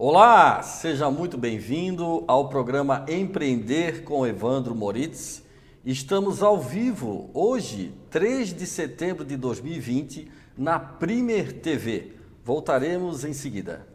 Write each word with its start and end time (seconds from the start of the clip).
Olá, 0.00 0.62
seja 0.62 1.10
muito 1.10 1.36
bem-vindo 1.36 2.22
ao 2.28 2.48
programa 2.48 3.04
Empreender 3.08 4.04
com 4.04 4.24
Evandro 4.24 4.72
Moritz. 4.72 5.42
Estamos 5.84 6.40
ao 6.40 6.56
vivo 6.56 7.28
hoje, 7.34 7.92
3 8.08 8.54
de 8.54 8.64
setembro 8.64 9.24
de 9.24 9.36
2020, 9.36 10.30
na 10.56 10.78
Primer 10.78 11.52
TV. 11.52 12.12
Voltaremos 12.44 13.24
em 13.24 13.32
seguida. 13.32 13.88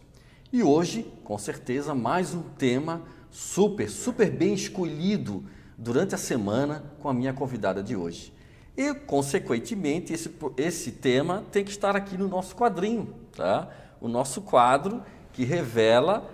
E 0.52 0.64
hoje, 0.64 1.12
com 1.23 1.38
certeza, 1.38 1.95
mais 1.95 2.34
um 2.34 2.42
tema 2.42 3.04
super, 3.32 3.90
super 3.90 4.30
bem 4.30 4.54
escolhido 4.54 5.44
durante 5.78 6.16
a 6.16 6.17
semana 6.17 6.84
com 7.00 7.08
a 7.08 7.14
minha 7.14 7.34
convidada 7.34 7.82
de 7.82 7.95
hoje. 7.95 8.34
E, 8.76 8.94
consequentemente, 8.94 10.14
esse, 10.14 10.34
esse 10.58 10.92
tema 10.92 11.44
tem 11.52 11.64
que 11.64 11.72
estar 11.72 11.95
aqui 11.95 12.17
no 12.17 12.28
nosso 12.28 12.56
quadrinho, 12.56 13.14
tá? 13.36 13.70
O 14.02 14.08
nosso 14.08 14.42
quadro 14.42 15.04
que 15.34 15.44
revela 15.44 16.30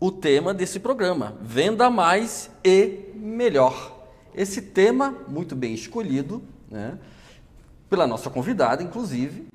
o 0.00 0.10
tema 0.10 0.52
desse 0.52 0.80
programa: 0.80 1.36
Venda 1.40 1.90
mais 1.90 2.50
e 2.64 3.10
melhor. 3.14 3.92
Esse 4.34 4.60
tema, 4.60 5.14
muito 5.28 5.54
bem 5.54 5.74
escolhido, 5.74 6.42
né, 6.68 6.98
pela 7.88 8.06
nossa 8.06 8.28
convidada, 8.28 8.82
inclusive, 8.82 9.46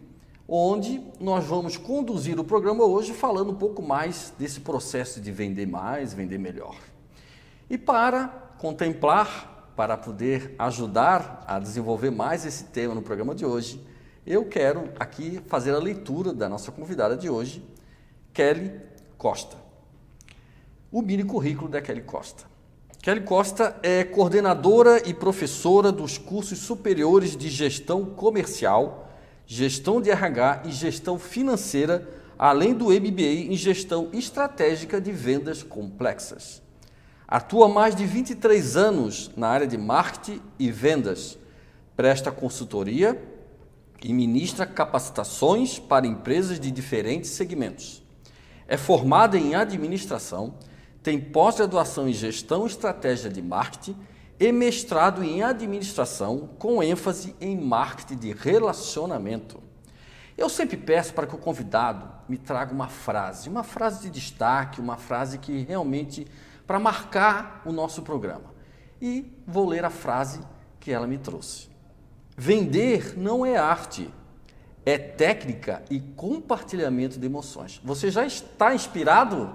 onde 0.48 1.02
nós 1.20 1.46
vamos 1.46 1.76
conduzir 1.76 2.40
o 2.40 2.44
programa 2.44 2.86
hoje 2.86 3.14
falando 3.14 3.52
um 3.52 3.56
pouco 3.56 3.82
mais 3.82 4.34
desse 4.40 4.62
processo 4.62 5.20
de 5.20 5.32
vender 5.32 5.68
mais, 5.68 6.14
vender 6.14 6.38
melhor. 6.38 6.76
E 7.70 7.78
para 7.78 8.28
contemplar, 8.58 9.74
para 9.76 9.98
poder 9.98 10.56
ajudar 10.58 11.44
a 11.46 11.60
desenvolver 11.60 12.10
mais 12.10 12.46
esse 12.46 12.66
tema 12.66 12.96
no 12.96 13.02
programa 13.02 13.36
de 13.36 13.46
hoje, 13.46 13.86
eu 14.26 14.46
quero 14.46 14.90
aqui 14.98 15.42
fazer 15.48 15.76
a 15.76 15.80
leitura 15.80 16.34
da 16.34 16.48
nossa 16.48 16.72
convidada 16.72 17.16
de 17.16 17.30
hoje, 17.30 17.64
Kelly 18.34 18.72
Costa 19.18 19.69
o 20.92 21.02
mini 21.02 21.24
currículo 21.24 21.70
da 21.70 21.82
Kelly 21.82 22.02
Costa. 22.02 22.46
Kelly 23.02 23.22
Costa 23.22 23.80
é 23.82 24.04
coordenadora 24.04 25.08
e 25.08 25.14
professora 25.14 25.92
dos 25.92 26.18
cursos 26.18 26.60
superiores 26.60 27.38
de 27.38 27.50
gestão 27.50 28.06
comercial, 28.06 29.10
gestão 29.46 30.02
de 30.02 30.10
RH 30.10 30.64
e 30.66 30.72
gestão 30.72 31.18
financeira, 31.18 32.08
além 32.38 32.74
do 32.74 32.86
MBA 32.88 33.52
em 33.52 33.56
gestão 33.56 34.10
estratégica 34.12 35.00
de 35.00 35.12
vendas 35.12 35.64
complexas. 35.64 36.62
Atua 37.28 37.68
há 37.68 37.70
mais 37.70 37.96
de 37.96 38.06
23 38.06 38.76
anos 38.76 39.32
na 39.38 39.48
área 39.48 39.68
de 39.68 39.78
marketing 39.78 40.42
e 40.58 40.72
vendas, 40.72 41.38
presta 41.96 42.32
consultoria 42.32 43.22
e 44.04 44.12
ministra 44.14 44.66
capacitações 44.66 45.78
para 45.78 46.08
empresas 46.08 46.60
de 46.60 46.72
diferentes 46.72 47.30
segmentos. 47.32 48.04
É 48.68 48.78
formada 48.78 49.38
em 49.38 49.56
administração 49.56 50.56
tem 51.02 51.20
pós-graduação 51.20 52.08
em 52.08 52.14
Gestão 52.14 52.64
e 52.64 52.68
Estratégia 52.68 53.30
de 53.30 53.42
Marketing 53.42 53.96
e 54.40 54.52
mestrado 54.52 55.24
em 55.24 55.44
Administração 55.44 56.50
com 56.58 56.82
ênfase 56.82 57.36
em 57.40 57.60
Marketing 57.60 58.18
de 58.18 58.32
Relacionamento. 58.32 59.62
Eu 60.38 60.48
sempre 60.48 60.78
peço 60.78 61.14
para 61.14 61.28
que 61.28 61.36
o 61.36 61.38
convidado 61.38 62.10
me 62.28 62.38
traga 62.38 62.74
uma 62.74 62.88
frase, 62.88 63.50
uma 63.50 63.64
frase 63.64 64.04
de 64.04 64.10
destaque, 64.10 64.80
uma 64.80 64.96
frase 64.96 65.38
que 65.38 65.64
realmente 65.64 66.26
para 66.66 66.80
marcar 66.80 67.62
o 67.66 67.72
nosso 67.72 68.02
programa. 68.02 68.54
E 69.02 69.38
vou 69.46 69.68
ler 69.68 69.84
a 69.84 69.90
frase 69.90 70.40
que 70.80 70.92
ela 70.92 71.08
me 71.08 71.18
trouxe. 71.18 71.68
Vender 72.38 73.18
não 73.18 73.46
é 73.46 73.58
arte, 73.58 74.10
é 74.86 74.98
técnica 74.98 75.84
e 75.90 76.00
compartilhamento 76.00 77.20
de 77.20 77.26
emoções. 77.26 77.82
Você 77.84 78.10
já 78.10 78.26
está 78.26 78.74
inspirado? 78.74 79.54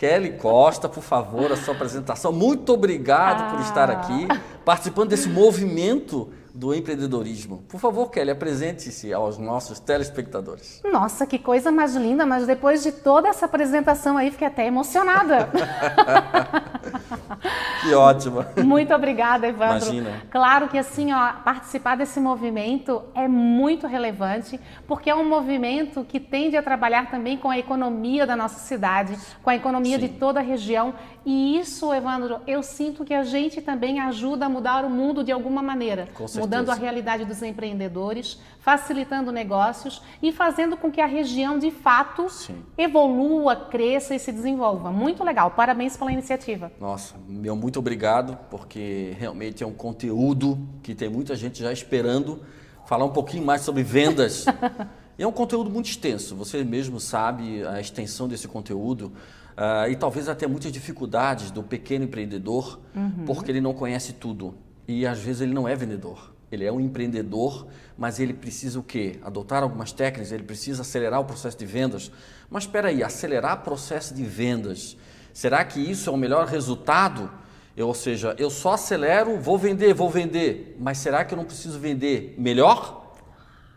Kelly 0.00 0.38
Costa, 0.38 0.88
por 0.88 1.02
favor, 1.02 1.52
a 1.52 1.56
sua 1.58 1.74
apresentação. 1.74 2.32
Muito 2.32 2.72
obrigado 2.72 3.42
ah. 3.42 3.50
por 3.50 3.60
estar 3.60 3.90
aqui, 3.90 4.26
participando 4.64 5.10
desse 5.10 5.28
movimento 5.28 6.30
do 6.60 6.74
empreendedorismo. 6.74 7.64
Por 7.66 7.80
favor, 7.80 8.10
Kelly, 8.10 8.30
apresente-se 8.30 9.14
aos 9.14 9.38
nossos 9.38 9.80
telespectadores. 9.80 10.82
Nossa, 10.84 11.26
que 11.26 11.38
coisa 11.38 11.72
mais 11.72 11.96
linda, 11.96 12.26
mas 12.26 12.46
depois 12.46 12.82
de 12.82 12.92
toda 12.92 13.28
essa 13.28 13.46
apresentação 13.46 14.18
aí, 14.18 14.30
fiquei 14.30 14.46
até 14.46 14.66
emocionada. 14.66 15.48
que 17.82 17.94
ótima. 17.94 18.46
Muito 18.62 18.92
obrigada, 18.92 19.48
Evandro. 19.48 19.88
Imagina. 19.88 20.22
Claro 20.30 20.68
que 20.68 20.76
assim, 20.76 21.14
ó, 21.14 21.32
participar 21.42 21.96
desse 21.96 22.20
movimento 22.20 23.02
é 23.14 23.26
muito 23.26 23.86
relevante, 23.86 24.60
porque 24.86 25.08
é 25.08 25.14
um 25.14 25.26
movimento 25.26 26.04
que 26.04 26.20
tende 26.20 26.58
a 26.58 26.62
trabalhar 26.62 27.10
também 27.10 27.38
com 27.38 27.48
a 27.48 27.58
economia 27.58 28.26
da 28.26 28.36
nossa 28.36 28.60
cidade, 28.60 29.18
com 29.42 29.48
a 29.48 29.56
economia 29.56 29.98
Sim. 29.98 30.08
de 30.08 30.12
toda 30.18 30.40
a 30.40 30.42
região. 30.42 30.92
E 31.24 31.58
isso, 31.58 31.92
Evandro, 31.92 32.40
eu 32.46 32.62
sinto 32.62 33.02
que 33.02 33.14
a 33.14 33.24
gente 33.24 33.62
também 33.62 33.98
ajuda 33.98 34.44
a 34.44 34.48
mudar 34.48 34.84
o 34.84 34.90
mundo 34.90 35.24
de 35.24 35.32
alguma 35.32 35.62
maneira. 35.62 36.06
Com 36.14 36.28
mudando 36.50 36.70
a 36.70 36.74
realidade 36.74 37.24
dos 37.24 37.40
empreendedores, 37.42 38.40
facilitando 38.58 39.30
negócios 39.30 40.02
e 40.20 40.32
fazendo 40.32 40.76
com 40.76 40.90
que 40.90 41.00
a 41.00 41.06
região 41.06 41.60
de 41.60 41.70
fato 41.70 42.28
Sim. 42.28 42.56
evolua, 42.76 43.54
cresça 43.54 44.16
e 44.16 44.18
se 44.18 44.32
desenvolva. 44.32 44.90
Muito 44.90 45.22
legal, 45.22 45.52
parabéns 45.52 45.96
pela 45.96 46.12
iniciativa. 46.12 46.72
Nossa, 46.80 47.14
meu 47.28 47.54
muito 47.54 47.78
obrigado, 47.78 48.36
porque 48.50 49.14
realmente 49.16 49.62
é 49.62 49.66
um 49.66 49.72
conteúdo 49.72 50.58
que 50.82 50.92
tem 50.92 51.08
muita 51.08 51.36
gente 51.36 51.62
já 51.62 51.72
esperando 51.72 52.40
falar 52.84 53.04
um 53.04 53.12
pouquinho 53.12 53.44
mais 53.44 53.62
sobre 53.62 53.84
vendas. 53.84 54.44
é 55.16 55.24
um 55.24 55.32
conteúdo 55.32 55.70
muito 55.70 55.88
extenso, 55.88 56.34
você 56.34 56.64
mesmo 56.64 56.98
sabe 56.98 57.64
a 57.64 57.80
extensão 57.80 58.26
desse 58.26 58.48
conteúdo. 58.48 59.12
Uh, 59.50 59.90
e 59.90 59.96
talvez 59.96 60.26
até 60.28 60.46
muitas 60.46 60.72
dificuldades 60.72 61.50
do 61.50 61.62
pequeno 61.62 62.06
empreendedor, 62.06 62.80
uhum. 62.96 63.24
porque 63.26 63.52
ele 63.52 63.60
não 63.60 63.74
conhece 63.74 64.14
tudo. 64.14 64.54
E 64.88 65.06
às 65.06 65.20
vezes 65.20 65.42
ele 65.42 65.52
não 65.52 65.68
é 65.68 65.76
vendedor. 65.76 66.32
Ele 66.50 66.64
é 66.64 66.72
um 66.72 66.80
empreendedor, 66.80 67.66
mas 67.96 68.18
ele 68.18 68.32
precisa 68.34 68.78
o 68.80 68.82
quê? 68.82 69.18
Adotar 69.22 69.62
algumas 69.62 69.92
técnicas, 69.92 70.32
ele 70.32 70.42
precisa 70.42 70.82
acelerar 70.82 71.20
o 71.20 71.24
processo 71.24 71.56
de 71.56 71.66
vendas. 71.66 72.10
Mas 72.48 72.64
espera 72.64 72.88
aí, 72.88 73.02
acelerar 73.02 73.60
o 73.60 73.62
processo 73.62 74.12
de 74.12 74.24
vendas, 74.24 74.96
será 75.32 75.64
que 75.64 75.80
isso 75.80 76.10
é 76.10 76.12
o 76.12 76.16
melhor 76.16 76.46
resultado? 76.46 77.30
Eu, 77.76 77.86
ou 77.86 77.94
seja, 77.94 78.34
eu 78.36 78.50
só 78.50 78.72
acelero, 78.72 79.38
vou 79.38 79.56
vender, 79.56 79.94
vou 79.94 80.10
vender, 80.10 80.76
mas 80.80 80.98
será 80.98 81.24
que 81.24 81.32
eu 81.32 81.38
não 81.38 81.44
preciso 81.44 81.78
vender 81.78 82.34
melhor? 82.36 83.14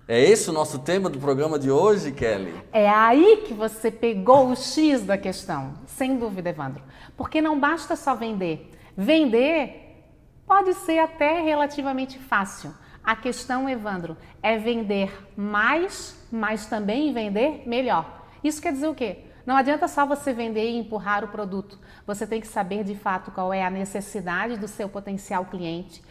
É 0.07 0.19
esse 0.19 0.49
o 0.49 0.53
nosso 0.53 0.79
tema 0.79 1.09
do 1.09 1.17
programa 1.17 1.57
de 1.57 1.71
hoje, 1.71 2.11
Kelly? 2.11 2.53
É 2.73 2.89
aí 2.89 3.43
que 3.47 3.53
você 3.53 3.89
pegou 3.89 4.49
o 4.49 4.55
X 4.55 5.03
da 5.03 5.17
questão, 5.17 5.75
sem 5.85 6.17
dúvida, 6.17 6.49
Evandro. 6.49 6.83
Porque 7.15 7.41
não 7.41 7.57
basta 7.57 7.95
só 7.95 8.13
vender. 8.13 8.69
Vender 8.97 9.82
Pode 10.45 10.73
ser 10.73 10.99
até 10.99 11.41
relativamente 11.41 12.19
fácil. 12.19 12.73
A 13.03 13.15
questão, 13.15 13.69
Evandro, 13.69 14.17
é 14.41 14.57
vender 14.57 15.11
mais, 15.35 16.27
mas 16.31 16.65
também 16.65 17.13
vender 17.13 17.63
melhor. 17.67 18.25
Isso 18.43 18.61
quer 18.61 18.73
dizer 18.73 18.87
o 18.87 18.95
quê? 18.95 19.25
Não 19.45 19.57
adianta 19.57 19.89
só 19.89 20.05
você 20.05 20.31
vender 20.31 20.69
e 20.69 20.77
empurrar 20.77 21.23
o 21.23 21.27
produto. 21.27 21.77
Você 22.07 22.25
tem 22.25 22.39
que 22.39 22.47
saber 22.47 22.83
de 22.83 22.95
fato 22.95 23.29
qual 23.31 23.53
é 23.53 23.63
a 23.63 23.69
necessidade 23.69 24.57
do 24.57 24.69
seu 24.69 24.87
potencial 24.87 25.45
cliente, 25.45 26.01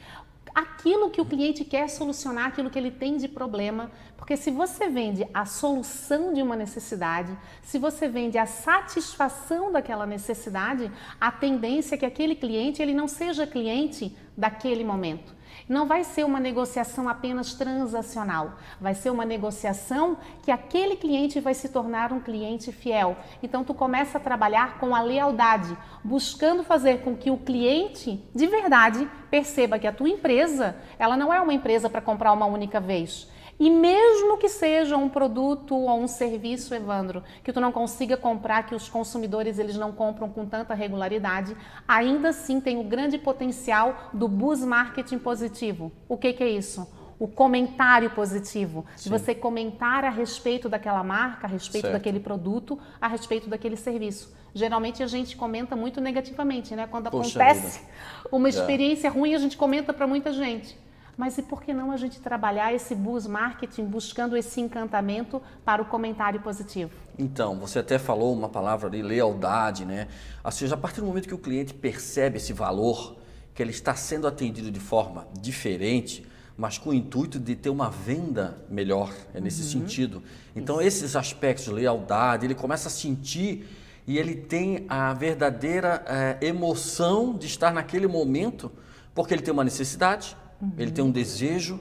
aquilo 0.54 1.10
que 1.10 1.20
o 1.20 1.24
cliente 1.24 1.64
quer 1.64 1.88
solucionar, 1.88 2.46
aquilo 2.46 2.70
que 2.70 2.78
ele 2.78 2.90
tem 2.90 3.16
de 3.16 3.28
problema, 3.28 3.90
porque 4.16 4.36
se 4.36 4.50
você 4.50 4.88
vende 4.88 5.26
a 5.34 5.44
solução 5.44 6.32
de 6.32 6.42
uma 6.42 6.54
necessidade, 6.54 7.36
se 7.62 7.78
você 7.78 8.06
vende 8.08 8.38
a 8.38 8.46
satisfação 8.46 9.72
daquela 9.72 10.06
necessidade, 10.06 10.90
a 11.20 11.32
tendência 11.32 11.94
é 11.94 11.98
que 11.98 12.06
aquele 12.06 12.36
cliente 12.36 12.80
ele 12.80 12.94
não 12.94 13.08
seja 13.08 13.46
cliente 13.46 14.16
daquele 14.36 14.84
momento. 14.84 15.34
Não 15.68 15.86
vai 15.86 16.04
ser 16.04 16.24
uma 16.24 16.40
negociação 16.40 17.08
apenas 17.08 17.54
transacional, 17.54 18.54
vai 18.80 18.94
ser 18.94 19.10
uma 19.10 19.24
negociação 19.24 20.16
que 20.42 20.50
aquele 20.50 20.96
cliente 20.96 21.40
vai 21.40 21.54
se 21.54 21.68
tornar 21.68 22.12
um 22.12 22.20
cliente 22.20 22.72
fiel. 22.72 23.16
Então 23.42 23.64
tu 23.64 23.72
começa 23.72 24.18
a 24.18 24.20
trabalhar 24.20 24.78
com 24.78 24.94
a 24.94 25.00
lealdade, 25.00 25.76
buscando 26.04 26.62
fazer 26.62 27.02
com 27.02 27.16
que 27.16 27.30
o 27.30 27.38
cliente 27.38 28.22
de 28.34 28.46
verdade 28.46 29.08
perceba 29.30 29.78
que 29.78 29.86
a 29.86 29.92
tua 29.92 30.08
empresa, 30.08 30.76
ela 30.98 31.16
não 31.16 31.32
é 31.32 31.40
uma 31.40 31.54
empresa 31.54 31.88
para 31.88 32.00
comprar 32.00 32.32
uma 32.32 32.46
única 32.46 32.80
vez. 32.80 33.31
E 33.62 33.70
mesmo 33.70 34.38
que 34.38 34.48
seja 34.48 34.96
um 34.96 35.08
produto 35.08 35.76
ou 35.76 36.00
um 36.00 36.08
serviço, 36.08 36.74
Evandro, 36.74 37.22
que 37.44 37.52
tu 37.52 37.60
não 37.60 37.70
consiga 37.70 38.16
comprar, 38.16 38.66
que 38.66 38.74
os 38.74 38.88
consumidores 38.88 39.56
eles 39.56 39.76
não 39.76 39.92
compram 39.92 40.28
com 40.28 40.44
tanta 40.44 40.74
regularidade, 40.74 41.56
ainda 41.86 42.30
assim 42.30 42.60
tem 42.60 42.80
o 42.80 42.82
grande 42.82 43.18
potencial 43.18 44.10
do 44.12 44.26
buzz 44.26 44.64
marketing 44.64 45.20
positivo. 45.20 45.92
O 46.08 46.16
que, 46.16 46.32
que 46.32 46.42
é 46.42 46.48
isso? 46.48 46.92
O 47.20 47.28
comentário 47.28 48.10
positivo, 48.10 48.84
Sim. 48.96 49.04
de 49.04 49.16
você 49.16 49.32
comentar 49.32 50.04
a 50.04 50.10
respeito 50.10 50.68
daquela 50.68 51.04
marca, 51.04 51.46
a 51.46 51.48
respeito 51.48 51.84
certo. 51.84 51.92
daquele 51.92 52.18
produto, 52.18 52.76
a 53.00 53.06
respeito 53.06 53.48
daquele 53.48 53.76
serviço. 53.76 54.34
Geralmente 54.52 55.04
a 55.04 55.06
gente 55.06 55.36
comenta 55.36 55.76
muito 55.76 56.00
negativamente, 56.00 56.74
né? 56.74 56.88
Quando 56.90 57.08
Poxa 57.08 57.40
acontece 57.40 57.78
vida. 57.78 57.90
uma 58.32 58.48
experiência 58.48 59.06
é. 59.06 59.10
ruim, 59.10 59.36
a 59.36 59.38
gente 59.38 59.56
comenta 59.56 59.92
para 59.92 60.08
muita 60.08 60.32
gente. 60.32 60.81
Mas 61.16 61.36
e 61.36 61.42
por 61.42 61.62
que 61.62 61.74
não 61.74 61.90
a 61.90 61.96
gente 61.96 62.20
trabalhar 62.20 62.72
esse 62.72 62.94
buzz 62.94 63.26
marketing 63.26 63.84
buscando 63.84 64.36
esse 64.36 64.60
encantamento 64.60 65.42
para 65.64 65.82
o 65.82 65.84
comentário 65.84 66.40
positivo? 66.40 66.90
Então, 67.18 67.58
você 67.58 67.80
até 67.80 67.98
falou 67.98 68.32
uma 68.32 68.48
palavra 68.48 68.88
ali, 68.88 69.02
lealdade, 69.02 69.84
né? 69.84 70.08
Ou 70.42 70.50
seja, 70.50 70.74
a 70.74 70.78
partir 70.78 71.00
do 71.00 71.06
momento 71.06 71.28
que 71.28 71.34
o 71.34 71.38
cliente 71.38 71.74
percebe 71.74 72.38
esse 72.38 72.52
valor, 72.52 73.16
que 73.54 73.62
ele 73.62 73.70
está 73.70 73.94
sendo 73.94 74.26
atendido 74.26 74.70
de 74.70 74.80
forma 74.80 75.26
diferente, 75.38 76.26
mas 76.56 76.78
com 76.78 76.90
o 76.90 76.94
intuito 76.94 77.38
de 77.38 77.54
ter 77.56 77.70
uma 77.70 77.90
venda 77.90 78.56
melhor, 78.70 79.12
é 79.34 79.40
nesse 79.40 79.62
uhum. 79.62 79.82
sentido. 79.82 80.22
Então, 80.56 80.76
Isso. 80.76 81.04
esses 81.04 81.16
aspectos 81.16 81.66
de 81.66 81.72
lealdade, 81.72 82.46
ele 82.46 82.54
começa 82.54 82.88
a 82.88 82.90
sentir 82.90 83.68
e 84.06 84.18
ele 84.18 84.34
tem 84.34 84.84
a 84.88 85.12
verdadeira 85.12 86.02
é, 86.06 86.46
emoção 86.46 87.34
de 87.36 87.46
estar 87.46 87.72
naquele 87.72 88.06
momento, 88.06 88.72
porque 89.14 89.34
ele 89.34 89.42
tem 89.42 89.52
uma 89.52 89.64
necessidade, 89.64 90.36
Uhum. 90.62 90.72
Ele 90.78 90.92
tem 90.92 91.04
um 91.04 91.10
desejo 91.10 91.80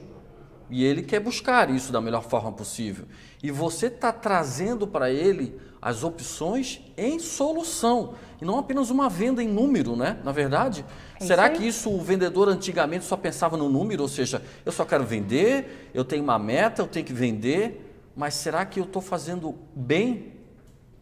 e 0.68 0.84
ele 0.84 1.02
quer 1.02 1.20
buscar 1.20 1.70
isso 1.70 1.92
da 1.92 2.00
melhor 2.00 2.24
forma 2.24 2.50
possível. 2.50 3.04
E 3.42 3.50
você 3.50 3.86
está 3.86 4.12
trazendo 4.12 4.86
para 4.86 5.10
ele 5.10 5.56
as 5.80 6.02
opções 6.02 6.80
em 6.96 7.18
solução 7.18 8.14
e 8.40 8.44
não 8.44 8.58
apenas 8.58 8.90
uma 8.90 9.08
venda 9.08 9.42
em 9.42 9.48
número, 9.48 9.94
né? 9.94 10.18
Na 10.24 10.32
verdade, 10.32 10.84
é 11.20 11.24
será 11.24 11.48
que 11.48 11.66
isso 11.66 11.90
o 11.90 12.00
vendedor 12.00 12.48
antigamente 12.48 13.04
só 13.04 13.16
pensava 13.16 13.56
no 13.56 13.68
número, 13.68 14.02
ou 14.02 14.08
seja, 14.08 14.42
eu 14.64 14.72
só 14.72 14.84
quero 14.84 15.04
vender, 15.04 15.90
eu 15.94 16.04
tenho 16.04 16.24
uma 16.24 16.38
meta, 16.38 16.82
eu 16.82 16.86
tenho 16.86 17.06
que 17.06 17.12
vender, 17.12 18.10
mas 18.16 18.34
será 18.34 18.64
que 18.64 18.80
eu 18.80 18.84
estou 18.84 19.00
fazendo 19.00 19.54
bem 19.74 20.32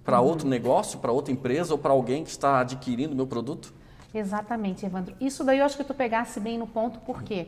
para 0.05 0.21
uhum. 0.21 0.29
outro 0.29 0.49
negócio, 0.49 0.99
para 0.99 1.12
outra 1.12 1.33
empresa 1.33 1.73
ou 1.73 1.79
para 1.79 1.93
alguém 1.93 2.25
que 2.25 2.31
está 2.31 2.61
adquirindo 2.61 3.15
meu 3.15 3.26
produto? 3.26 3.73
Exatamente, 4.12 4.85
Evandro. 4.85 5.15
Isso 5.21 5.45
daí 5.45 5.59
eu 5.59 5.65
acho 5.65 5.77
que 5.77 5.85
tu 5.85 5.95
pegasse 5.95 6.41
bem 6.41 6.59
no 6.59 6.67
ponto, 6.67 6.99
por 7.01 7.23
quê? 7.23 7.47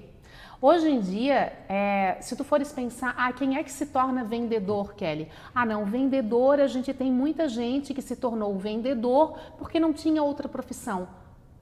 Hoje 0.60 0.88
em 0.88 1.00
dia, 1.00 1.52
é, 1.68 2.18
se 2.20 2.36
tu 2.36 2.44
fores 2.44 2.72
pensar, 2.72 3.12
ah, 3.18 3.32
quem 3.32 3.56
é 3.56 3.64
que 3.64 3.72
se 3.72 3.86
torna 3.86 4.22
vendedor, 4.22 4.94
Kelly? 4.94 5.28
Ah, 5.52 5.66
não, 5.66 5.84
vendedor, 5.84 6.60
a 6.60 6.68
gente 6.68 6.94
tem 6.94 7.10
muita 7.10 7.48
gente 7.48 7.92
que 7.92 8.00
se 8.00 8.14
tornou 8.14 8.56
vendedor 8.56 9.36
porque 9.58 9.80
não 9.80 9.92
tinha 9.92 10.22
outra 10.22 10.48
profissão. 10.48 11.08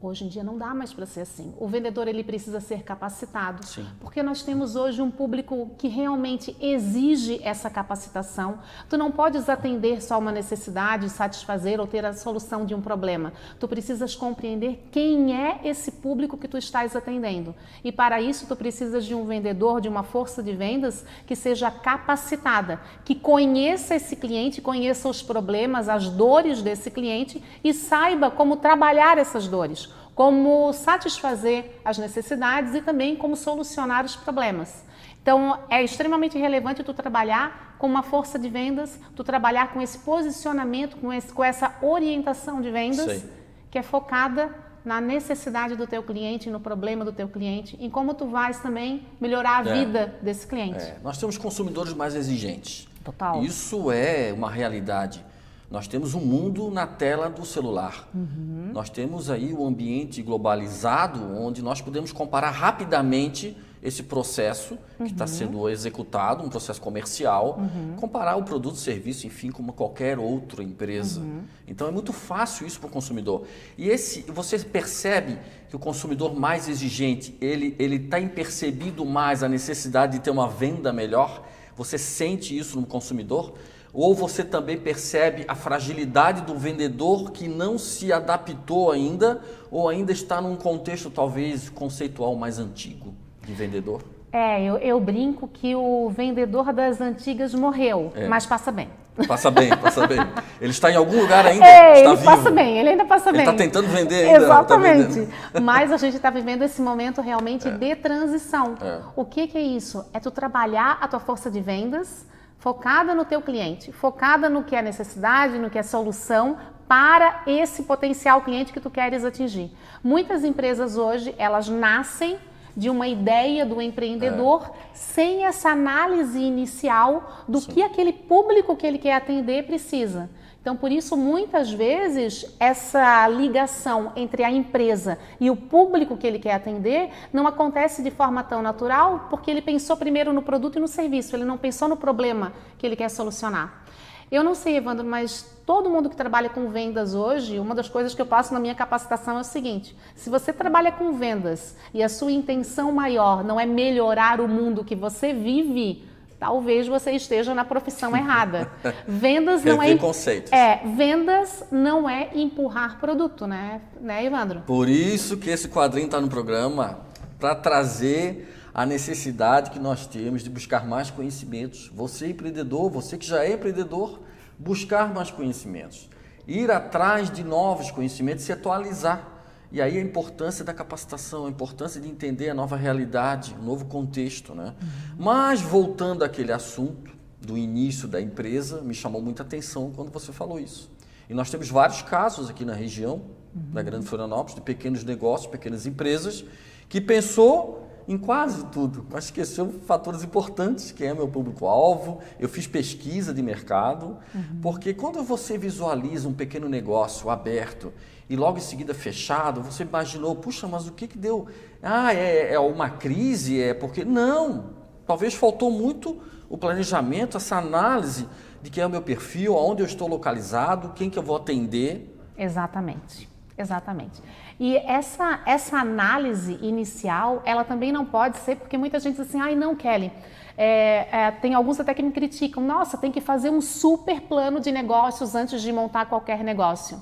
Hoje 0.03 0.25
em 0.25 0.29
dia 0.29 0.43
não 0.43 0.57
dá 0.57 0.73
mais 0.73 0.95
para 0.95 1.05
ser 1.05 1.21
assim. 1.21 1.53
O 1.59 1.69
vendedor 1.69 2.09
ele 2.09 2.25
precisa 2.25 2.59
ser 2.59 2.83
capacitado, 2.83 3.67
Sim. 3.67 3.87
porque 4.01 4.23
nós 4.23 4.43
temos 4.43 4.75
hoje 4.75 5.03
um 5.03 5.11
público 5.11 5.73
que 5.77 5.89
realmente 5.89 6.57
exige 6.59 7.39
essa 7.45 7.69
capacitação. 7.69 8.61
Tu 8.89 8.97
não 8.97 9.13
podes 9.13 9.47
atender 9.51 10.03
só 10.03 10.19
uma 10.19 10.33
necessidade, 10.33 11.11
satisfazer 11.11 11.79
ou 11.79 11.87
ter 11.87 12.03
a 12.07 12.15
solução 12.15 12.65
de 12.65 12.75
um 12.75 12.81
problema. 12.81 13.35
Tu 13.59 13.69
precisas 13.69 14.17
compreender 14.17 14.89
quem 14.91 15.37
é 15.37 15.61
esse 15.65 15.93
público 15.93 16.39
que 16.39 16.49
tu 16.49 16.57
estás 16.57 16.97
atendendo. 16.97 17.55
E 17.85 17.93
para 17.93 18.23
isso 18.23 18.47
tu 18.47 18.57
precisas 18.57 19.05
de 19.05 19.15
um 19.15 19.27
vendedor, 19.27 19.83
de 19.83 19.89
uma 19.89 20.03
força 20.03 20.43
de 20.43 20.57
vendas 20.57 21.05
que 21.27 21.37
seja 21.37 21.71
capacitada, 21.71 22.81
que 23.05 23.15
conheça 23.15 23.97
esse 23.97 24.17
cliente, 24.17 24.63
conheça 24.63 25.11
os 25.11 25.21
problemas, 25.21 25.91
as 25.91 26.09
dores 26.09 26.63
desse 26.63 26.91
cliente 26.91 27.45
e 27.63 27.75
saiba 27.75 28.31
como 28.31 28.57
trabalhar 28.57 29.19
essas 29.19 29.47
dores 29.47 29.90
como 30.21 30.71
satisfazer 30.75 31.81
as 31.83 31.97
necessidades 31.97 32.75
e 32.75 32.83
também 32.83 33.17
como 33.17 33.35
solucionar 33.35 34.05
os 34.05 34.15
problemas. 34.15 34.85
Então, 35.23 35.59
é 35.71 35.83
extremamente 35.83 36.37
relevante 36.37 36.85
tu 36.85 36.93
trabalhar 36.93 37.75
com 37.79 37.87
uma 37.87 38.03
força 38.03 38.39
de 38.39 38.47
vendas, 38.51 39.01
tu 39.17 39.25
trabalhar 39.25 39.73
com 39.73 39.81
esse 39.81 39.97
posicionamento, 39.97 40.99
com, 40.99 41.11
esse, 41.11 41.33
com 41.33 41.43
essa 41.43 41.75
orientação 41.81 42.61
de 42.61 42.71
vendas, 42.71 43.13
Sim. 43.13 43.31
que 43.71 43.79
é 43.79 43.83
focada 43.83 44.55
na 44.85 45.01
necessidade 45.01 45.75
do 45.75 45.87
teu 45.87 46.03
cliente, 46.03 46.51
no 46.51 46.61
problema 46.61 47.03
do 47.03 47.15
teu 47.15 47.27
cliente, 47.27 47.79
em 47.81 47.89
como 47.89 48.13
tu 48.13 48.27
vais 48.27 48.59
também 48.59 49.07
melhorar 49.19 49.67
a 49.67 49.71
é. 49.71 49.73
vida 49.73 50.19
desse 50.21 50.47
cliente. 50.47 50.85
É. 50.85 50.99
Nós 51.03 51.17
temos 51.17 51.39
consumidores 51.39 51.95
mais 51.95 52.15
exigentes. 52.15 52.87
Total. 53.03 53.43
Isso 53.43 53.91
é 53.91 54.35
uma 54.35 54.51
realidade. 54.51 55.25
Nós 55.71 55.87
temos 55.87 56.15
um 56.15 56.21
mundo 56.21 56.69
na 56.69 56.87
tela 56.87 57.31
do 57.31 57.47
celular. 57.47 58.09
Uhum. 58.13 58.71
Nós 58.73 58.91
temos 58.91 59.31
aí 59.31 59.53
o 59.53 59.63
um 59.63 59.67
ambiente 59.69 60.21
globalizado, 60.21 61.21
onde 61.39 61.63
nós 61.63 61.81
podemos 61.81 62.11
comparar 62.11 62.51
rapidamente 62.51 63.57
esse 63.83 64.03
processo 64.03 64.77
que 64.99 65.05
está 65.05 65.25
uhum. 65.25 65.29
sendo 65.29 65.69
executado, 65.69 66.45
um 66.45 66.49
processo 66.49 66.81
comercial, 66.81 67.59
uhum. 67.59 67.97
comparar 67.97 68.37
o 68.37 68.43
produto, 68.43 68.77
serviço, 68.77 69.27
enfim, 69.27 69.51
como 69.51 69.73
qualquer 69.73 70.19
outra 70.19 70.63
empresa. 70.63 71.21
Uhum. 71.21 71.43
Então 71.67 71.87
é 71.87 71.91
muito 71.91 72.13
fácil 72.13 72.67
isso 72.67 72.79
para 72.79 72.89
o 72.89 72.91
consumidor. 72.91 73.47
E 73.79 73.89
esse, 73.89 74.23
você 74.23 74.59
percebe 74.59 75.39
que 75.69 75.77
o 75.77 75.79
consumidor 75.79 76.35
mais 76.35 76.69
exigente, 76.69 77.37
ele 77.41 77.75
ele 77.79 77.97
está 77.97 78.21
impercebido 78.21 79.07
mais 79.07 79.43
a 79.43 79.49
necessidade 79.49 80.15
de 80.15 80.19
ter 80.19 80.31
uma 80.31 80.49
venda 80.49 80.93
melhor. 80.93 81.47
Você 81.77 81.97
sente 81.97 82.57
isso 82.57 82.79
no 82.79 82.87
consumidor? 82.87 83.55
Ou 83.93 84.15
você 84.15 84.45
também 84.45 84.79
percebe 84.79 85.45
a 85.49 85.55
fragilidade 85.55 86.43
do 86.43 86.55
vendedor 86.55 87.33
que 87.33 87.49
não 87.49 87.77
se 87.77 88.13
adaptou 88.13 88.91
ainda, 88.91 89.41
ou 89.71 89.89
ainda 89.89 90.13
está 90.13 90.41
num 90.41 90.57
contexto 90.57 91.11
talvez 91.11 91.69
conceitual 91.69 92.37
mais 92.37 92.59
antigo 92.59 93.15
de 93.45 93.53
vendedor? 93.53 94.03
É, 94.33 94.63
eu, 94.63 94.77
eu 94.79 95.01
brinco 95.01 95.49
que 95.49 95.75
o 95.75 96.09
vendedor 96.09 96.73
das 96.73 97.01
antigas 97.01 97.53
morreu, 97.53 98.13
é. 98.15 98.29
mas 98.29 98.47
passa 98.47 98.71
bem. 98.71 98.89
Passa 99.27 99.51
bem, 99.51 99.77
passa 99.77 100.07
bem. 100.07 100.19
Ele 100.61 100.71
está 100.71 100.91
em 100.91 100.95
algum 100.95 101.21
lugar 101.21 101.45
ainda? 101.45 101.67
É, 101.67 101.99
está 101.99 102.09
ele 102.11 102.17
vivo. 102.17 102.25
passa 102.25 102.51
bem, 102.51 102.79
ele 102.79 102.89
ainda 102.91 103.05
passa 103.05 103.29
ele 103.29 103.39
bem. 103.39 103.47
Ele 103.47 103.51
está 103.51 103.65
tentando 103.65 103.89
vender 103.89 104.25
ainda. 104.25 104.39
Tá 104.39 104.45
Exatamente. 104.45 105.29
Tá 105.53 105.61
mas 105.61 105.93
a 105.93 105.97
gente 105.97 106.17
está 106.17 106.31
vivendo 106.31 106.63
esse 106.63 106.81
momento 106.81 107.21
realmente 107.21 107.69
é. 107.69 107.71
de 107.71 107.97
transição. 107.97 108.77
É. 108.81 109.01
O 109.17 109.25
que, 109.25 109.47
que 109.47 109.59
é 109.59 109.63
isso? 109.63 110.05
É 110.13 110.21
tu 110.21 110.31
trabalhar 110.31 110.99
a 111.01 111.09
tua 111.09 111.21
força 111.21 111.51
de 111.51 111.61
vendas, 111.61 112.27
focada 112.61 113.15
no 113.15 113.25
teu 113.25 113.43
cliente, 113.43 113.91
focada 113.91 114.49
no 114.49 114.63
que 114.63 114.77
é 114.77 114.83
necessidade, 114.83 115.59
no 115.59 115.71
que 115.71 115.79
é 115.79 115.83
solução 115.83 116.59
para 116.87 117.43
esse 117.47 117.85
potencial 117.85 118.43
cliente 118.43 118.73
que 118.73 118.81
tu 118.81 118.91
queres 118.91 119.25
atingir. 119.25 119.73
Muitas 120.05 120.45
empresas 120.45 120.97
hoje, 120.97 121.35
elas 121.39 121.69
nascem 121.69 122.39
de 122.77 122.91
uma 122.91 123.09
ideia 123.09 123.65
do 123.65 123.81
empreendedor 123.81 124.65
é. 124.65 124.73
sem 124.95 125.45
essa 125.45 125.71
análise 125.71 126.39
inicial 126.39 127.45
do 127.49 127.61
Sim. 127.61 127.73
que 127.73 127.83
aquele 127.83 128.13
público 128.13 128.77
que 128.77 128.87
ele 128.87 128.99
quer 128.99 129.15
atender 129.15 129.67
precisa. 129.67 130.31
Então, 130.61 130.77
por 130.77 130.93
isso, 130.93 131.17
muitas 131.17 131.73
vezes, 131.73 132.45
essa 132.61 133.27
ligação 133.29 134.13
entre 134.15 134.45
a 134.45 134.51
empresa 134.51 135.19
e 135.41 135.51
o 135.51 135.57
público 135.57 136.19
que 136.19 136.27
ele 136.27 136.39
quer 136.39 136.53
atender 136.53 137.11
não 137.33 137.47
acontece 137.47 138.03
de 138.03 138.11
forma 138.11 138.43
tão 138.45 138.61
natural, 138.61 139.27
porque 139.31 139.51
ele 139.51 139.63
pensou 139.63 139.97
primeiro 139.97 140.35
no 140.35 140.43
produto 140.43 140.77
e 140.77 140.81
no 140.81 140.89
serviço, 140.89 141.35
ele 141.35 141.47
não 141.47 141.57
pensou 141.57 141.89
no 141.89 141.97
problema 141.97 142.53
que 142.77 142.87
ele 142.87 142.95
quer 142.95 143.09
solucionar. 143.09 143.85
Eu 144.31 144.45
não 144.45 144.55
sei, 144.55 144.77
Evandro, 144.77 145.05
mas 145.05 145.59
todo 145.67 145.91
mundo 145.91 146.09
que 146.09 146.15
trabalha 146.15 146.49
com 146.49 146.69
vendas 146.69 147.15
hoje, 147.15 147.59
uma 147.59 147.75
das 147.75 147.89
coisas 147.89 148.15
que 148.15 148.23
eu 148.23 148.27
passo 148.27 148.55
na 148.55 148.61
minha 148.61 148.77
capacitação 148.77 149.39
é 149.39 149.41
o 149.41 149.45
seguinte: 149.45 149.97
se 150.15 150.31
você 150.31 150.53
trabalha 150.53 150.93
com 150.93 151.13
vendas 151.15 151.75
e 151.93 152.01
a 152.01 152.09
sua 152.09 152.31
intenção 152.31 152.93
maior 152.93 153.43
não 153.43 153.59
é 153.59 153.67
melhorar 153.67 154.41
o 154.41 154.47
mundo 154.47 154.85
que 154.85 154.95
você 154.95 155.33
vive, 155.33 156.09
talvez 156.41 156.89
você 156.89 157.13
esteja 157.13 157.55
na 157.55 157.65
profissão 157.65 158.17
errada. 158.17 158.69
Vendas 159.07 159.63
não 159.63 159.83
é 159.83 159.95
conceitos. 159.97 160.51
É, 160.51 160.81
vendas 160.97 161.63
não 161.71 162.09
é 162.09 162.31
empurrar 162.35 162.99
produto, 162.99 163.47
né, 163.47 163.83
né, 164.01 164.25
Evandro? 164.25 164.63
Por 164.67 164.89
isso 164.89 165.37
que 165.37 165.51
esse 165.51 165.69
quadrinho 165.69 166.07
está 166.07 166.21
no 166.21 166.29
programa 166.29 167.01
para 167.39 167.55
trazer 167.55 168.57
a 168.73 168.87
necessidade 168.87 169.71
que 169.71 169.79
nós 169.79 170.07
temos 170.07 170.43
de 170.43 170.49
buscar 170.51 170.87
mais 170.87 171.11
conhecimentos. 171.11 171.91
Você 171.95 172.29
empreendedor, 172.29 172.91
você 172.91 173.19
que 173.19 173.27
já 173.27 173.45
é 173.45 173.53
empreendedor, 173.53 174.21
buscar 174.59 175.13
mais 175.13 175.31
conhecimentos, 175.31 176.09
ir 176.47 176.71
atrás 176.71 177.31
de 177.31 177.45
novos 177.45 177.91
conhecimentos, 177.91 178.45
se 178.45 178.53
atualizar. 178.53 179.30
E 179.73 179.81
aí 179.81 179.97
a 179.97 180.01
importância 180.01 180.65
da 180.65 180.75
capacitação, 180.75 181.47
a 181.47 181.49
importância 181.49 182.01
de 182.01 182.09
entender 182.09 182.51
a 182.51 182.55
nova 182.55 182.77
realidade, 182.77 183.55
o 183.59 183.63
novo 183.63 183.85
contexto. 183.85 184.55
Né? 184.55 184.75
Uhum. 184.81 184.89
Mas 185.19 185.61
voltando 185.61 186.25
àquele 186.25 186.53
assunto 186.53 187.13
do 187.41 187.57
início 187.57 188.09
da 188.09 188.21
empresa, 188.21 188.83
me 188.83 188.95
chamou 188.95 189.23
muita 189.23 189.43
atenção 189.43 189.93
quando 189.95 190.11
você 190.11 190.33
falou 190.33 190.59
isso. 190.59 190.91
E 191.29 191.35
nós 191.35 191.51
temos 191.51 191.69
vários 191.71 192.03
casos 192.03 192.51
aqui 192.51 192.65
na 192.65 192.75
região, 192.75 193.23
uhum. 193.55 193.73
da 193.73 193.83
Grande 193.83 194.07
Florianópolis, 194.07 194.57
de 194.57 194.61
pequenos 194.61 195.05
negócios, 195.05 195.51
pequenas 195.51 195.87
empresas, 195.87 196.45
que 196.89 197.01
pensou 197.01 197.90
em 198.11 198.19
quase 198.19 198.65
tudo, 198.67 199.07
mas 199.09 199.27
esqueceu 199.27 199.73
fatores 199.87 200.25
importantes, 200.25 200.91
que 200.91 201.05
é 201.05 201.15
meu 201.15 201.29
público-alvo. 201.29 202.19
Eu 202.41 202.49
fiz 202.49 202.67
pesquisa 202.67 203.33
de 203.33 203.41
mercado, 203.41 204.19
uhum. 204.35 204.59
porque 204.61 204.93
quando 204.93 205.23
você 205.23 205.57
visualiza 205.57 206.29
um 206.29 206.33
pequeno 206.33 206.69
negócio 206.69 207.31
aberto 207.31 207.93
e 208.29 208.35
logo 208.35 208.59
em 208.59 208.63
seguida 208.63 208.93
fechado, 208.93 209.63
você 209.63 209.85
imaginou, 209.85 210.35
puxa, 210.35 210.67
mas 210.67 210.89
o 210.89 210.93
que, 210.93 211.07
que 211.07 211.17
deu? 211.17 211.47
Ah, 211.81 212.13
é, 212.13 212.55
é 212.55 212.59
uma 212.59 212.91
crise? 212.91 213.63
É 213.63 213.73
porque. 213.75 214.05
Não! 214.05 214.71
Talvez 215.07 215.35
faltou 215.35 215.71
muito 215.71 216.21
o 216.49 216.59
planejamento, 216.59 217.37
essa 217.37 217.59
análise 217.59 218.27
de 218.61 218.71
quem 218.71 218.83
é 218.83 218.87
o 218.89 218.91
meu 218.91 219.03
perfil, 219.03 219.57
aonde 219.57 219.83
eu 219.83 219.87
estou 219.87 220.09
localizado, 220.09 220.95
quem 220.97 221.09
que 221.09 221.17
eu 221.17 221.23
vou 221.23 221.37
atender. 221.37 222.13
Exatamente, 222.37 223.29
exatamente. 223.57 224.21
E 224.61 224.77
essa, 224.77 225.41
essa 225.47 225.79
análise 225.79 226.59
inicial, 226.61 227.41
ela 227.47 227.65
também 227.65 227.91
não 227.91 228.05
pode 228.05 228.37
ser, 228.37 228.57
porque 228.57 228.77
muita 228.77 229.01
gente 229.01 229.17
diz 229.17 229.27
assim, 229.27 229.41
ai 229.41 229.55
não, 229.55 229.75
Kelly, 229.75 230.13
é, 230.55 231.09
é, 231.11 231.31
tem 231.31 231.55
alguns 231.55 231.81
até 231.81 231.95
que 231.95 232.03
me 232.03 232.13
criticam, 232.13 232.63
nossa, 232.63 232.99
tem 232.99 233.11
que 233.11 233.23
fazer 233.23 233.49
um 233.49 233.63
super 233.63 234.21
plano 234.21 234.61
de 234.61 234.71
negócios 234.71 235.35
antes 235.35 235.63
de 235.63 235.73
montar 235.73 236.05
qualquer 236.05 236.45
negócio 236.45 237.01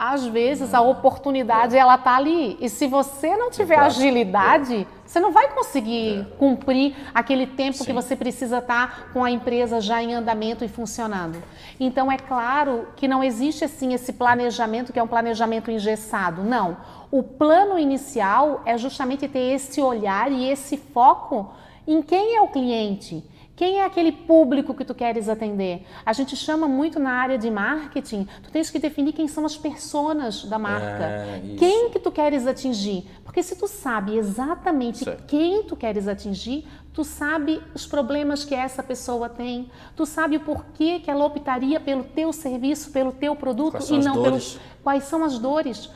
às 0.00 0.24
vezes 0.26 0.72
a 0.72 0.80
oportunidade 0.80 1.76
ela 1.76 1.98
tá 1.98 2.16
ali. 2.16 2.56
E 2.58 2.70
se 2.70 2.86
você 2.86 3.36
não 3.36 3.50
tiver 3.50 3.78
agilidade 3.78 4.86
você 5.04 5.18
não 5.18 5.32
vai 5.32 5.48
conseguir 5.48 6.20
é. 6.20 6.36
cumprir 6.38 6.94
aquele 7.12 7.44
tempo 7.44 7.78
Sim. 7.78 7.84
que 7.84 7.92
você 7.92 8.14
precisa 8.14 8.58
estar 8.58 8.88
tá 8.88 9.12
com 9.12 9.24
a 9.24 9.30
empresa 9.30 9.80
já 9.80 10.00
em 10.00 10.14
andamento 10.14 10.64
e 10.64 10.68
funcionando. 10.68 11.42
Então 11.80 12.10
é 12.10 12.16
claro 12.16 12.86
que 12.94 13.08
não 13.08 13.22
existe 13.22 13.64
assim 13.64 13.92
esse 13.92 14.12
planejamento 14.12 14.92
que 14.92 15.00
é 15.00 15.02
um 15.02 15.08
planejamento 15.08 15.68
engessado. 15.68 16.44
Não. 16.44 16.76
O 17.10 17.24
plano 17.24 17.76
inicial 17.76 18.62
é 18.64 18.78
justamente 18.78 19.26
ter 19.26 19.52
esse 19.52 19.82
olhar 19.82 20.30
e 20.30 20.48
esse 20.48 20.76
foco 20.76 21.52
em 21.86 22.00
quem 22.00 22.36
é 22.36 22.40
o 22.40 22.48
cliente 22.48 23.24
quem 23.60 23.78
é 23.78 23.84
aquele 23.84 24.10
público 24.10 24.72
que 24.72 24.86
tu 24.86 24.94
queres 24.94 25.28
atender? 25.28 25.84
A 26.06 26.14
gente 26.14 26.34
chama 26.34 26.66
muito 26.66 26.98
na 26.98 27.10
área 27.10 27.36
de 27.36 27.50
marketing, 27.50 28.26
tu 28.42 28.50
tens 28.50 28.70
que 28.70 28.78
definir 28.78 29.12
quem 29.12 29.28
são 29.28 29.44
as 29.44 29.54
personas 29.54 30.46
da 30.46 30.58
marca. 30.58 31.04
É, 31.04 31.42
quem 31.58 31.90
que 31.90 31.98
tu 31.98 32.10
queres 32.10 32.46
atingir? 32.46 33.06
Porque 33.22 33.42
se 33.42 33.54
tu 33.54 33.68
sabe 33.68 34.16
exatamente 34.16 35.04
certo. 35.04 35.26
quem 35.26 35.62
tu 35.64 35.76
queres 35.76 36.08
atingir, 36.08 36.66
tu 36.94 37.04
sabe 37.04 37.62
os 37.74 37.86
problemas 37.86 38.46
que 38.46 38.54
essa 38.54 38.82
pessoa 38.82 39.28
tem, 39.28 39.70
tu 39.94 40.06
sabe 40.06 40.38
o 40.38 40.40
porquê 40.40 40.98
que 40.98 41.10
ela 41.10 41.26
optaria 41.26 41.78
pelo 41.78 42.02
teu 42.02 42.32
serviço, 42.32 42.90
pelo 42.90 43.12
teu 43.12 43.36
produto 43.36 43.78
e 43.90 43.98
não 43.98 44.22
pelos 44.22 44.58
quais 44.82 45.04
são 45.04 45.22
as 45.22 45.38
dores. 45.38 45.90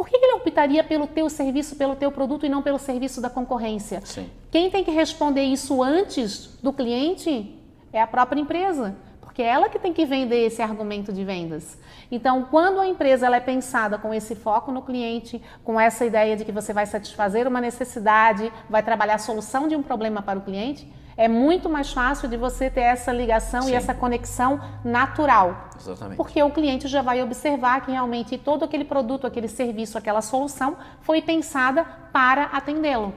Por 0.00 0.08
que 0.08 0.16
ele 0.16 0.32
optaria 0.32 0.82
pelo 0.82 1.06
teu 1.06 1.28
serviço, 1.28 1.76
pelo 1.76 1.94
teu 1.94 2.10
produto 2.10 2.46
e 2.46 2.48
não 2.48 2.62
pelo 2.62 2.78
serviço 2.78 3.20
da 3.20 3.28
concorrência? 3.28 4.00
Sim. 4.02 4.30
Quem 4.50 4.70
tem 4.70 4.82
que 4.82 4.90
responder 4.90 5.42
isso 5.42 5.82
antes 5.82 6.58
do 6.62 6.72
cliente 6.72 7.54
é 7.92 8.00
a 8.00 8.06
própria 8.06 8.40
empresa, 8.40 8.96
porque 9.20 9.42
é 9.42 9.48
ela 9.48 9.68
que 9.68 9.78
tem 9.78 9.92
que 9.92 10.06
vender 10.06 10.46
esse 10.46 10.62
argumento 10.62 11.12
de 11.12 11.22
vendas. 11.22 11.76
Então, 12.10 12.46
quando 12.50 12.80
a 12.80 12.86
empresa 12.86 13.26
ela 13.26 13.36
é 13.36 13.40
pensada 13.40 13.98
com 13.98 14.14
esse 14.14 14.34
foco 14.34 14.72
no 14.72 14.80
cliente, 14.80 15.38
com 15.62 15.78
essa 15.78 16.06
ideia 16.06 16.34
de 16.34 16.46
que 16.46 16.50
você 16.50 16.72
vai 16.72 16.86
satisfazer 16.86 17.46
uma 17.46 17.60
necessidade, 17.60 18.50
vai 18.70 18.82
trabalhar 18.82 19.16
a 19.16 19.18
solução 19.18 19.68
de 19.68 19.76
um 19.76 19.82
problema 19.82 20.22
para 20.22 20.38
o 20.38 20.42
cliente, 20.42 20.90
é 21.20 21.28
muito 21.28 21.68
mais 21.68 21.92
fácil 21.92 22.30
de 22.30 22.36
você 22.38 22.70
ter 22.70 22.80
essa 22.80 23.12
ligação 23.12 23.64
Sim. 23.64 23.72
e 23.72 23.74
essa 23.74 23.92
conexão 23.92 24.58
natural. 24.82 25.68
Exatamente. 25.78 26.16
Porque 26.16 26.42
o 26.42 26.50
cliente 26.50 26.88
já 26.88 27.02
vai 27.02 27.22
observar 27.22 27.84
que 27.84 27.90
realmente 27.90 28.38
todo 28.38 28.64
aquele 28.64 28.86
produto, 28.86 29.26
aquele 29.26 29.46
serviço, 29.46 29.98
aquela 29.98 30.22
solução 30.22 30.78
foi 31.02 31.20
pensada 31.20 31.84
para 32.10 32.44
atendê-lo. 32.44 33.12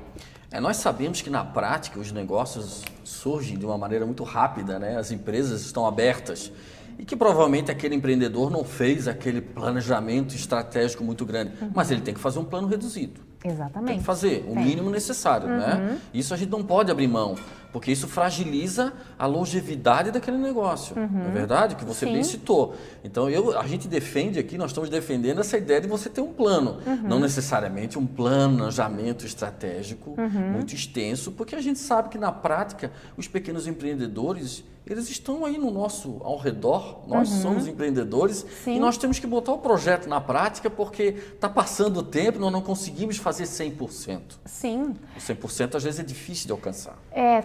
É, 0.51 0.59
nós 0.59 0.75
sabemos 0.77 1.21
que 1.21 1.29
na 1.29 1.45
prática 1.45 1.97
os 1.97 2.11
negócios 2.11 2.83
surgem 3.05 3.57
de 3.57 3.65
uma 3.65 3.77
maneira 3.77 4.05
muito 4.05 4.25
rápida, 4.25 4.77
né? 4.77 4.97
as 4.97 5.09
empresas 5.09 5.61
estão 5.61 5.87
abertas 5.87 6.51
e 6.99 7.05
que 7.05 7.15
provavelmente 7.15 7.71
aquele 7.71 7.95
empreendedor 7.95 8.51
não 8.51 8.65
fez 8.65 9.07
aquele 9.07 9.39
planejamento 9.39 10.35
estratégico 10.35 11.05
muito 11.05 11.25
grande, 11.25 11.53
uhum. 11.61 11.71
mas 11.73 11.89
ele 11.89 12.01
tem 12.01 12.13
que 12.13 12.19
fazer 12.19 12.39
um 12.39 12.45
plano 12.45 12.67
reduzido. 12.67 13.21
Exatamente. 13.45 13.87
Tem 13.87 13.99
que 13.99 14.05
fazer 14.05 14.45
o 14.47 14.55
mínimo 14.55 14.89
necessário, 14.89 15.47
né? 15.47 15.73
uhum. 15.73 15.85
né? 15.85 15.97
Isso 16.13 16.33
a 16.33 16.37
gente 16.37 16.49
não 16.49 16.63
pode 16.63 16.91
abrir 16.91 17.07
mão, 17.07 17.35
porque 17.73 17.91
isso 17.91 18.07
fragiliza 18.07 18.93
a 19.17 19.25
longevidade 19.25 20.11
daquele 20.11 20.37
negócio, 20.37 20.95
uhum. 20.95 21.09
não 21.11 21.25
é 21.25 21.31
verdade? 21.31 21.75
Que 21.75 21.83
você 21.83 22.05
Sim. 22.05 22.13
bem 22.13 22.23
citou. 22.23 22.75
Então, 23.03 23.27
eu, 23.27 23.59
a 23.59 23.65
gente 23.65 23.87
defende 23.87 24.37
aqui, 24.37 24.59
nós 24.59 24.69
estamos 24.69 24.91
defendendo 24.91 25.41
essa 25.41 25.57
ideia 25.57 25.81
de 25.81 25.87
você 25.87 26.07
ter 26.07 26.21
um 26.21 26.31
plano, 26.31 26.77
uhum. 26.85 27.01
não 27.01 27.19
necessariamente 27.19 27.97
um 27.97 28.05
planejamento 28.05 29.25
estratégico 29.25 30.13
uhum. 30.15 30.51
muito 30.51 30.75
extenso, 30.75 31.31
porque 31.31 31.55
a 31.55 31.61
gente 31.61 31.79
sabe 31.79 32.09
que 32.09 32.17
na 32.19 32.31
prática 32.31 32.91
os 33.17 33.27
pequenos 33.27 33.65
empreendedores 33.65 34.63
eles 34.85 35.09
estão 35.09 35.45
aí 35.45 35.57
no 35.57 35.71
nosso 35.71 36.19
ao 36.23 36.37
redor, 36.37 37.03
nós 37.07 37.31
uhum. 37.31 37.41
somos 37.41 37.67
empreendedores 37.67 38.45
Sim. 38.63 38.75
e 38.75 38.79
nós 38.79 38.97
temos 38.97 39.17
que 39.17 39.25
botar 39.25 39.53
o 39.53 39.59
projeto 39.59 40.07
na 40.07 40.19
prática 40.19 40.69
porque 40.69 41.15
está 41.33 41.47
passando 41.47 41.97
o 41.97 42.03
tempo, 42.03 42.37
nós 42.37 42.51
não 42.51 42.61
conseguimos 42.61 43.15
fazer 43.15 43.45
100%. 43.45 44.19
Sim. 44.43 44.93
O 45.15 45.19
100% 45.19 45.75
às 45.75 45.83
vezes 45.83 46.01
é 46.01 46.03
difícil 46.03 46.47
de 46.47 46.51
alcançar. 46.51 46.97
É, 47.11 47.23
é, 47.23 47.41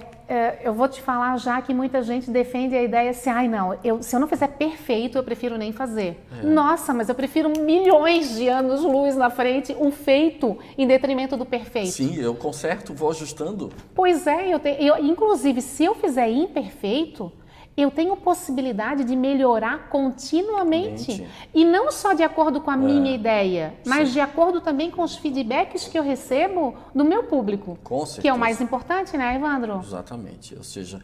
eu 0.62 0.74
vou 0.74 0.88
te 0.88 1.00
falar 1.00 1.36
já 1.38 1.60
que 1.62 1.72
muita 1.72 2.02
gente 2.02 2.30
defende 2.30 2.74
a 2.74 2.82
ideia 2.82 3.10
assim, 3.10 3.30
ai 3.30 3.48
não, 3.48 3.78
eu, 3.82 4.02
se 4.02 4.14
eu 4.14 4.20
não 4.20 4.28
fizer 4.28 4.48
perfeito, 4.48 5.16
eu 5.16 5.22
prefiro 5.22 5.56
nem 5.56 5.72
fazer. 5.72 6.22
É. 6.42 6.46
Nossa, 6.46 6.92
mas 6.92 7.08
eu 7.08 7.14
prefiro 7.14 7.50
milhões 7.58 8.36
de 8.36 8.48
anos 8.48 8.82
luz 8.82 9.16
na 9.16 9.30
frente, 9.30 9.74
um 9.78 9.90
feito 9.90 10.58
em 10.76 10.86
detrimento 10.86 11.36
do 11.36 11.46
perfeito. 11.46 11.92
Sim, 11.92 12.16
eu 12.16 12.34
conserto, 12.34 12.92
vou 12.92 13.10
ajustando. 13.10 13.70
Pois 13.94 14.26
é, 14.26 14.52
eu, 14.52 14.58
te, 14.58 14.76
eu 14.78 14.98
inclusive 14.98 15.62
se 15.62 15.84
eu 15.84 15.94
fizer 15.94 16.28
imperfeito, 16.28 17.32
eu 17.78 17.90
tenho 17.92 18.16
possibilidade 18.16 19.04
de 19.04 19.14
melhorar 19.14 19.88
continuamente. 19.88 20.68
Mente. 21.12 21.28
E 21.54 21.64
não 21.64 21.92
só 21.92 22.12
de 22.12 22.22
acordo 22.24 22.60
com 22.60 22.70
a 22.70 22.74
é. 22.74 22.76
minha 22.76 23.14
ideia, 23.14 23.74
mas 23.86 24.08
Sim. 24.08 24.14
de 24.14 24.20
acordo 24.20 24.60
também 24.60 24.90
com 24.90 25.02
os 25.02 25.16
feedbacks 25.16 25.86
que 25.86 25.98
eu 25.98 26.02
recebo 26.02 26.74
do 26.94 27.04
meu 27.04 27.24
público. 27.24 27.78
Com 27.84 28.00
certeza. 28.00 28.22
Que 28.22 28.28
é 28.28 28.32
o 28.32 28.38
mais 28.38 28.60
importante, 28.60 29.16
né, 29.16 29.36
Evandro? 29.36 29.80
Exatamente. 29.80 30.56
Ou 30.56 30.64
seja, 30.64 31.00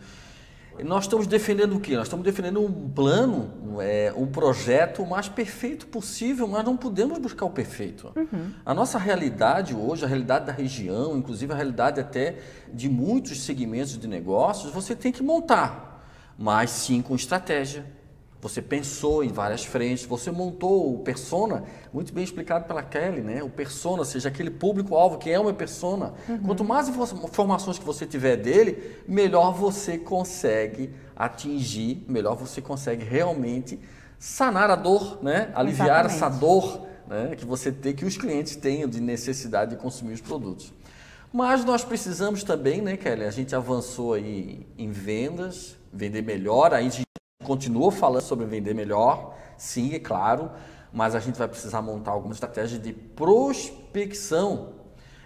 nós 0.83 1.05
estamos 1.05 1.29
defendendo 1.29 1.77
o 1.77 1.81
quê? 1.81 1.95
Nós 1.95 2.07
estamos 2.07 2.25
defendendo 2.25 2.61
um 2.61 2.91
plano, 2.91 3.51
é, 3.81 4.13
um 4.17 4.27
projeto 4.27 5.03
o 5.03 5.09
mais 5.09 5.29
perfeito 5.29 5.87
possível, 5.87 6.49
mas 6.49 6.65
não 6.65 6.77
podemos 6.77 7.19
buscar 7.19 7.47
o 7.47 7.51
perfeito. 7.51 8.13
Uhum. 8.17 8.51
A 8.67 8.75
nossa 8.75 8.99
realidade 8.99 9.75
hoje, 9.75 10.05
a 10.05 10.09
realidade 10.09 10.47
da 10.47 10.53
região, 10.53 11.17
inclusive 11.17 11.53
a 11.53 11.57
realidade 11.57 12.01
até 12.01 12.39
de 12.73 12.89
muitos 12.89 13.41
segmentos 13.43 13.97
de 13.97 14.09
negócios, 14.09 14.73
você 14.73 14.97
tem 14.97 15.13
que 15.13 15.23
montar 15.23 15.94
mas 16.39 16.71
sim 16.71 17.03
com 17.03 17.15
estratégia. 17.15 17.85
Você 18.41 18.61
pensou 18.61 19.25
em 19.25 19.29
várias 19.29 19.65
frentes, 19.65 20.05
você 20.05 20.31
montou 20.31 20.95
o 20.95 20.99
persona, 20.99 21.65
muito 21.91 22.13
bem 22.13 22.23
explicado 22.23 22.67
pela 22.67 22.83
Kelly, 22.83 23.23
né? 23.23 23.43
O 23.43 23.49
persona, 23.49 24.01
ou 24.01 24.05
seja, 24.05 24.29
aquele 24.29 24.51
público-alvo 24.51 25.17
que 25.17 25.31
é 25.31 25.41
uma 25.41 25.55
persona. 25.55 26.13
Uhum. 26.29 26.39
Quanto 26.41 26.63
mais 26.63 26.87
informações 26.89 27.79
que 27.79 27.85
você 27.85 28.05
tiver 28.05 28.37
dele, 28.37 28.99
melhor 29.09 29.55
você 29.55 29.97
consegue 29.97 30.91
atingir, 31.17 32.05
melhor 32.07 32.37
você 32.37 32.61
consegue 32.61 33.03
realmente 33.03 33.81
sanar 34.19 34.71
a 34.71 34.77
dor, 34.77 35.21
né? 35.23 35.51
Aliviar 35.55 36.05
Exatamente. 36.05 36.15
essa 36.15 36.29
dor 36.29 36.87
né? 37.07 37.35
que 37.37 37.45
você 37.45 37.71
tem, 37.73 37.95
que 37.95 38.05
os 38.05 38.17
clientes 38.17 38.57
tenham 38.57 38.89
de 38.89 39.01
necessidade 39.01 39.73
de 39.73 39.77
consumir 39.77 40.15
os 40.15 40.21
produtos. 40.21 40.73
Mas 41.33 41.65
nós 41.65 41.85
precisamos 41.85 42.45
também, 42.45 42.81
né, 42.81 42.97
Kelly? 42.97 43.25
A 43.25 43.31
gente 43.31 43.57
avançou 43.57 44.15
aí 44.15 44.67
em 44.79 44.91
vendas, 44.93 45.77
vender 45.95 46.23
melhor. 46.23 46.75
Aí 46.75 46.87
a 46.87 46.91
gente 46.91 47.05
continua 47.45 47.93
falando 47.93 48.23
sobre 48.23 48.47
vender 48.47 48.75
melhor, 48.75 49.37
sim, 49.57 49.95
é 49.95 49.99
claro, 49.99 50.51
mas 50.93 51.15
a 51.15 51.21
gente 51.21 51.39
vai 51.39 51.47
precisar 51.47 51.83
montar 51.83 52.13
alguma 52.13 52.33
estratégia 52.33 52.79
de 52.79 52.93
prospecção. 52.93 54.75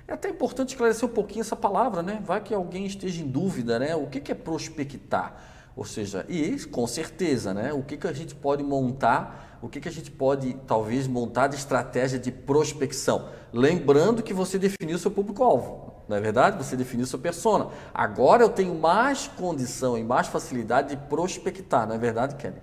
É 0.07 0.15
até 0.15 0.29
importante 0.29 0.71
esclarecer 0.71 1.09
um 1.09 1.13
pouquinho 1.13 1.43
essa 1.43 1.55
palavra, 1.55 2.03
né? 2.03 2.21
Vai 2.25 2.41
que 2.41 2.55
alguém 2.55 2.87
esteja 2.87 3.23
em 3.23 3.27
dúvida, 3.27 3.79
né? 3.79 3.95
O 3.95 4.07
que 4.07 4.33
é 4.33 4.35
prospectar? 4.35 5.37
Ou 5.77 5.85
seja, 5.85 6.25
e 6.29 6.59
com 6.67 6.87
certeza, 6.87 7.55
né? 7.55 7.73
O 7.73 7.83
que, 7.83 7.97
que 7.97 8.07
a 8.07 8.13
gente 8.13 8.35
pode 8.35 8.65
montar, 8.65 9.59
o 9.63 9.69
que, 9.69 9.81
que 9.81 9.89
a 9.89 9.93
gente 9.93 10.11
pode 10.11 10.55
talvez 10.67 11.07
montar 11.07 11.47
de 11.47 11.57
estratégia 11.57 12.19
de 12.19 12.33
prospecção? 12.33 13.29
Lembrando 13.53 14.23
que 14.23 14.33
você 14.33 14.59
definiu 14.59 14.99
seu 14.99 15.11
público-alvo. 15.11 15.98
Não 16.09 16.17
é 16.17 16.21
verdade? 16.21 16.57
Você 16.57 16.77
definiu 16.77 17.07
sua 17.07 17.19
persona. 17.19 17.69
Agora 17.93 18.43
eu 18.43 18.49
tenho 18.49 18.75
mais 18.75 19.29
condição 19.29 19.99
e 19.99 20.03
mais 20.03 20.27
facilidade 20.27 20.89
de 20.89 20.97
prospectar, 20.97 21.87
não 21.87 21.95
é 21.95 21.99
verdade, 21.99 22.35
Kelly? 22.37 22.57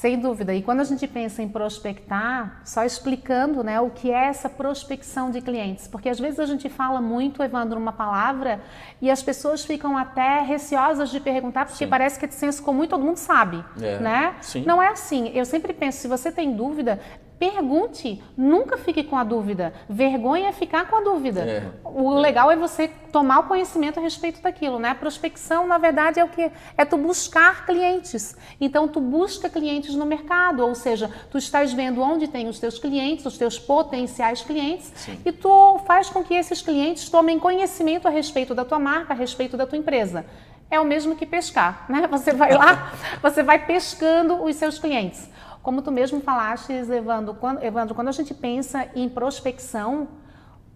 Sem 0.00 0.18
dúvida. 0.18 0.54
E 0.54 0.62
quando 0.62 0.80
a 0.80 0.84
gente 0.84 1.06
pensa 1.06 1.42
em 1.42 1.48
prospectar, 1.48 2.62
só 2.64 2.84
explicando 2.84 3.62
né, 3.62 3.78
o 3.82 3.90
que 3.90 4.10
é 4.10 4.28
essa 4.28 4.48
prospecção 4.48 5.30
de 5.30 5.42
clientes. 5.42 5.86
Porque 5.86 6.08
às 6.08 6.18
vezes 6.18 6.40
a 6.40 6.46
gente 6.46 6.70
fala 6.70 7.02
muito, 7.02 7.42
Evandro, 7.42 7.78
uma 7.78 7.92
palavra 7.92 8.62
e 8.98 9.10
as 9.10 9.22
pessoas 9.22 9.62
ficam 9.62 9.98
até 9.98 10.40
receosas 10.40 11.10
de 11.10 11.20
perguntar, 11.20 11.66
porque 11.66 11.84
Sim. 11.84 11.90
parece 11.90 12.18
que 12.18 12.24
é 12.24 12.28
de 12.28 12.34
senso 12.34 12.62
comum 12.62 12.84
e 12.84 12.88
todo 12.88 13.04
mundo 13.04 13.18
sabe. 13.18 13.62
É. 13.78 13.98
Né? 13.98 14.36
Sim. 14.40 14.64
Não 14.64 14.82
é 14.82 14.88
assim. 14.88 15.32
Eu 15.34 15.44
sempre 15.44 15.74
penso, 15.74 15.98
se 15.98 16.08
você 16.08 16.32
tem 16.32 16.56
dúvida, 16.56 16.98
Pergunte, 17.40 18.22
nunca 18.36 18.76
fique 18.76 19.02
com 19.02 19.16
a 19.16 19.24
dúvida. 19.24 19.72
Vergonha 19.88 20.50
é 20.50 20.52
ficar 20.52 20.86
com 20.90 20.96
a 20.96 21.00
dúvida. 21.00 21.40
É, 21.40 21.62
o 21.82 22.10
legal 22.10 22.50
é 22.50 22.56
você 22.56 22.86
tomar 23.10 23.38
o 23.38 23.42
conhecimento 23.44 23.98
a 23.98 24.02
respeito 24.02 24.42
daquilo, 24.42 24.78
né? 24.78 24.90
A 24.90 24.94
prospecção, 24.94 25.66
na 25.66 25.78
verdade, 25.78 26.20
é 26.20 26.24
o 26.24 26.28
que 26.28 26.52
é 26.76 26.84
tu 26.84 26.98
buscar 26.98 27.64
clientes. 27.64 28.36
Então, 28.60 28.86
tu 28.86 29.00
busca 29.00 29.48
clientes 29.48 29.94
no 29.94 30.04
mercado, 30.04 30.60
ou 30.66 30.74
seja, 30.74 31.10
tu 31.30 31.38
estás 31.38 31.72
vendo 31.72 32.02
onde 32.02 32.28
tem 32.28 32.46
os 32.46 32.58
teus 32.58 32.78
clientes, 32.78 33.24
os 33.24 33.38
teus 33.38 33.58
potenciais 33.58 34.42
clientes, 34.42 34.92
Sim. 34.94 35.18
e 35.24 35.32
tu 35.32 35.78
faz 35.86 36.10
com 36.10 36.22
que 36.22 36.34
esses 36.34 36.60
clientes 36.60 37.08
tomem 37.08 37.38
conhecimento 37.38 38.06
a 38.06 38.10
respeito 38.10 38.54
da 38.54 38.66
tua 38.66 38.78
marca, 38.78 39.14
a 39.14 39.16
respeito 39.16 39.56
da 39.56 39.66
tua 39.66 39.78
empresa 39.78 40.26
é 40.70 40.78
o 40.78 40.84
mesmo 40.84 41.16
que 41.16 41.26
pescar, 41.26 41.84
né? 41.88 42.06
Você 42.06 42.32
vai 42.32 42.54
lá, 42.54 42.92
você 43.20 43.42
vai 43.42 43.66
pescando 43.66 44.44
os 44.44 44.54
seus 44.54 44.78
clientes. 44.78 45.28
Como 45.62 45.82
tu 45.82 45.90
mesmo 45.90 46.20
falaste, 46.20 46.72
Evandro 46.72 47.34
quando, 47.34 47.62
Evandro, 47.62 47.94
quando 47.94 48.08
a 48.08 48.12
gente 48.12 48.32
pensa 48.32 48.88
em 48.94 49.08
prospecção, 49.08 50.08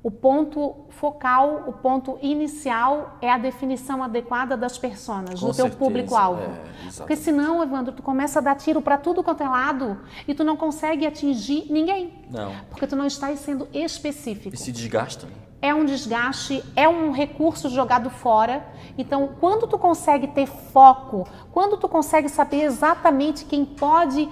o 0.05 0.11
ponto 0.11 0.85
focal, 0.91 1.65
o 1.67 1.73
ponto 1.73 2.19
inicial 2.21 3.17
é 3.23 3.33
a 3.33 3.39
definição 3.39 4.03
adequada 4.03 4.55
das 4.55 4.77
pessoas, 4.77 5.41
do 5.41 5.55
teu 5.55 5.71
público-alvo. 5.71 6.43
É, 6.43 6.91
Porque 6.99 7.17
senão, 7.17 7.63
Evandro, 7.63 7.95
tu 7.95 8.03
começa 8.03 8.39
a 8.39 8.43
dar 8.43 8.55
tiro 8.55 8.83
para 8.83 8.99
tudo 8.99 9.23
quanto 9.23 9.43
é 9.43 9.49
lado 9.49 9.99
e 10.29 10.35
tu 10.35 10.45
não 10.45 10.59
consegue 10.59 11.07
atingir 11.07 11.73
ninguém. 11.73 12.13
Não. 12.31 12.53
Porque 12.69 12.87
tu 12.87 12.95
não 12.95 13.07
estás 13.07 13.41
sendo 13.41 13.67
específico. 13.73 14.55
E 14.55 14.59
se 14.59 14.71
desgasta. 14.71 15.27
É 15.65 15.75
um 15.75 15.83
desgaste, 15.83 16.63
é 16.77 16.87
um 16.87 17.11
recurso 17.11 17.71
jogado 17.71 18.11
fora. 18.11 18.63
Então, 18.99 19.31
quando 19.41 19.67
tu 19.67 19.79
consegue 19.79 20.27
ter 20.27 20.47
foco, 20.47 21.27
quando 21.51 21.79
tu 21.79 21.89
consegue 21.89 22.29
saber 22.29 22.65
exatamente 22.65 23.47
quem 23.47 23.65
pode 23.65 24.29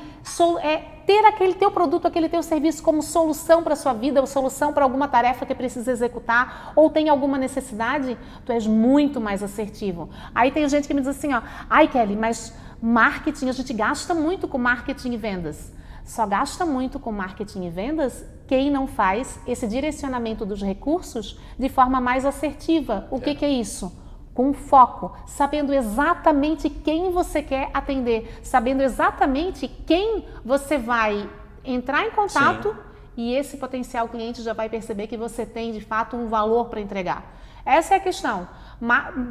é, 0.61 0.77
ter 1.07 1.25
aquele 1.25 1.55
teu 1.55 1.71
produto, 1.71 2.07
aquele 2.07 2.29
teu 2.29 2.43
serviço 2.43 2.83
como 2.83 3.01
solução 3.01 3.63
para 3.63 3.75
sua 3.75 3.95
vida, 3.95 4.21
ou 4.21 4.27
solução 4.27 4.75
para 4.75 4.85
alguma 4.85 5.09
tarefa 5.09 5.47
que 5.47 5.55
precisa 5.55 5.91
executar, 5.91 6.75
ou 6.77 6.91
tem 6.91 7.09
alguma 7.09 7.39
necessidade, 7.39 8.19
tu 8.45 8.53
és 8.53 8.67
muito 8.67 9.19
mais 9.19 9.43
assertivo. 9.43 10.11
Aí 10.35 10.51
tem 10.51 10.69
gente 10.69 10.87
que 10.87 10.93
me 10.93 11.01
diz 11.01 11.09
assim, 11.09 11.33
ó, 11.33 11.41
ai 11.71 11.89
Kelly, 11.89 12.15
mas 12.15 12.53
marketing, 12.83 13.49
a 13.49 13.53
gente 13.53 13.73
gasta 13.73 14.15
muito 14.15 14.47
com 14.47 14.59
marketing 14.59 15.13
e 15.13 15.17
vendas. 15.17 15.73
Só 16.05 16.27
gasta 16.27 16.67
muito 16.67 17.01
com 17.01 17.11
marketing 17.11 17.65
e 17.65 17.71
vendas 17.71 18.23
quem 18.47 18.71
não 18.71 18.87
faz 18.87 19.39
esse 19.47 19.67
direcionamento 19.67 20.45
dos 20.45 20.63
recursos 20.63 21.39
de 21.59 21.69
forma 21.69 22.01
mais 22.01 22.25
assertiva. 22.25 23.07
O 23.11 23.17
é. 23.17 23.21
que, 23.21 23.35
que 23.35 23.45
é 23.45 23.51
isso? 23.51 24.01
com 24.35 24.53
foco, 24.53 25.15
sabendo 25.27 25.75
exatamente 25.75 26.71
quem 26.71 27.11
você 27.11 27.43
quer 27.43 27.71
atender, 27.75 28.41
sabendo 28.43 28.83
exatamente 28.83 29.69
quem 29.69 30.25
você 30.45 30.79
vai 30.79 31.29
entrar 31.65 32.07
em 32.07 32.11
contato 32.11 32.71
Sim. 32.71 32.77
e 33.17 33.35
esse 33.35 33.57
potencial 33.59 34.09
cliente 34.09 34.43
já 34.43 34.53
vai 34.53 34.69
perceber 34.69 35.07
que 35.07 35.17
você 35.17 35.45
tem 35.45 35.73
de 35.73 35.81
fato 35.81 36.17
um 36.17 36.29
valor 36.29 36.69
para 36.69 36.81
entregar. 36.81 37.31
Essa 37.65 37.95
é 37.95 37.97
a 37.99 38.01
questão. 38.01 38.49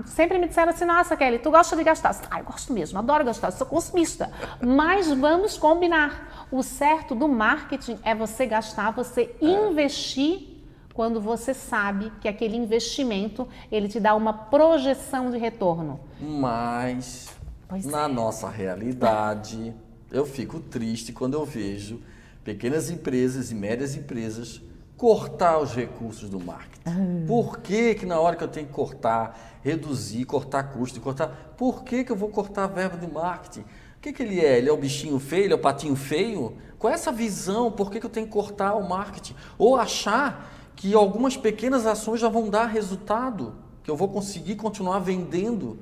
Sempre 0.06 0.38
me 0.38 0.48
disseram 0.48 0.72
assim: 0.72 0.86
nossa, 0.86 1.16
Kelly, 1.18 1.40
tu 1.40 1.52
gosta 1.52 1.76
de 1.76 1.84
gastar? 1.84 2.16
Ah, 2.30 2.40
eu 2.40 2.46
gosto 2.46 2.72
mesmo, 2.72 2.98
adoro 2.98 3.26
gastar, 3.26 3.52
sou 3.52 3.68
consumista. 3.68 4.32
Mas 4.62 5.12
vamos 5.12 5.58
combinar. 5.58 6.48
O 6.52 6.64
certo 6.64 7.16
do 7.16 7.28
marketing 7.28 8.00
é 8.04 8.16
você 8.16 8.46
gastar, 8.46 8.92
você 8.92 9.36
é. 9.42 9.46
investir 9.46 10.52
quando 10.94 11.22
você 11.22 11.54
sabe 11.54 12.12
que 12.22 12.28
aquele 12.28 12.56
investimento 12.56 13.48
ele 13.72 13.88
te 13.88 14.00
dá 14.00 14.16
uma 14.16 14.34
projeção 14.34 15.32
de 15.32 15.38
retorno. 15.38 16.00
Mas 16.20 17.30
pois 17.68 17.86
na 17.86 18.06
é. 18.06 18.08
nossa 18.08 18.50
realidade, 18.50 19.74
eu 20.12 20.26
fico 20.26 20.60
triste 20.60 21.14
quando 21.14 21.36
eu 21.36 21.46
vejo 21.46 22.02
pequenas 22.44 22.90
empresas 22.90 23.52
e 23.52 23.56
médias 23.56 23.96
empresas 23.96 24.62
cortar 25.02 25.58
os 25.58 25.74
recursos 25.74 26.30
do 26.30 26.40
marketing. 26.40 26.82
Ah. 26.86 27.26
Por 27.26 27.58
que, 27.58 27.96
que 27.96 28.06
na 28.06 28.20
hora 28.20 28.36
que 28.36 28.44
eu 28.44 28.48
tenho 28.48 28.68
que 28.68 28.72
cortar, 28.72 29.58
reduzir, 29.64 30.26
cortar 30.26 30.66
custo, 30.66 31.02
cortar, 31.02 31.56
por 31.58 31.84
que, 31.84 32.04
que 32.04 32.12
eu 32.12 32.16
vou 32.16 32.30
cortar 32.30 32.66
a 32.66 32.68
verba 32.68 32.98
do 32.98 33.12
marketing? 33.12 33.62
O 33.62 34.00
que, 34.00 34.14
que 34.14 34.22
ele 34.22 34.40
é? 34.40 34.60
Ele 34.60 34.70
é 34.70 34.72
o 34.72 34.78
bichinho 34.78 35.18
feio? 35.18 35.46
Ele 35.46 35.54
é 35.54 35.56
o 35.56 35.60
patinho 35.60 35.96
feio? 35.96 36.56
Qual 36.78 36.92
é 36.92 36.94
essa 36.94 37.12
visão? 37.12 37.72
Por 37.72 37.90
que, 37.90 38.00
que 38.00 38.06
eu 38.06 38.12
tenho 38.12 38.28
que 38.28 38.32
cortar 38.32 38.76
o 38.76 38.88
marketing? 38.88 39.34
Ou 39.58 39.76
achar 39.76 40.72
que 40.76 40.94
algumas 40.94 41.36
pequenas 41.36 41.88
ações 41.88 42.20
já 42.20 42.30
vão 42.30 42.48
dar 42.48 42.68
resultado, 42.68 43.56
que 43.82 43.90
eu 43.90 43.96
vou 43.96 44.08
conseguir 44.08 44.56
continuar 44.56 45.00
vendendo. 45.00 45.80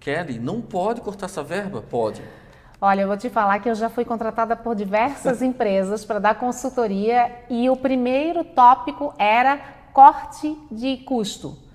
Kelly, 0.00 0.38
não 0.38 0.62
pode 0.62 1.02
cortar 1.02 1.26
essa 1.26 1.42
verba? 1.42 1.82
Pode. 1.82 2.22
Olha, 2.80 3.02
eu 3.02 3.08
vou 3.08 3.16
te 3.16 3.30
falar 3.30 3.58
que 3.60 3.70
eu 3.70 3.74
já 3.74 3.88
fui 3.88 4.04
contratada 4.04 4.54
por 4.54 4.74
diversas 4.74 5.40
empresas 5.42 6.04
para 6.04 6.18
dar 6.18 6.34
consultoria 6.34 7.30
e 7.48 7.70
o 7.70 7.76
primeiro 7.76 8.44
tópico 8.44 9.14
era 9.18 9.58
corte 9.92 10.56
de 10.70 10.98
custo. 10.98 11.65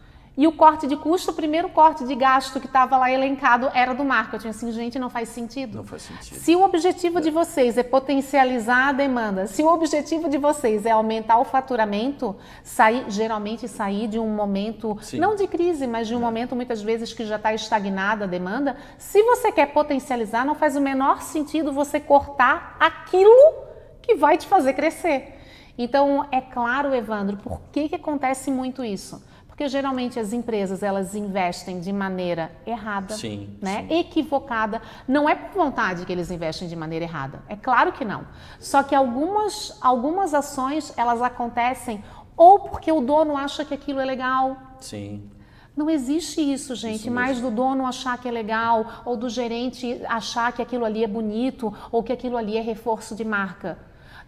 E 0.41 0.47
o 0.47 0.51
corte 0.51 0.87
de 0.87 0.97
custo, 0.97 1.29
o 1.29 1.33
primeiro 1.35 1.69
corte 1.69 2.03
de 2.03 2.15
gasto 2.15 2.59
que 2.59 2.65
estava 2.65 2.97
lá 2.97 3.11
elencado 3.11 3.69
era 3.75 3.93
do 3.93 4.03
marketing. 4.03 4.47
Assim, 4.47 4.71
gente, 4.71 4.97
não 4.97 5.07
faz 5.07 5.29
sentido. 5.29 5.77
Não 5.77 5.83
faz 5.83 6.01
sentido. 6.01 6.39
Se 6.39 6.55
o 6.55 6.63
objetivo 6.63 7.19
é. 7.19 7.21
de 7.21 7.29
vocês 7.29 7.77
é 7.77 7.83
potencializar 7.83 8.87
a 8.87 8.91
demanda, 8.91 9.45
se 9.45 9.61
o 9.61 9.67
objetivo 9.67 10.27
de 10.27 10.39
vocês 10.39 10.83
é 10.83 10.89
aumentar 10.89 11.37
o 11.37 11.45
faturamento, 11.45 12.35
sair, 12.63 13.05
geralmente 13.07 13.67
sair 13.67 14.07
de 14.07 14.17
um 14.17 14.29
momento, 14.29 14.97
Sim. 15.03 15.19
não 15.19 15.35
de 15.35 15.45
crise, 15.45 15.85
mas 15.85 16.07
de 16.07 16.15
um 16.15 16.17
é. 16.17 16.21
momento 16.21 16.55
muitas 16.55 16.81
vezes 16.81 17.13
que 17.13 17.23
já 17.23 17.35
está 17.35 17.53
estagnada 17.53 18.25
a 18.25 18.27
demanda, 18.27 18.75
se 18.97 19.21
você 19.21 19.51
quer 19.51 19.67
potencializar, 19.67 20.43
não 20.43 20.55
faz 20.55 20.75
o 20.75 20.81
menor 20.81 21.21
sentido 21.21 21.71
você 21.71 21.99
cortar 21.99 22.77
aquilo 22.79 23.53
que 24.01 24.15
vai 24.15 24.39
te 24.39 24.47
fazer 24.47 24.73
crescer. 24.73 25.37
Então, 25.77 26.25
é 26.31 26.41
claro, 26.41 26.95
Evandro, 26.95 27.37
por 27.37 27.61
que, 27.71 27.87
que 27.89 27.95
acontece 27.95 28.49
muito 28.49 28.83
isso? 28.83 29.29
Porque 29.61 29.69
geralmente 29.69 30.19
as 30.19 30.33
empresas 30.33 30.81
elas 30.81 31.13
investem 31.13 31.79
de 31.79 31.93
maneira 31.93 32.51
errada, 32.65 33.13
sim, 33.13 33.55
né? 33.61 33.85
Sim. 33.87 33.99
equivocada. 33.99 34.81
Não 35.07 35.29
é 35.29 35.35
por 35.35 35.53
vontade 35.53 36.03
que 36.03 36.11
eles 36.11 36.31
investem 36.31 36.67
de 36.67 36.75
maneira 36.75 37.05
errada. 37.05 37.43
É 37.47 37.55
claro 37.55 37.91
que 37.91 38.03
não. 38.03 38.25
Só 38.59 38.81
que 38.81 38.95
algumas, 38.95 39.77
algumas 39.79 40.33
ações 40.33 40.91
elas 40.97 41.21
acontecem 41.21 42.03
ou 42.35 42.61
porque 42.61 42.91
o 42.91 43.01
dono 43.01 43.37
acha 43.37 43.63
que 43.63 43.71
aquilo 43.71 43.99
é 43.99 44.05
legal. 44.05 44.57
Sim. 44.79 45.29
Não 45.77 45.91
existe 45.91 46.41
isso, 46.41 46.73
gente. 46.73 47.01
Isso 47.01 47.11
mais 47.11 47.39
do 47.39 47.51
dono 47.51 47.85
achar 47.85 48.17
que 48.17 48.27
é 48.27 48.31
legal, 48.31 49.03
ou 49.05 49.15
do 49.15 49.29
gerente 49.29 50.01
achar 50.07 50.51
que 50.53 50.63
aquilo 50.63 50.85
ali 50.85 51.03
é 51.03 51.07
bonito, 51.07 51.71
ou 51.91 52.01
que 52.01 52.11
aquilo 52.11 52.35
ali 52.35 52.57
é 52.57 52.61
reforço 52.61 53.13
de 53.13 53.23
marca. 53.23 53.77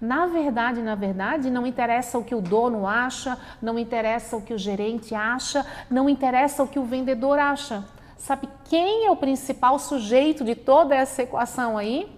Na 0.03 0.25
verdade, 0.25 0.81
na 0.81 0.95
verdade, 0.95 1.49
não 1.49 1.65
interessa 1.65 2.17
o 2.17 2.25
que 2.25 2.35
o 2.35 2.41
dono 2.41 2.85
acha, 2.85 3.37
não 3.61 3.79
interessa 3.79 4.35
o 4.35 4.41
que 4.41 4.53
o 4.53 4.57
gerente 4.57 5.15
acha, 5.15 5.65
não 5.89 6.09
interessa 6.09 6.61
o 6.61 6.67
que 6.67 6.77
o 6.77 6.83
vendedor 6.83 7.39
acha. 7.39 7.85
Sabe 8.17 8.49
quem 8.65 9.05
é 9.05 9.11
o 9.11 9.15
principal 9.15 9.79
sujeito 9.79 10.43
de 10.43 10.55
toda 10.55 10.93
essa 10.93 11.23
equação 11.23 11.77
aí? 11.77 12.13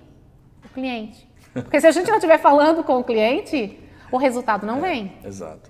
O 0.65 0.69
cliente. 0.69 1.29
Porque 1.53 1.79
se 1.79 1.85
a 1.85 1.91
gente 1.91 2.07
não 2.07 2.17
estiver 2.17 2.39
falando 2.39 2.83
com 2.83 2.97
o 2.97 3.03
cliente, 3.03 3.79
o 4.11 4.17
resultado 4.17 4.65
não 4.65 4.83
é, 4.83 4.89
vem. 4.89 5.17
Exato. 5.23 5.69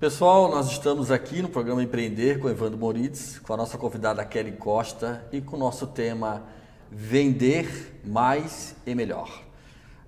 Pessoal, 0.00 0.50
nós 0.50 0.70
estamos 0.70 1.10
aqui 1.10 1.42
no 1.42 1.50
programa 1.50 1.82
Empreender 1.82 2.40
com 2.40 2.48
Evandro 2.48 2.78
Moritz, 2.78 3.38
com 3.38 3.52
a 3.52 3.56
nossa 3.58 3.76
convidada 3.76 4.24
Kelly 4.24 4.52
Costa 4.52 5.28
e 5.30 5.42
com 5.42 5.56
o 5.56 5.58
nosso 5.58 5.88
tema 5.88 6.42
Vender 6.90 8.00
mais 8.02 8.74
e 8.86 8.94
melhor. 8.94 9.45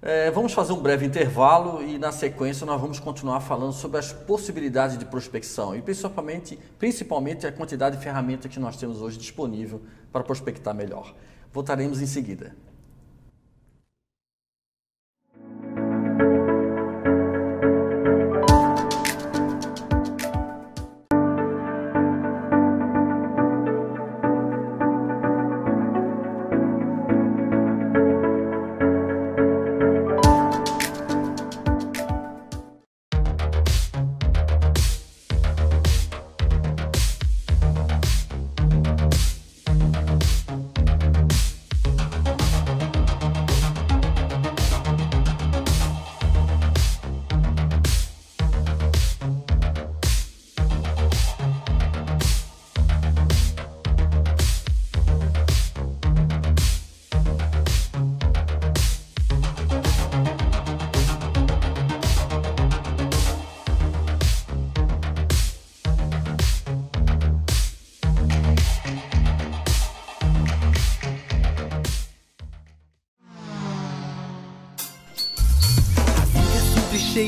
É, 0.00 0.30
vamos 0.30 0.52
fazer 0.52 0.72
um 0.72 0.80
breve 0.80 1.04
intervalo 1.04 1.82
e 1.82 1.98
na 1.98 2.12
sequência 2.12 2.64
nós 2.64 2.80
vamos 2.80 3.00
continuar 3.00 3.40
falando 3.40 3.72
sobre 3.72 3.98
as 3.98 4.12
possibilidades 4.12 4.96
de 4.96 5.04
prospecção 5.04 5.74
e 5.74 5.82
principalmente, 5.82 6.56
principalmente 6.78 7.46
a 7.46 7.52
quantidade 7.52 7.96
de 7.96 8.02
ferramentas 8.02 8.52
que 8.52 8.60
nós 8.60 8.76
temos 8.76 9.02
hoje 9.02 9.18
disponível 9.18 9.82
para 10.12 10.22
prospectar 10.22 10.72
melhor. 10.72 11.14
Voltaremos 11.52 12.00
em 12.00 12.06
seguida. 12.06 12.54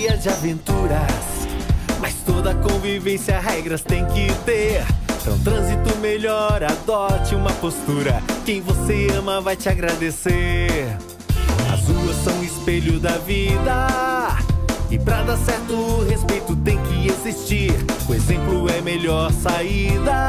Cheia 0.01 0.17
de 0.17 0.29
aventuras. 0.31 1.47
Mas 2.01 2.15
toda 2.25 2.55
convivência, 2.55 3.39
regras 3.39 3.83
tem 3.83 4.07
que 4.07 4.33
ter. 4.47 4.83
Pra 5.23 5.35
um 5.35 5.39
trânsito 5.41 5.95
melhor, 5.99 6.63
adote 6.65 7.35
uma 7.35 7.53
postura. 7.53 8.23
Quem 8.47 8.63
você 8.63 9.09
ama 9.17 9.41
vai 9.43 9.57
te 9.57 9.69
agradecer. 9.69 10.97
As 11.73 11.87
ruas 11.87 12.17
são 12.25 12.43
espelho 12.43 12.99
da 12.99 13.19
vida. 13.19 13.89
E 14.91 14.99
pra 14.99 15.23
dar 15.23 15.37
certo, 15.37 15.75
o 15.75 16.09
respeito 16.09 16.57
tem 16.57 16.79
que 16.85 17.09
existir. 17.09 17.75
O 18.09 18.15
exemplo 18.15 18.71
é 18.71 18.81
melhor 18.81 19.31
saída. 19.31 20.29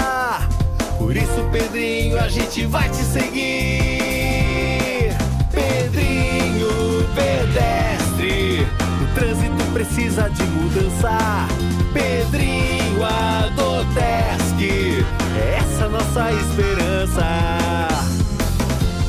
Por 0.98 1.16
isso, 1.16 1.48
Pedrinho, 1.52 2.20
a 2.20 2.28
gente 2.28 2.66
vai 2.66 2.90
te 2.90 3.04
seguir. 3.04 4.02
Pedrinho 5.52 6.32
pedestre, 7.16 7.78
o 7.78 7.81
trânsito 9.22 9.64
precisa 9.72 10.28
de 10.32 10.42
mudança. 10.46 11.12
Pedrinho 11.94 13.06
Adotesc, 13.06 15.06
é 15.38 15.60
essa 15.60 15.88
nossa 15.88 16.34
esperança. 16.34 17.22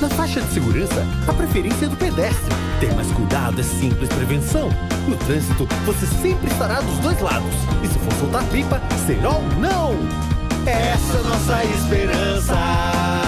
Na 0.02 0.10
faixa 0.10 0.42
de 0.42 0.52
segurança, 0.52 1.06
a 1.26 1.32
preferência 1.32 1.86
é 1.86 1.88
do 1.88 1.96
pedestre. 1.96 2.54
Ter 2.78 2.94
mais 2.94 3.10
cuidado 3.12 3.58
é 3.58 3.64
simples 3.64 4.10
prevenção. 4.10 4.68
No 5.08 5.16
trânsito, 5.16 5.66
você 5.86 6.04
sempre 6.20 6.50
estará 6.50 6.82
dos 6.82 6.98
dois 6.98 7.18
lados. 7.18 7.54
E 7.82 7.86
se 7.86 7.98
for 7.98 8.12
soltar 8.20 8.44
pipa, 8.50 8.82
será 9.06 9.30
ou 9.30 9.42
não? 9.58 9.94
Essa 10.66 11.16
é 11.16 11.22
nossa 11.22 11.64
esperança. 11.64 13.21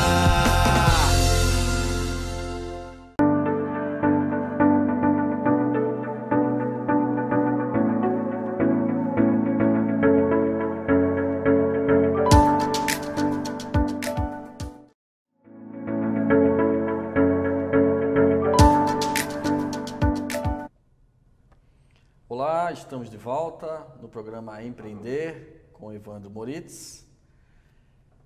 No 24.00 24.08
programa 24.08 24.62
Empreender 24.62 25.70
com 25.72 25.90
Evandro 25.90 26.30
Moritz. 26.30 27.06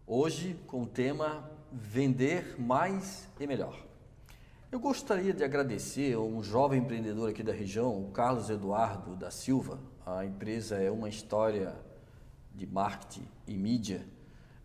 Hoje 0.05 0.59
com 0.67 0.83
o 0.83 0.87
tema 0.87 1.49
Vender 1.71 2.61
mais 2.61 3.29
e 3.39 3.47
melhor. 3.47 3.79
Eu 4.73 4.81
gostaria 4.81 5.33
de 5.33 5.45
agradecer 5.45 6.15
a 6.15 6.19
um 6.19 6.43
jovem 6.43 6.81
empreendedor 6.81 7.31
aqui 7.31 7.45
da 7.45 7.53
região, 7.53 8.03
o 8.03 8.11
Carlos 8.11 8.51
Eduardo 8.51 9.15
da 9.15 9.31
Silva. 9.31 9.79
A 10.05 10.25
empresa 10.25 10.77
é 10.77 10.91
uma 10.91 11.09
história 11.09 11.77
de 12.53 12.67
marketing 12.67 13.29
e 13.47 13.57
mídia, 13.57 14.05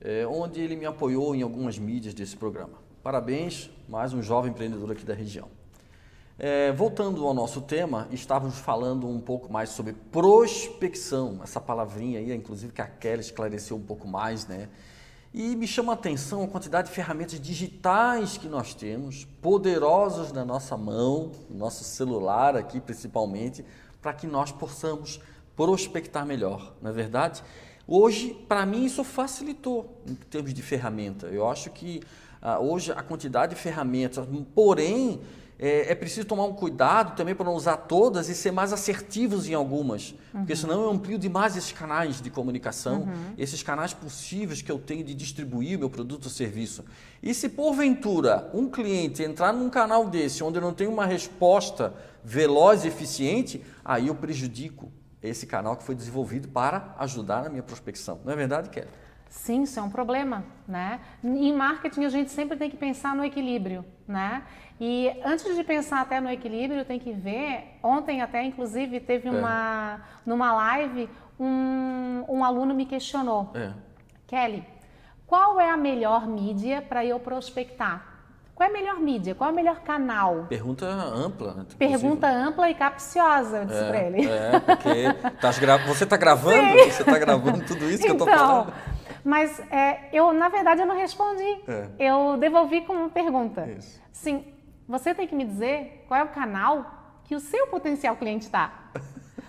é, 0.01 0.25
onde 0.25 0.59
ele 0.59 0.75
me 0.75 0.85
apoiou 0.85 1.35
em 1.35 1.43
algumas 1.43 1.77
mídias 1.77 2.15
desse 2.15 2.35
programa. 2.35 2.79
Parabéns, 3.03 3.69
mais 3.87 4.11
um 4.11 4.23
jovem 4.23 4.49
empreendedor 4.49 4.91
aqui 4.91 5.05
da 5.05 5.13
região. 5.13 5.49
É, 6.45 6.73
voltando 6.73 7.25
ao 7.25 7.33
nosso 7.33 7.61
tema, 7.61 8.05
estávamos 8.11 8.57
falando 8.57 9.07
um 9.07 9.17
pouco 9.17 9.49
mais 9.49 9.69
sobre 9.69 9.93
prospecção, 9.93 11.39
essa 11.41 11.61
palavrinha 11.61 12.19
aí, 12.19 12.33
inclusive 12.33 12.73
que 12.73 12.81
a 12.81 12.85
Kelly 12.85 13.21
esclareceu 13.21 13.77
um 13.77 13.81
pouco 13.81 14.05
mais, 14.05 14.45
né? 14.45 14.67
E 15.33 15.55
me 15.55 15.65
chama 15.65 15.93
a 15.93 15.95
atenção 15.95 16.43
a 16.43 16.47
quantidade 16.49 16.89
de 16.89 16.93
ferramentas 16.93 17.39
digitais 17.39 18.37
que 18.37 18.49
nós 18.49 18.73
temos, 18.73 19.23
poderosas 19.41 20.33
na 20.33 20.43
nossa 20.43 20.75
mão, 20.75 21.31
no 21.49 21.57
nosso 21.57 21.85
celular 21.85 22.57
aqui 22.57 22.81
principalmente, 22.81 23.63
para 24.01 24.11
que 24.13 24.27
nós 24.27 24.51
possamos 24.51 25.21
prospectar 25.55 26.25
melhor, 26.25 26.73
não 26.81 26.89
é 26.89 26.93
verdade? 26.93 27.41
Hoje, 27.87 28.33
para 28.49 28.65
mim, 28.65 28.83
isso 28.83 29.01
facilitou 29.05 29.97
em 30.05 30.13
termos 30.13 30.53
de 30.53 30.61
ferramenta. 30.61 31.27
Eu 31.27 31.49
acho 31.49 31.69
que 31.69 32.01
ah, 32.41 32.59
hoje 32.59 32.91
a 32.91 33.01
quantidade 33.01 33.55
de 33.55 33.61
ferramentas, 33.61 34.27
porém, 34.53 35.21
é, 35.59 35.91
é, 35.91 35.95
preciso 35.95 36.27
tomar 36.27 36.45
um 36.45 36.53
cuidado 36.53 37.15
também 37.15 37.35
para 37.35 37.45
não 37.45 37.53
usar 37.53 37.77
todas 37.77 38.29
e 38.29 38.35
ser 38.35 38.51
mais 38.51 38.73
assertivos 38.73 39.47
em 39.47 39.53
algumas, 39.53 40.11
uhum. 40.33 40.39
porque 40.39 40.55
senão 40.55 40.81
eu 40.81 40.89
amplio 40.89 41.17
demais 41.17 41.55
esses 41.55 41.71
canais 41.71 42.21
de 42.21 42.29
comunicação, 42.29 43.01
uhum. 43.01 43.33
esses 43.37 43.61
canais 43.61 43.93
possíveis 43.93 44.61
que 44.61 44.71
eu 44.71 44.79
tenho 44.79 45.03
de 45.03 45.13
distribuir 45.13 45.77
meu 45.77 45.89
produto 45.89 46.25
ou 46.25 46.29
serviço. 46.29 46.83
E 47.21 47.33
se 47.33 47.49
porventura 47.49 48.49
um 48.53 48.69
cliente 48.69 49.23
entrar 49.23 49.53
num 49.53 49.69
canal 49.69 50.09
desse 50.09 50.43
onde 50.43 50.57
eu 50.57 50.61
não 50.61 50.73
tenho 50.73 50.91
uma 50.91 51.05
resposta 51.05 51.93
veloz 52.23 52.83
e 52.83 52.87
eficiente, 52.87 53.63
aí 53.83 54.07
eu 54.07 54.15
prejudico 54.15 54.91
esse 55.21 55.47
canal 55.47 55.77
que 55.77 55.83
foi 55.83 55.95
desenvolvido 55.95 56.49
para 56.49 56.93
ajudar 56.99 57.43
na 57.43 57.49
minha 57.49 57.63
prospecção. 57.63 58.19
Não 58.25 58.33
é 58.33 58.35
verdade, 58.35 58.69
Kelly? 58.69 58.89
Sim, 59.29 59.63
isso 59.63 59.79
é 59.79 59.81
um 59.81 59.89
problema, 59.89 60.45
né? 60.67 60.99
Em 61.23 61.51
marketing 61.51 62.03
a 62.03 62.09
gente 62.09 62.29
sempre 62.29 62.55
tem 62.55 62.69
que 62.69 62.77
pensar 62.77 63.15
no 63.15 63.25
equilíbrio, 63.25 63.83
né? 64.07 64.43
E 64.85 65.17
antes 65.23 65.55
de 65.55 65.63
pensar 65.63 66.01
até 66.01 66.19
no 66.19 66.29
equilíbrio, 66.29 66.83
tem 66.83 66.99
que 66.99 67.13
ver. 67.13 67.77
Ontem 67.81 68.21
até, 68.21 68.43
inclusive, 68.43 68.99
teve 68.99 69.29
é. 69.29 69.31
uma 69.31 70.01
numa 70.25 70.51
live 70.51 71.09
um, 71.39 72.25
um 72.27 72.43
aluno 72.43 72.73
me 72.73 72.85
questionou, 72.85 73.49
é. 73.55 73.71
Kelly, 74.27 74.65
qual 75.25 75.57
é 75.57 75.69
a 75.69 75.77
melhor 75.77 76.27
mídia 76.27 76.81
para 76.81 77.05
eu 77.05 77.17
prospectar? 77.17 78.11
Qual 78.53 78.67
é 78.67 78.69
a 78.69 78.73
melhor 78.73 78.99
mídia? 78.99 79.33
Qual 79.33 79.49
é 79.49 79.53
o 79.53 79.55
melhor 79.55 79.79
canal? 79.79 80.47
Pergunta 80.49 80.85
ampla. 80.85 81.53
Né? 81.53 81.65
Pergunta 81.79 82.27
ampla 82.27 82.69
e 82.69 82.75
capciosa, 82.75 83.59
eu 83.59 83.65
disse 83.65 83.83
é, 83.83 83.87
para 83.87 83.99
ele. 84.03 84.27
É, 84.27 84.59
porque 84.59 85.59
gra... 85.61 85.77
você 85.77 86.03
está 86.03 86.17
gravando, 86.17 86.79
Sim. 86.79 86.91
você 86.91 87.03
está 87.03 87.17
gravando 87.17 87.65
tudo 87.65 87.89
isso 87.89 88.03
que 88.03 88.11
então, 88.11 88.27
eu 88.27 88.33
estou 88.33 88.47
falando. 88.47 88.73
Mas 89.23 89.59
é, 89.71 90.09
eu, 90.11 90.33
na 90.33 90.49
verdade, 90.49 90.81
eu 90.81 90.85
não 90.85 90.97
respondi. 90.97 91.61
É. 91.67 91.87
Eu 91.97 92.37
devolvi 92.37 92.81
com 92.81 92.93
uma 92.93 93.09
pergunta. 93.09 93.65
Isso. 93.65 94.01
Sim, 94.11 94.52
você 94.87 95.13
tem 95.13 95.27
que 95.27 95.35
me 95.35 95.45
dizer 95.45 96.05
qual 96.07 96.19
é 96.19 96.23
o 96.23 96.29
canal 96.29 97.19
que 97.23 97.35
o 97.35 97.39
seu 97.39 97.67
potencial 97.67 98.15
cliente 98.15 98.45
está. 98.45 98.91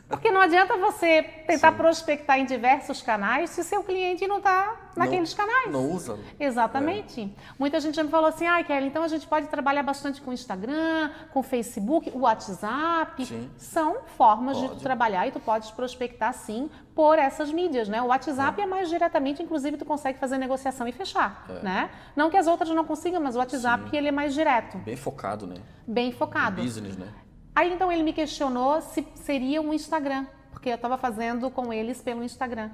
Porque 0.08 0.30
não 0.30 0.40
adianta 0.40 0.76
você 0.76 1.22
tentar 1.46 1.72
Sim. 1.72 1.78
prospectar 1.78 2.38
em 2.38 2.44
diversos 2.44 3.00
canais 3.00 3.50
se 3.50 3.60
o 3.60 3.64
seu 3.64 3.82
cliente 3.82 4.26
não 4.26 4.38
está 4.38 4.90
naqueles 4.96 5.34
não, 5.34 5.46
canais. 5.46 5.72
Não 5.72 5.90
usa. 5.90 6.18
Exatamente. 6.38 7.22
É. 7.22 7.52
Muita 7.58 7.80
gente 7.80 7.94
já 7.96 8.04
me 8.04 8.10
falou 8.10 8.28
assim, 8.28 8.46
ah, 8.46 8.62
Kelly, 8.62 8.86
então 8.86 9.02
a 9.02 9.08
gente 9.08 9.26
pode 9.26 9.48
trabalhar 9.48 9.82
bastante 9.82 10.20
com 10.20 10.32
Instagram, 10.32 11.10
com 11.32 11.42
Facebook, 11.42 12.10
o 12.14 12.20
WhatsApp. 12.20 13.24
Sim. 13.24 13.50
São 13.56 13.98
formas 14.16 14.58
pode. 14.58 14.76
de 14.76 14.82
trabalhar 14.82 15.26
e 15.26 15.32
tu 15.32 15.40
podes 15.40 15.70
prospectar 15.70 16.32
sim 16.34 16.70
por 16.94 17.18
essas 17.18 17.50
mídias, 17.50 17.88
né? 17.88 18.00
O 18.02 18.06
WhatsApp 18.06 18.60
é, 18.60 18.64
é 18.64 18.66
mais 18.66 18.88
diretamente, 18.88 19.42
inclusive 19.42 19.76
tu 19.76 19.84
consegue 19.84 20.18
fazer 20.18 20.38
negociação 20.38 20.86
e 20.86 20.92
fechar, 20.92 21.44
é. 21.48 21.62
né? 21.62 21.90
Não 22.14 22.30
que 22.30 22.36
as 22.36 22.46
outras 22.46 22.70
não 22.70 22.84
consigam, 22.84 23.20
mas 23.20 23.34
o 23.34 23.38
WhatsApp 23.38 23.90
sim. 23.90 23.96
ele 23.96 24.08
é 24.08 24.12
mais 24.12 24.34
direto. 24.34 24.78
Bem 24.78 24.96
focado, 24.96 25.46
né? 25.46 25.56
Bem 25.86 26.12
focado. 26.12 26.58
No 26.58 26.62
business, 26.62 26.96
né? 26.96 27.08
Aí 27.54 27.72
então 27.72 27.92
ele 27.92 28.02
me 28.02 28.12
questionou 28.12 28.80
se 28.80 29.06
seria 29.14 29.62
um 29.62 29.72
Instagram, 29.72 30.26
porque 30.50 30.68
eu 30.68 30.74
estava 30.74 30.98
fazendo 30.98 31.50
com 31.50 31.72
eles 31.72 32.02
pelo 32.02 32.24
Instagram. 32.24 32.70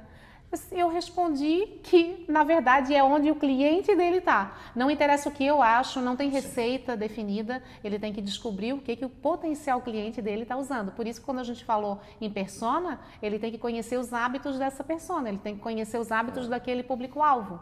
Eu 0.72 0.88
respondi 0.88 1.78
que, 1.84 2.24
na 2.26 2.42
verdade, 2.42 2.92
é 2.92 3.04
onde 3.04 3.30
o 3.30 3.36
cliente 3.36 3.94
dele 3.94 4.16
está. 4.16 4.56
Não 4.74 4.90
interessa 4.90 5.28
o 5.28 5.32
que 5.32 5.44
eu 5.44 5.62
acho, 5.62 6.00
não 6.00 6.16
tem 6.16 6.28
receita 6.28 6.96
definida, 6.96 7.62
ele 7.84 8.00
tem 8.00 8.12
que 8.12 8.20
descobrir 8.20 8.72
o 8.72 8.78
que, 8.78 8.96
que 8.96 9.04
o 9.04 9.08
potencial 9.08 9.80
cliente 9.80 10.20
dele 10.20 10.42
está 10.42 10.56
usando. 10.56 10.90
Por 10.90 11.06
isso, 11.06 11.22
quando 11.22 11.38
a 11.38 11.44
gente 11.44 11.64
falou 11.64 12.00
em 12.20 12.28
persona, 12.28 12.98
ele 13.22 13.38
tem 13.38 13.52
que 13.52 13.58
conhecer 13.58 13.96
os 13.96 14.12
hábitos 14.12 14.58
dessa 14.58 14.82
persona, 14.82 15.28
ele 15.28 15.38
tem 15.38 15.54
que 15.54 15.60
conhecer 15.60 15.98
os 15.98 16.10
hábitos 16.10 16.46
é. 16.46 16.48
daquele 16.48 16.82
público-alvo 16.82 17.60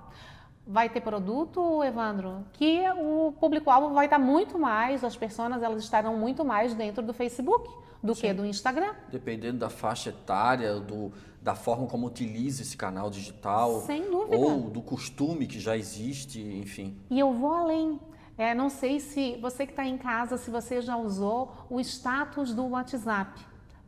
vai 0.68 0.90
ter 0.90 1.00
produto, 1.00 1.82
Evandro, 1.82 2.44
que 2.52 2.82
o 2.98 3.32
público-alvo 3.40 3.94
vai 3.94 4.04
estar 4.04 4.18
muito 4.18 4.58
mais, 4.58 5.02
as 5.02 5.16
pessoas 5.16 5.62
elas 5.62 5.82
estarão 5.82 6.14
muito 6.18 6.44
mais 6.44 6.74
dentro 6.74 7.02
do 7.02 7.14
Facebook 7.14 7.66
do 8.02 8.14
Sim. 8.14 8.20
que 8.20 8.34
do 8.34 8.44
Instagram. 8.44 8.94
Dependendo 9.10 9.58
da 9.58 9.70
faixa 9.70 10.10
etária, 10.10 10.78
do, 10.78 11.10
da 11.42 11.54
forma 11.54 11.86
como 11.86 12.06
utiliza 12.06 12.62
esse 12.62 12.76
canal 12.76 13.08
digital. 13.10 13.80
Sem 13.80 14.10
dúvida. 14.10 14.36
Ou 14.36 14.68
do 14.68 14.82
costume 14.82 15.46
que 15.46 15.58
já 15.58 15.76
existe, 15.76 16.38
enfim. 16.40 16.96
E 17.10 17.18
eu 17.18 17.32
vou 17.32 17.52
além. 17.52 17.98
É, 18.36 18.54
não 18.54 18.70
sei 18.70 19.00
se 19.00 19.36
você 19.40 19.66
que 19.66 19.72
está 19.72 19.84
em 19.84 19.98
casa, 19.98 20.36
se 20.36 20.50
você 20.50 20.80
já 20.80 20.96
usou 20.96 21.66
o 21.68 21.80
status 21.80 22.54
do 22.54 22.68
WhatsApp 22.68 23.40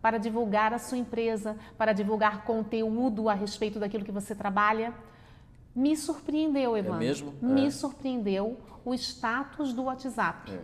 para 0.02 0.18
divulgar 0.18 0.72
a 0.72 0.78
sua 0.78 0.98
empresa, 0.98 1.56
para 1.76 1.92
divulgar 1.92 2.44
conteúdo 2.44 3.28
a 3.28 3.34
respeito 3.34 3.78
daquilo 3.78 4.04
que 4.04 4.10
você 4.10 4.34
trabalha. 4.34 4.92
Me 5.74 5.96
surpreendeu, 5.96 6.76
é 6.76 6.80
Evandro. 6.80 6.96
É 6.96 7.06
mesmo? 7.06 7.34
Me 7.40 7.66
é. 7.66 7.70
surpreendeu 7.70 8.58
o 8.84 8.94
status 8.94 9.72
do 9.72 9.84
WhatsApp. 9.84 10.52
É. 10.52 10.60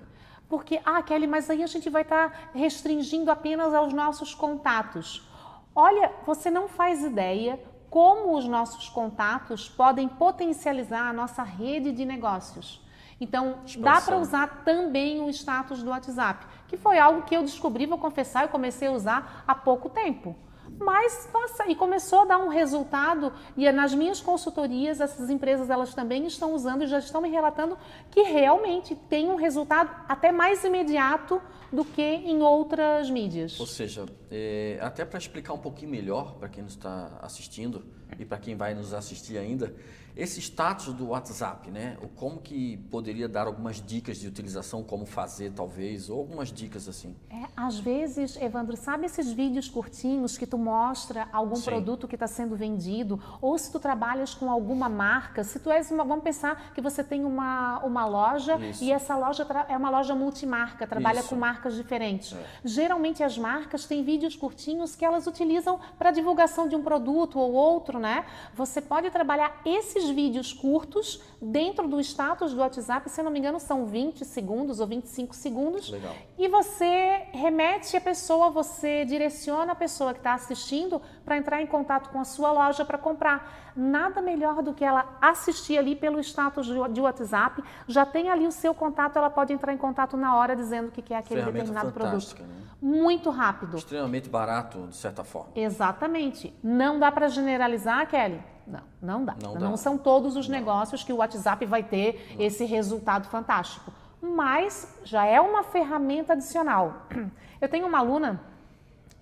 Porque, 0.48 0.80
ah, 0.84 1.02
Kelly, 1.02 1.26
mas 1.26 1.50
aí 1.50 1.62
a 1.62 1.66
gente 1.66 1.90
vai 1.90 2.02
estar 2.02 2.30
tá 2.30 2.38
restringindo 2.54 3.30
apenas 3.30 3.74
aos 3.74 3.92
nossos 3.92 4.34
contatos. 4.34 5.28
Olha, 5.74 6.12
você 6.24 6.50
não 6.50 6.68
faz 6.68 7.02
ideia 7.02 7.60
como 7.90 8.36
os 8.36 8.46
nossos 8.46 8.88
contatos 8.88 9.68
podem 9.68 10.08
potencializar 10.08 11.08
a 11.08 11.12
nossa 11.12 11.42
rede 11.42 11.92
de 11.92 12.04
negócios. 12.04 12.84
Então, 13.20 13.60
Expansão. 13.64 13.82
dá 13.82 14.00
para 14.00 14.18
usar 14.18 14.62
também 14.64 15.22
o 15.22 15.30
status 15.30 15.82
do 15.82 15.90
WhatsApp. 15.90 16.46
que 16.68 16.76
foi 16.76 16.98
algo 16.98 17.22
que 17.22 17.36
eu 17.36 17.42
descobri, 17.42 17.86
vou 17.86 17.96
confessar, 17.96 18.42
eu 18.42 18.48
comecei 18.48 18.88
a 18.88 18.92
usar 18.92 19.44
há 19.46 19.54
pouco 19.54 19.88
tempo. 19.88 20.34
Mas, 20.78 21.28
nossa, 21.32 21.68
e 21.68 21.74
começou 21.74 22.20
a 22.20 22.24
dar 22.24 22.38
um 22.38 22.48
resultado, 22.48 23.32
e 23.56 23.66
é 23.66 23.72
nas 23.72 23.94
minhas 23.94 24.20
consultorias, 24.20 25.00
essas 25.00 25.30
empresas 25.30 25.70
elas 25.70 25.94
também 25.94 26.26
estão 26.26 26.54
usando 26.54 26.84
e 26.84 26.86
já 26.86 26.98
estão 26.98 27.20
me 27.20 27.28
relatando 27.28 27.78
que 28.10 28.22
realmente 28.22 28.94
tem 28.94 29.28
um 29.28 29.36
resultado 29.36 29.90
até 30.08 30.30
mais 30.32 30.64
imediato 30.64 31.40
do 31.72 31.84
que 31.84 32.02
em 32.02 32.42
outras 32.42 33.10
mídias. 33.10 33.58
Ou 33.58 33.66
seja, 33.66 34.06
é, 34.30 34.78
até 34.80 35.04
para 35.04 35.18
explicar 35.18 35.52
um 35.52 35.58
pouquinho 35.58 35.90
melhor 35.90 36.34
para 36.34 36.48
quem 36.48 36.62
nos 36.62 36.72
está 36.72 37.18
assistindo 37.22 37.84
e 38.18 38.24
para 38.24 38.38
quem 38.38 38.56
vai 38.56 38.74
nos 38.74 38.94
assistir 38.94 39.36
ainda, 39.38 39.74
esse 40.16 40.40
status 40.40 40.94
do 40.94 41.08
WhatsApp, 41.08 41.70
né? 41.70 41.98
O 42.00 42.08
como 42.08 42.40
que 42.40 42.78
poderia 42.90 43.28
dar 43.28 43.46
algumas 43.46 43.84
dicas 43.84 44.16
de 44.16 44.26
utilização, 44.26 44.82
como 44.82 45.04
fazer 45.04 45.52
talvez, 45.52 46.08
ou 46.08 46.18
algumas 46.18 46.50
dicas 46.50 46.88
assim. 46.88 47.14
É, 47.28 47.44
às 47.54 47.78
vezes, 47.78 48.34
Evandro, 48.40 48.76
sabe 48.76 49.04
esses 49.04 49.30
vídeos 49.30 49.68
curtinhos 49.68 50.38
que 50.38 50.46
tu 50.46 50.56
mostra 50.56 51.28
algum 51.30 51.56
Sim. 51.56 51.64
produto 51.66 52.08
que 52.08 52.14
está 52.16 52.26
sendo 52.26 52.56
vendido, 52.56 53.22
ou 53.42 53.58
se 53.58 53.70
tu 53.70 53.78
trabalhas 53.78 54.32
com 54.32 54.50
alguma 54.50 54.88
marca, 54.88 55.44
se 55.44 55.58
tu 55.58 55.70
és 55.70 55.90
uma, 55.90 56.02
vamos 56.02 56.24
pensar 56.24 56.72
que 56.72 56.80
você 56.80 57.04
tem 57.04 57.22
uma, 57.22 57.80
uma 57.84 58.06
loja 58.06 58.56
Isso. 58.56 58.82
e 58.82 58.90
essa 58.90 59.14
loja 59.14 59.46
é 59.68 59.76
uma 59.76 59.90
loja 59.90 60.14
multimarca, 60.14 60.86
trabalha 60.86 61.20
Isso. 61.20 61.28
com 61.28 61.36
marcas 61.36 61.74
diferentes. 61.74 62.32
É. 62.32 62.46
Geralmente 62.64 63.22
as 63.22 63.36
marcas 63.36 63.84
têm 63.84 64.02
vídeos 64.02 64.15
curtinhos 64.34 64.96
que 64.96 65.04
elas 65.04 65.26
utilizam 65.26 65.78
para 65.98 66.10
divulgação 66.10 66.66
de 66.66 66.74
um 66.74 66.82
produto 66.82 67.38
ou 67.38 67.52
outro, 67.52 67.98
né? 67.98 68.24
Você 68.54 68.80
pode 68.80 69.10
trabalhar 69.10 69.60
esses 69.64 70.08
vídeos 70.08 70.52
curtos 70.52 71.20
dentro 71.40 71.86
do 71.86 72.00
status 72.00 72.54
do 72.54 72.60
WhatsApp, 72.60 73.10
se 73.10 73.20
eu 73.20 73.24
não 73.24 73.30
me 73.30 73.38
engano, 73.38 73.60
são 73.60 73.84
20 73.84 74.24
segundos 74.24 74.80
ou 74.80 74.86
25 74.86 75.34
segundos. 75.34 75.90
Legal. 75.90 76.14
E 76.38 76.48
você 76.48 77.26
remete 77.32 77.96
a 77.96 78.00
pessoa, 78.00 78.50
você 78.50 79.04
direciona 79.04 79.72
a 79.72 79.76
pessoa 79.76 80.12
que 80.12 80.20
está 80.20 80.34
assistindo 80.34 81.00
para 81.24 81.36
entrar 81.36 81.60
em 81.60 81.66
contato 81.66 82.10
com 82.10 82.20
a 82.20 82.24
sua 82.24 82.50
loja 82.52 82.84
para 82.84 82.96
comprar. 82.96 83.72
Nada 83.76 84.22
melhor 84.22 84.62
do 84.62 84.72
que 84.72 84.84
ela 84.84 85.18
assistir 85.20 85.76
ali 85.76 85.94
pelo 85.94 86.18
status 86.20 86.66
de 86.66 87.00
WhatsApp, 87.00 87.62
já 87.86 88.06
tem 88.06 88.30
ali 88.30 88.46
o 88.46 88.52
seu 88.52 88.74
contato, 88.74 89.16
ela 89.16 89.28
pode 89.28 89.52
entrar 89.52 89.72
em 89.72 89.76
contato 89.76 90.16
na 90.16 90.34
hora 90.34 90.56
dizendo 90.56 90.88
o 90.88 90.90
que 90.90 91.12
é 91.12 91.18
aquele 91.18 91.42
determinado 91.42 91.92
produto. 91.92 92.40
Né? 92.40 92.65
Muito 92.80 93.30
rápido. 93.30 93.76
Extremamente 93.76 94.28
barato, 94.28 94.86
de 94.88 94.96
certa 94.96 95.24
forma. 95.24 95.50
Exatamente. 95.54 96.54
Não 96.62 96.98
dá 96.98 97.10
para 97.10 97.28
generalizar, 97.28 98.06
Kelly 98.08 98.40
não, 98.66 98.80
não 99.00 99.24
dá. 99.24 99.36
Não, 99.40 99.54
não 99.54 99.70
dá. 99.72 99.76
são 99.76 99.96
todos 99.96 100.36
os 100.36 100.48
não. 100.48 100.58
negócios 100.58 101.04
que 101.04 101.12
o 101.12 101.16
WhatsApp 101.16 101.64
vai 101.66 101.82
ter 101.82 102.34
não. 102.34 102.44
esse 102.44 102.64
resultado 102.64 103.28
fantástico. 103.28 103.92
Mas 104.20 104.98
já 105.04 105.24
é 105.24 105.40
uma 105.40 105.62
ferramenta 105.62 106.32
adicional. 106.32 107.06
Eu 107.60 107.68
tenho 107.68 107.86
uma 107.86 107.98
aluna 107.98 108.40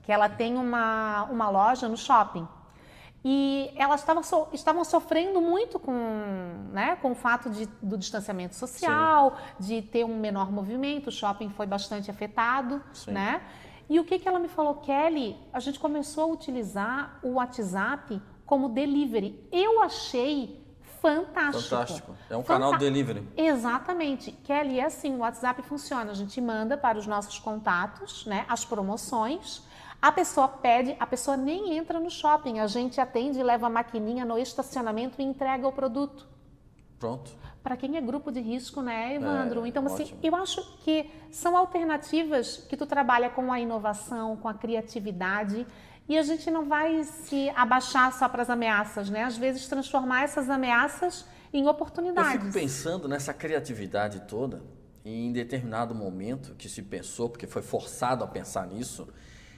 que 0.02 0.10
ela 0.10 0.28
tem 0.28 0.56
uma, 0.56 1.24
uma 1.24 1.50
loja 1.50 1.88
no 1.88 1.96
shopping. 1.96 2.46
E 3.24 3.72
elas 3.76 4.00
estavam, 4.00 4.22
so, 4.22 4.48
estavam 4.52 4.84
sofrendo 4.84 5.40
muito 5.40 5.78
com, 5.78 5.92
né, 6.72 6.96
com 6.96 7.12
o 7.12 7.14
fato 7.14 7.48
de, 7.48 7.64
do 7.80 7.96
distanciamento 7.96 8.54
social, 8.54 9.38
Sim. 9.58 9.66
de 9.66 9.82
ter 9.82 10.04
um 10.04 10.18
menor 10.18 10.52
movimento, 10.52 11.06
o 11.06 11.10
shopping 11.10 11.48
foi 11.48 11.64
bastante 11.64 12.10
afetado, 12.10 12.82
Sim. 12.92 13.12
né? 13.12 13.40
E 13.88 13.98
o 13.98 14.04
que, 14.04 14.18
que 14.18 14.28
ela 14.28 14.38
me 14.38 14.48
falou, 14.48 14.74
Kelly? 14.76 15.36
A 15.52 15.60
gente 15.60 15.78
começou 15.78 16.24
a 16.24 16.26
utilizar 16.26 17.18
o 17.22 17.32
WhatsApp 17.34 18.20
como 18.44 18.68
delivery. 18.68 19.42
Eu 19.50 19.82
achei 19.82 20.62
fantástico. 21.00 21.68
Fantástico. 21.68 22.16
É 22.30 22.36
um 22.36 22.42
Fanta 22.42 22.60
canal 22.60 22.78
delivery. 22.78 23.28
Exatamente. 23.36 24.32
Kelly, 24.32 24.80
é 24.80 24.86
assim, 24.86 25.14
o 25.14 25.18
WhatsApp 25.18 25.62
funciona. 25.62 26.10
A 26.10 26.14
gente 26.14 26.40
manda 26.40 26.78
para 26.78 26.98
os 26.98 27.06
nossos 27.06 27.38
contatos, 27.38 28.24
né, 28.24 28.46
as 28.48 28.64
promoções. 28.64 29.62
A 30.04 30.12
pessoa 30.12 30.46
pede, 30.46 30.94
a 31.00 31.06
pessoa 31.06 31.34
nem 31.34 31.78
entra 31.78 31.98
no 31.98 32.10
shopping. 32.10 32.58
A 32.58 32.66
gente 32.66 33.00
atende, 33.00 33.42
leva 33.42 33.68
a 33.68 33.70
maquininha 33.70 34.22
no 34.22 34.38
estacionamento 34.38 35.18
e 35.18 35.24
entrega 35.24 35.66
o 35.66 35.72
produto. 35.72 36.28
Pronto. 36.98 37.30
Para 37.62 37.74
quem 37.74 37.96
é 37.96 38.02
grupo 38.02 38.30
de 38.30 38.38
risco, 38.38 38.82
né, 38.82 39.14
Evandro? 39.14 39.64
É, 39.64 39.68
então, 39.68 39.86
assim, 39.86 40.02
ótimo. 40.02 40.20
eu 40.22 40.36
acho 40.36 40.62
que 40.80 41.10
são 41.30 41.56
alternativas 41.56 42.58
que 42.68 42.76
tu 42.76 42.84
trabalha 42.84 43.30
com 43.30 43.50
a 43.50 43.58
inovação, 43.58 44.36
com 44.36 44.46
a 44.46 44.52
criatividade 44.52 45.66
e 46.06 46.18
a 46.18 46.22
gente 46.22 46.50
não 46.50 46.66
vai 46.66 47.02
se 47.04 47.48
abaixar 47.56 48.12
só 48.12 48.28
para 48.28 48.42
as 48.42 48.50
ameaças, 48.50 49.08
né? 49.08 49.24
Às 49.24 49.38
vezes 49.38 49.66
transformar 49.68 50.24
essas 50.24 50.50
ameaças 50.50 51.24
em 51.50 51.66
oportunidades. 51.66 52.34
Eu 52.34 52.40
fico 52.42 52.52
pensando 52.52 53.08
nessa 53.08 53.32
criatividade 53.32 54.20
toda, 54.28 54.62
em 55.02 55.32
determinado 55.32 55.94
momento 55.94 56.54
que 56.56 56.68
se 56.68 56.82
pensou, 56.82 57.30
porque 57.30 57.46
foi 57.46 57.62
forçado 57.62 58.22
a 58.22 58.26
pensar 58.26 58.66
nisso, 58.66 59.08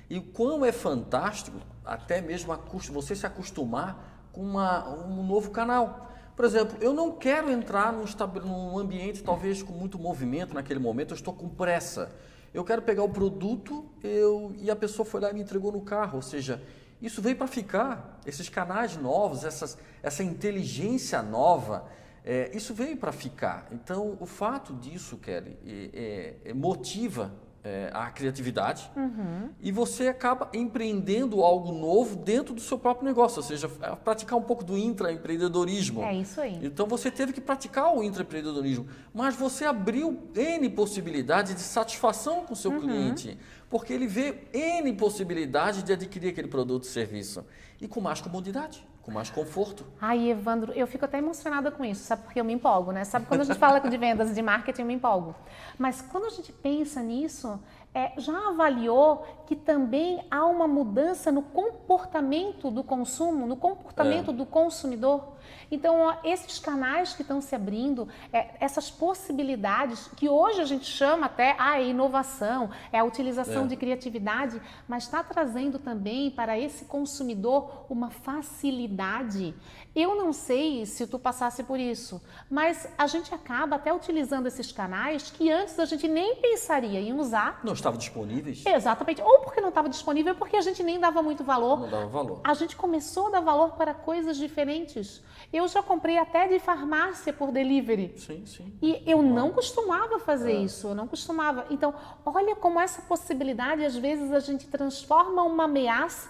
e 0.08 0.18
o 0.18 0.22
quão 0.22 0.64
é 0.64 0.72
fantástico 0.72 1.58
até 1.84 2.20
mesmo 2.20 2.56
você 2.92 3.14
se 3.14 3.26
acostumar 3.26 4.28
com 4.32 4.42
uma, 4.42 4.88
um 5.06 5.24
novo 5.24 5.50
canal. 5.50 6.10
Por 6.34 6.44
exemplo, 6.44 6.76
eu 6.80 6.92
não 6.92 7.12
quero 7.12 7.50
entrar 7.50 7.92
num, 7.92 8.04
num 8.44 8.78
ambiente 8.78 9.22
talvez 9.22 9.62
com 9.62 9.72
muito 9.72 9.98
movimento 9.98 10.54
naquele 10.54 10.80
momento, 10.80 11.12
eu 11.12 11.16
estou 11.16 11.32
com 11.32 11.48
pressa 11.48 12.10
eu 12.56 12.64
quero 12.64 12.80
pegar 12.80 13.02
o 13.02 13.08
produto 13.10 13.84
eu, 14.02 14.54
e 14.56 14.70
a 14.70 14.76
pessoa 14.76 15.04
foi 15.04 15.20
lá 15.20 15.30
e 15.30 15.34
me 15.34 15.42
entregou 15.42 15.70
no 15.70 15.82
carro. 15.82 16.16
Ou 16.16 16.22
seja, 16.22 16.62
isso 17.02 17.20
veio 17.20 17.36
para 17.36 17.46
ficar. 17.46 18.18
Esses 18.24 18.48
canais 18.48 18.96
novos, 18.96 19.44
essas, 19.44 19.76
essa 20.02 20.22
inteligência 20.22 21.20
nova, 21.22 21.86
é, 22.24 22.50
isso 22.56 22.72
veio 22.72 22.96
para 22.96 23.12
ficar. 23.12 23.68
Então, 23.70 24.16
o 24.20 24.24
fato 24.24 24.72
disso, 24.72 25.18
Kelly, 25.18 25.58
é, 25.92 26.36
é, 26.46 26.54
motiva 26.54 27.30
é, 27.66 27.90
a 27.92 28.08
criatividade 28.12 28.88
uhum. 28.94 29.50
e 29.60 29.72
você 29.72 30.06
acaba 30.06 30.48
empreendendo 30.54 31.42
algo 31.42 31.72
novo 31.72 32.14
dentro 32.14 32.54
do 32.54 32.60
seu 32.60 32.78
próprio 32.78 33.04
negócio, 33.04 33.38
ou 33.38 33.42
seja, 33.42 33.68
é 33.82 33.92
praticar 33.96 34.38
um 34.38 34.42
pouco 34.42 34.62
do 34.62 34.78
intraempreendedorismo. 34.78 36.00
É 36.04 36.14
isso 36.14 36.40
aí. 36.40 36.60
Então 36.62 36.86
você 36.86 37.10
teve 37.10 37.32
que 37.32 37.40
praticar 37.40 37.92
o 37.92 38.04
intraempreendedorismo, 38.04 38.86
mas 39.12 39.34
você 39.34 39.64
abriu 39.64 40.30
N 40.32 40.70
possibilidades 40.70 41.56
de 41.56 41.60
satisfação 41.60 42.44
com 42.44 42.52
o 42.52 42.56
seu 42.56 42.70
uhum. 42.70 42.80
cliente, 42.80 43.36
porque 43.68 43.92
ele 43.92 44.06
vê 44.06 44.44
N 44.52 44.92
possibilidades 44.92 45.82
de 45.82 45.92
adquirir 45.92 46.28
aquele 46.28 46.48
produto 46.48 46.84
ou 46.84 46.88
serviço 46.88 47.44
e 47.80 47.88
com 47.88 48.00
mais 48.00 48.20
comodidade 48.20 48.86
com 49.06 49.12
mais 49.12 49.30
conforto. 49.30 49.86
Ai, 50.00 50.30
Evandro, 50.30 50.72
eu 50.72 50.84
fico 50.84 51.04
até 51.04 51.18
emocionada 51.18 51.70
com 51.70 51.84
isso, 51.84 52.02
sabe? 52.02 52.24
Porque 52.24 52.40
eu 52.40 52.44
me 52.44 52.52
empolgo, 52.52 52.90
né? 52.90 53.04
Sabe 53.04 53.24
quando 53.26 53.42
a 53.42 53.44
gente 53.44 53.56
fala 53.56 53.78
de 53.78 53.96
vendas, 53.96 54.34
de 54.34 54.42
marketing, 54.42 54.80
eu 54.80 54.86
me 54.86 54.94
empolgo. 54.94 55.32
Mas 55.78 56.02
quando 56.02 56.26
a 56.26 56.30
gente 56.30 56.52
pensa 56.52 57.00
nisso, 57.00 57.60
é, 57.94 58.12
já 58.18 58.48
avaliou 58.48 59.24
que 59.46 59.54
também 59.54 60.26
há 60.28 60.44
uma 60.44 60.66
mudança 60.66 61.30
no 61.30 61.40
comportamento 61.40 62.68
do 62.68 62.82
consumo, 62.82 63.46
no 63.46 63.56
comportamento 63.56 64.32
é. 64.32 64.34
do 64.34 64.44
consumidor? 64.44 65.35
Então, 65.70 66.00
ó, 66.00 66.16
esses 66.24 66.58
canais 66.58 67.14
que 67.14 67.22
estão 67.22 67.40
se 67.40 67.54
abrindo, 67.54 68.08
é, 68.32 68.54
essas 68.60 68.90
possibilidades, 68.90 70.08
que 70.16 70.28
hoje 70.28 70.60
a 70.60 70.64
gente 70.64 70.84
chama 70.84 71.26
até 71.26 71.52
a 71.52 71.70
ah, 71.70 71.80
é 71.80 71.88
inovação, 71.88 72.70
é 72.92 72.98
a 72.98 73.04
utilização 73.04 73.64
é. 73.64 73.66
de 73.66 73.76
criatividade, 73.76 74.60
mas 74.86 75.04
está 75.04 75.22
trazendo 75.22 75.78
também 75.78 76.30
para 76.30 76.58
esse 76.58 76.84
consumidor 76.84 77.86
uma 77.88 78.10
facilidade. 78.10 79.54
Eu 79.94 80.14
não 80.14 80.32
sei 80.32 80.84
se 80.84 81.06
tu 81.06 81.18
passasse 81.18 81.62
por 81.64 81.80
isso, 81.80 82.20
mas 82.50 82.86
a 82.98 83.06
gente 83.06 83.34
acaba 83.34 83.76
até 83.76 83.92
utilizando 83.92 84.46
esses 84.46 84.70
canais 84.70 85.30
que 85.30 85.50
antes 85.50 85.78
a 85.78 85.84
gente 85.86 86.06
nem 86.06 86.36
pensaria 86.36 87.00
em 87.00 87.18
usar. 87.18 87.60
Não 87.64 87.72
estavam 87.72 87.98
disponíveis? 87.98 88.64
Exatamente. 88.66 89.22
Ou 89.22 89.40
porque 89.40 89.60
não 89.60 89.70
estava 89.70 89.88
disponível, 89.88 90.34
ou 90.34 90.38
porque 90.38 90.56
a 90.56 90.60
gente 90.60 90.82
nem 90.82 91.00
dava 91.00 91.22
muito 91.22 91.42
valor. 91.42 91.80
Não 91.80 91.88
dava 91.88 92.06
valor. 92.06 92.40
A 92.44 92.54
gente 92.54 92.76
começou 92.76 93.28
a 93.28 93.30
dar 93.30 93.40
valor 93.40 93.70
para 93.72 93.94
coisas 93.94 94.36
diferentes. 94.36 95.22
Eu 95.52 95.66
já 95.68 95.82
comprei 95.82 96.18
até 96.18 96.48
de 96.48 96.58
farmácia 96.58 97.32
por 97.32 97.50
delivery. 97.52 98.14
Sim, 98.16 98.44
sim. 98.46 98.72
E 98.82 99.02
eu 99.06 99.22
não 99.22 99.50
costumava 99.50 100.18
fazer 100.18 100.52
é. 100.52 100.56
isso, 100.56 100.88
eu 100.88 100.94
não 100.94 101.06
costumava. 101.06 101.66
Então, 101.70 101.94
olha 102.24 102.54
como 102.56 102.80
essa 102.80 103.02
possibilidade, 103.02 103.84
às 103.84 103.96
vezes, 103.96 104.32
a 104.32 104.40
gente 104.40 104.66
transforma 104.66 105.42
uma 105.42 105.64
ameaça 105.64 106.28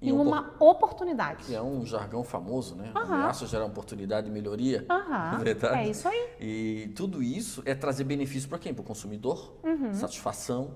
em, 0.00 0.10
em 0.10 0.12
uma 0.12 0.54
oportunidade. 0.58 1.44
Que 1.44 1.54
é 1.54 1.62
um 1.62 1.86
jargão 1.86 2.24
famoso, 2.24 2.74
né? 2.74 2.92
Uhum. 2.94 3.02
Ameaça 3.02 3.46
gera 3.46 3.64
oportunidade 3.64 4.26
de 4.26 4.32
melhoria. 4.32 4.84
Uhum. 4.90 5.38
Verdade. 5.42 5.78
É 5.78 5.88
isso 5.88 6.08
aí. 6.08 6.28
E 6.40 6.92
tudo 6.96 7.22
isso 7.22 7.62
é 7.64 7.74
trazer 7.74 8.04
benefício 8.04 8.48
para 8.48 8.58
quem? 8.58 8.74
Para 8.74 8.82
o 8.82 8.84
consumidor, 8.84 9.54
uhum. 9.62 9.94
satisfação 9.94 10.72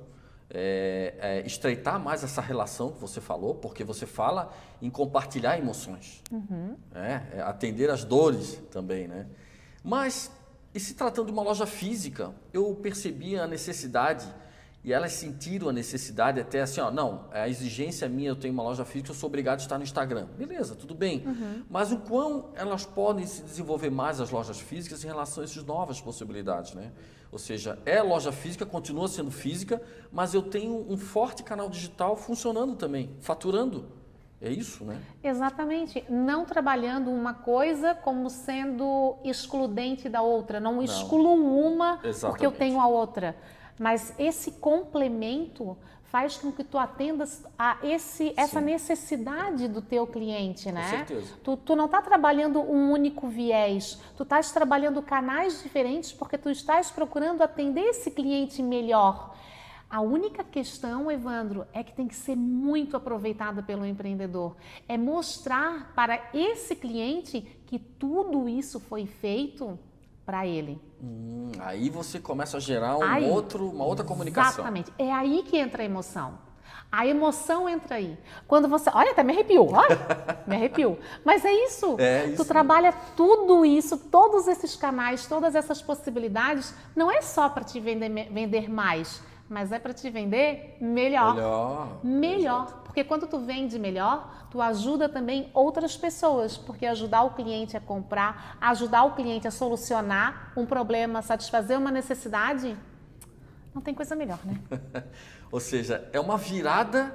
é, 0.50 1.14
é, 1.18 1.46
estreitar 1.46 1.98
mais 1.98 2.22
essa 2.22 2.40
relação 2.40 2.92
que 2.92 3.00
você 3.00 3.20
falou, 3.20 3.54
porque 3.54 3.82
você 3.82 4.06
fala 4.06 4.52
em 4.80 4.88
compartilhar 4.88 5.58
emoções, 5.58 6.22
uhum. 6.30 6.76
né? 6.92 7.28
é, 7.32 7.42
atender 7.42 7.90
as 7.90 8.04
dores 8.04 8.60
também, 8.70 9.08
né? 9.08 9.26
Mas, 9.82 10.30
e 10.74 10.80
se 10.80 10.94
tratando 10.94 11.26
de 11.26 11.32
uma 11.32 11.42
loja 11.42 11.66
física, 11.66 12.32
eu 12.52 12.74
percebi 12.74 13.38
a 13.38 13.46
necessidade 13.46 14.26
e 14.86 14.92
elas 14.92 15.14
sentiram 15.14 15.68
a 15.68 15.72
necessidade 15.72 16.38
até 16.38 16.62
assim, 16.62 16.80
ó, 16.80 16.92
não, 16.92 17.24
a 17.32 17.48
exigência 17.48 18.08
minha, 18.08 18.28
eu 18.28 18.36
tenho 18.36 18.54
uma 18.54 18.62
loja 18.62 18.84
física, 18.84 19.10
eu 19.10 19.16
sou 19.16 19.26
obrigado 19.26 19.58
a 19.58 19.62
estar 19.62 19.78
no 19.78 19.82
Instagram. 19.82 20.28
Beleza, 20.38 20.76
tudo 20.76 20.94
bem. 20.94 21.26
Uhum. 21.26 21.64
Mas 21.68 21.90
o 21.90 21.98
quão 21.98 22.50
elas 22.54 22.86
podem 22.86 23.26
se 23.26 23.42
desenvolver 23.42 23.90
mais 23.90 24.20
as 24.20 24.30
lojas 24.30 24.60
físicas 24.60 25.02
em 25.02 25.08
relação 25.08 25.42
a 25.42 25.44
essas 25.44 25.64
novas 25.64 26.00
possibilidades, 26.00 26.72
né? 26.74 26.92
Ou 27.32 27.38
seja, 27.38 27.80
é 27.84 28.00
loja 28.00 28.30
física, 28.30 28.64
continua 28.64 29.08
sendo 29.08 29.32
física, 29.32 29.82
mas 30.12 30.34
eu 30.34 30.42
tenho 30.42 30.86
um 30.88 30.96
forte 30.96 31.42
canal 31.42 31.68
digital 31.68 32.16
funcionando 32.16 32.76
também, 32.76 33.10
faturando. 33.18 33.86
É 34.40 34.50
isso, 34.50 34.84
né? 34.84 35.00
Exatamente. 35.24 36.04
Não 36.08 36.44
trabalhando 36.44 37.10
uma 37.10 37.34
coisa 37.34 37.92
como 37.92 38.30
sendo 38.30 39.16
excludente 39.24 40.08
da 40.08 40.22
outra. 40.22 40.60
Não, 40.60 40.74
não. 40.74 40.82
excluo 40.82 41.34
uma 41.34 41.98
Exatamente. 42.04 42.20
porque 42.20 42.46
eu 42.46 42.52
tenho 42.52 42.80
a 42.80 42.86
outra. 42.86 43.34
Mas 43.78 44.14
esse 44.18 44.52
complemento 44.52 45.76
faz 46.04 46.36
com 46.36 46.50
que 46.52 46.64
tu 46.64 46.78
atendas 46.78 47.44
a 47.58 47.78
esse, 47.82 48.32
essa 48.36 48.60
necessidade 48.60 49.68
do 49.68 49.82
teu 49.82 50.06
cliente, 50.06 50.70
né? 50.70 50.82
Com 50.82 50.96
certeza. 50.96 51.34
Tu, 51.42 51.56
tu 51.58 51.76
não 51.76 51.86
está 51.86 52.00
trabalhando 52.00 52.60
um 52.60 52.90
único 52.90 53.28
viés, 53.28 54.00
tu 54.16 54.22
estás 54.22 54.52
trabalhando 54.52 55.02
canais 55.02 55.62
diferentes 55.62 56.12
porque 56.12 56.38
tu 56.38 56.48
estás 56.48 56.90
procurando 56.90 57.42
atender 57.42 57.82
esse 57.82 58.10
cliente 58.10 58.62
melhor. 58.62 59.34
A 59.88 60.00
única 60.00 60.42
questão, 60.42 61.10
Evandro, 61.10 61.64
é 61.72 61.84
que 61.84 61.92
tem 61.92 62.08
que 62.08 62.16
ser 62.16 62.34
muito 62.34 62.96
aproveitada 62.96 63.62
pelo 63.62 63.86
empreendedor. 63.86 64.56
É 64.88 64.98
mostrar 64.98 65.92
para 65.94 66.28
esse 66.34 66.74
cliente 66.74 67.40
que 67.66 67.78
tudo 67.78 68.48
isso 68.48 68.80
foi 68.80 69.06
feito 69.06 69.78
para 70.26 70.44
ele. 70.44 70.82
Hum, 71.00 71.52
aí 71.60 71.88
você 71.88 72.18
começa 72.18 72.56
a 72.56 72.60
gerar 72.60 72.98
um 72.98 73.02
aí, 73.02 73.30
outro, 73.30 73.70
uma 73.70 73.84
outra 73.84 74.04
comunicação. 74.04 74.64
Exatamente. 74.64 74.92
É 74.98 75.12
aí 75.12 75.44
que 75.44 75.56
entra 75.56 75.82
a 75.82 75.86
emoção. 75.86 76.44
A 76.90 77.06
emoção 77.06 77.68
entra 77.68 77.96
aí. 77.96 78.18
Quando 78.46 78.68
você. 78.68 78.90
Olha, 78.92 79.12
até 79.12 79.22
me 79.22 79.32
arrepiou. 79.32 79.72
Olha, 79.72 79.98
me 80.46 80.56
arrepiou. 80.56 80.98
Mas 81.24 81.44
é 81.44 81.52
isso. 81.52 81.96
É 81.98 82.26
isso. 82.26 82.42
Tu 82.42 82.48
trabalha 82.48 82.92
tudo 83.16 83.64
isso, 83.64 83.98
todos 83.98 84.46
esses 84.48 84.76
canais, 84.76 85.26
todas 85.26 85.54
essas 85.54 85.82
possibilidades. 85.82 86.74
Não 86.94 87.10
é 87.10 87.20
só 87.22 87.48
para 87.48 87.64
te 87.64 87.78
vender, 87.80 88.08
vender 88.30 88.70
mais, 88.70 89.20
mas 89.48 89.70
é 89.72 89.78
para 89.78 89.94
te 89.94 90.10
vender 90.10 90.76
melhor. 90.80 91.34
Melhor. 91.34 92.00
Melhor. 92.02 92.82
Porque 92.84 93.04
quando 93.04 93.26
tu 93.26 93.38
vende 93.38 93.78
melhor, 93.78 94.46
tu 94.50 94.60
ajuda 94.60 95.08
também 95.08 95.50
outras 95.54 95.96
pessoas, 95.96 96.56
porque 96.56 96.86
ajudar 96.86 97.22
o 97.22 97.30
cliente 97.30 97.76
a 97.76 97.80
comprar, 97.80 98.56
ajudar 98.60 99.04
o 99.04 99.14
cliente 99.14 99.46
a 99.46 99.50
solucionar 99.50 100.52
um 100.56 100.66
problema, 100.66 101.22
satisfazer 101.22 101.78
uma 101.78 101.90
necessidade, 101.90 102.76
não 103.74 103.82
tem 103.82 103.94
coisa 103.94 104.16
melhor, 104.16 104.38
né? 104.44 104.58
Ou 105.52 105.60
seja, 105.60 106.08
é 106.12 106.18
uma 106.18 106.36
virada 106.36 107.14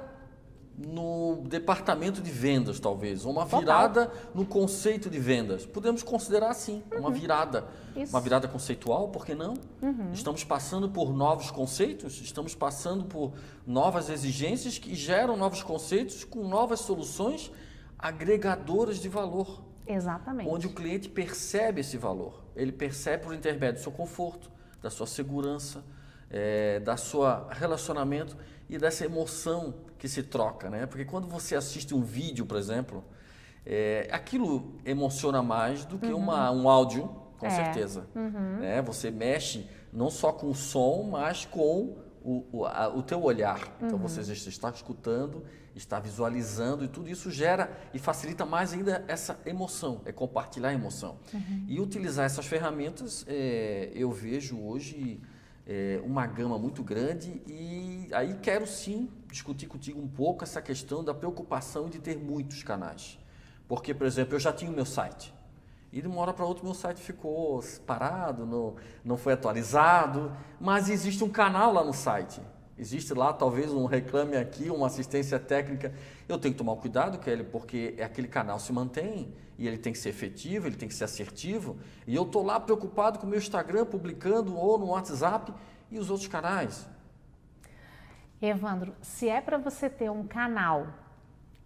no 0.76 1.42
departamento 1.46 2.20
de 2.22 2.30
vendas, 2.30 2.80
talvez, 2.80 3.24
uma 3.24 3.44
virada 3.44 4.06
Total. 4.06 4.30
no 4.34 4.46
conceito 4.46 5.10
de 5.10 5.18
vendas. 5.18 5.66
Podemos 5.66 6.02
considerar 6.02 6.50
assim, 6.50 6.82
uhum. 6.90 7.00
uma 7.00 7.10
virada. 7.10 7.68
Isso. 7.94 8.12
Uma 8.14 8.20
virada 8.20 8.48
conceitual, 8.48 9.08
por 9.08 9.26
que 9.26 9.34
não? 9.34 9.54
Uhum. 9.82 10.12
Estamos 10.12 10.42
passando 10.44 10.88
por 10.88 11.12
novos 11.12 11.50
conceitos, 11.50 12.20
estamos 12.22 12.54
passando 12.54 13.04
por 13.04 13.32
novas 13.66 14.08
exigências 14.08 14.78
que 14.78 14.94
geram 14.94 15.36
novos 15.36 15.62
conceitos 15.62 16.24
com 16.24 16.48
novas 16.48 16.80
soluções 16.80 17.52
agregadoras 17.98 18.98
de 18.98 19.08
valor. 19.08 19.62
Exatamente. 19.86 20.48
Onde 20.48 20.66
o 20.66 20.70
cliente 20.72 21.08
percebe 21.08 21.82
esse 21.82 21.98
valor. 21.98 22.42
Ele 22.56 22.72
percebe 22.72 23.24
por 23.24 23.34
intermédio 23.34 23.80
do 23.80 23.82
seu 23.82 23.92
conforto, 23.92 24.50
da 24.80 24.90
sua 24.90 25.06
segurança, 25.06 25.84
é, 26.30 26.80
da 26.80 26.96
sua 26.96 27.48
relacionamento 27.50 28.36
e 28.68 28.78
dessa 28.78 29.04
emoção 29.04 29.74
que 30.02 30.08
se 30.08 30.24
troca, 30.24 30.68
né? 30.68 30.84
Porque 30.84 31.04
quando 31.04 31.28
você 31.28 31.54
assiste 31.54 31.94
um 31.94 32.02
vídeo, 32.02 32.44
por 32.44 32.56
exemplo, 32.56 33.04
é, 33.64 34.08
aquilo 34.10 34.74
emociona 34.84 35.40
mais 35.44 35.84
do 35.84 35.96
que 35.96 36.08
uhum. 36.08 36.18
uma, 36.18 36.50
um 36.50 36.68
áudio, 36.68 37.08
com 37.38 37.46
é. 37.46 37.50
certeza. 37.50 38.08
Uhum. 38.12 38.58
Né? 38.58 38.82
Você 38.82 39.12
mexe 39.12 39.64
não 39.92 40.10
só 40.10 40.32
com 40.32 40.50
o 40.50 40.56
som, 40.56 41.08
mas 41.08 41.44
com 41.44 41.98
o, 42.20 42.44
o, 42.50 42.66
a, 42.66 42.88
o 42.88 43.00
teu 43.00 43.22
olhar. 43.22 43.60
Então 43.80 43.96
uhum. 43.96 44.08
você 44.08 44.22
está 44.32 44.70
escutando, 44.70 45.44
está 45.72 46.00
visualizando 46.00 46.84
e 46.84 46.88
tudo 46.88 47.08
isso 47.08 47.30
gera 47.30 47.70
e 47.94 47.98
facilita 48.00 48.44
mais 48.44 48.72
ainda 48.72 49.04
essa 49.06 49.38
emoção, 49.46 50.00
é 50.04 50.10
compartilhar 50.10 50.70
a 50.70 50.74
emoção. 50.74 51.20
Uhum. 51.32 51.64
E 51.68 51.80
utilizar 51.80 52.26
essas 52.26 52.44
ferramentas, 52.44 53.24
é, 53.28 53.92
eu 53.94 54.10
vejo 54.10 54.58
hoje 54.58 55.20
é, 55.64 56.00
uma 56.04 56.26
gama 56.26 56.58
muito 56.58 56.82
grande 56.82 57.40
e 57.46 58.08
aí 58.10 58.36
quero 58.42 58.66
sim 58.66 59.08
discutir 59.32 59.66
contigo 59.66 60.00
um 60.00 60.08
pouco 60.08 60.44
essa 60.44 60.62
questão 60.62 61.02
da 61.02 61.12
preocupação 61.12 61.88
de 61.88 61.98
ter 61.98 62.16
muitos 62.16 62.62
canais. 62.62 63.18
Porque, 63.66 63.92
por 63.92 64.06
exemplo, 64.06 64.34
eu 64.34 64.40
já 64.40 64.52
tinha 64.52 64.70
o 64.70 64.74
meu 64.74 64.86
site 64.86 65.34
e 65.92 66.00
de 66.00 66.08
uma 66.08 66.22
hora 66.22 66.32
para 66.32 66.46
outra 66.46 66.64
meu 66.64 66.72
site 66.72 67.02
ficou 67.02 67.62
parado, 67.86 68.46
não, 68.46 68.76
não 69.04 69.18
foi 69.18 69.34
atualizado, 69.34 70.34
mas 70.58 70.88
existe 70.88 71.22
um 71.22 71.28
canal 71.28 71.70
lá 71.70 71.84
no 71.84 71.92
site. 71.92 72.40
Existe 72.78 73.12
lá 73.12 73.30
talvez 73.30 73.70
um 73.70 73.84
reclame 73.84 74.36
aqui, 74.36 74.70
uma 74.70 74.86
assistência 74.86 75.38
técnica. 75.38 75.92
Eu 76.26 76.38
tenho 76.38 76.54
que 76.54 76.58
tomar 76.58 76.74
cuidado, 76.76 77.18
Kelly, 77.18 77.44
porque 77.44 77.94
aquele 78.02 78.26
canal 78.26 78.58
se 78.58 78.72
mantém 78.72 79.34
e 79.58 79.68
ele 79.68 79.76
tem 79.76 79.92
que 79.92 79.98
ser 79.98 80.08
efetivo, 80.08 80.66
ele 80.66 80.76
tem 80.76 80.88
que 80.88 80.94
ser 80.94 81.04
assertivo. 81.04 81.76
E 82.06 82.16
eu 82.16 82.22
estou 82.22 82.42
lá 82.42 82.58
preocupado 82.58 83.18
com 83.18 83.26
o 83.26 83.28
meu 83.28 83.38
Instagram 83.38 83.84
publicando 83.84 84.56
ou 84.56 84.78
no 84.78 84.86
WhatsApp 84.86 85.52
e 85.90 85.98
os 85.98 86.08
outros 86.08 86.26
canais. 86.26 86.88
Evandro, 88.42 88.92
se 89.00 89.28
é 89.28 89.40
para 89.40 89.56
você 89.56 89.88
ter 89.88 90.10
um 90.10 90.26
canal 90.26 90.88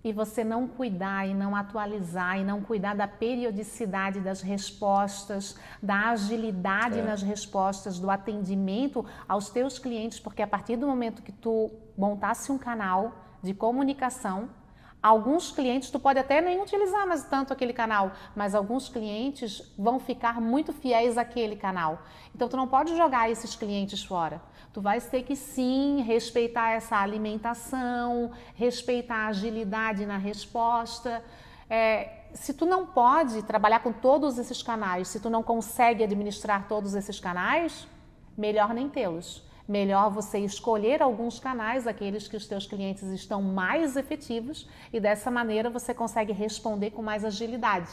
e 0.05 0.13
você 0.13 0.45
não 0.45 0.69
cuidar 0.69 1.27
e 1.27 1.35
não 1.35 1.57
atualizar 1.57 2.39
e 2.39 2.45
não 2.45 2.61
cuidar 2.61 2.95
da 2.95 3.09
periodicidade 3.09 4.21
das 4.21 4.43
respostas, 4.43 5.57
da 5.83 6.11
agilidade 6.11 7.01
é. 7.01 7.03
nas 7.03 7.23
respostas, 7.23 7.99
do 7.99 8.11
atendimento 8.11 9.05
aos 9.27 9.49
teus 9.49 9.79
clientes, 9.79 10.21
porque 10.21 10.43
a 10.43 10.47
partir 10.47 10.77
do 10.77 10.87
momento 10.87 11.23
que 11.23 11.33
tu 11.33 11.73
montasse 11.97 12.53
um 12.53 12.59
canal 12.59 13.25
de 13.43 13.55
comunicação, 13.55 14.49
Alguns 15.07 15.53
clientes, 15.53 15.89
tu 15.89 16.01
pode 16.01 16.19
até 16.19 16.41
nem 16.41 16.61
utilizar 16.61 17.07
mais 17.07 17.23
tanto 17.23 17.53
aquele 17.53 17.73
canal, 17.73 18.11
mas 18.35 18.57
alguns 18.57 18.89
clientes 18.89 19.63
vão 19.79 20.01
ficar 20.01 20.41
muito 20.41 20.73
fiéis 20.73 21.17
àquele 21.17 21.55
canal. 21.55 22.03
Então, 22.35 22.49
tu 22.49 22.57
não 22.57 22.67
pode 22.67 22.97
jogar 22.97 23.31
esses 23.31 23.55
clientes 23.55 24.03
fora. 24.03 24.43
Tu 24.73 24.81
vais 24.81 25.07
ter 25.07 25.23
que 25.23 25.37
sim 25.37 26.03
respeitar 26.03 26.71
essa 26.73 26.97
alimentação, 26.97 28.33
respeitar 28.57 29.27
a 29.27 29.29
agilidade 29.29 30.05
na 30.05 30.17
resposta. 30.17 31.23
É, 31.71 32.25
se 32.33 32.53
tu 32.53 32.67
não 32.67 32.85
pode 32.85 33.45
trabalhar 33.45 33.79
com 33.85 33.93
todos 33.93 34.39
esses 34.39 34.61
canais, 34.61 35.07
se 35.07 35.21
tu 35.21 35.31
não 35.31 35.41
consegue 35.41 36.03
administrar 36.03 36.67
todos 36.67 36.97
esses 36.97 37.21
canais, 37.21 37.87
melhor 38.37 38.75
nem 38.75 38.89
tê-los 38.89 39.46
melhor 39.67 40.11
você 40.11 40.39
escolher 40.39 41.03
alguns 41.03 41.39
canais, 41.39 41.87
aqueles 41.87 42.29
que 42.29 42.37
os 42.37 42.47
teus 42.47 42.67
clientes 42.67 43.03
estão 43.05 43.43
mais 43.43 43.97
efetivos, 43.97 44.69
e 44.93 45.01
dessa 45.01 45.31
maneira 45.31 45.69
você 45.69 45.93
consegue 45.93 46.33
responder 46.33 46.91
com 46.91 47.03
mais 47.03 47.25
agilidade. 47.25 47.91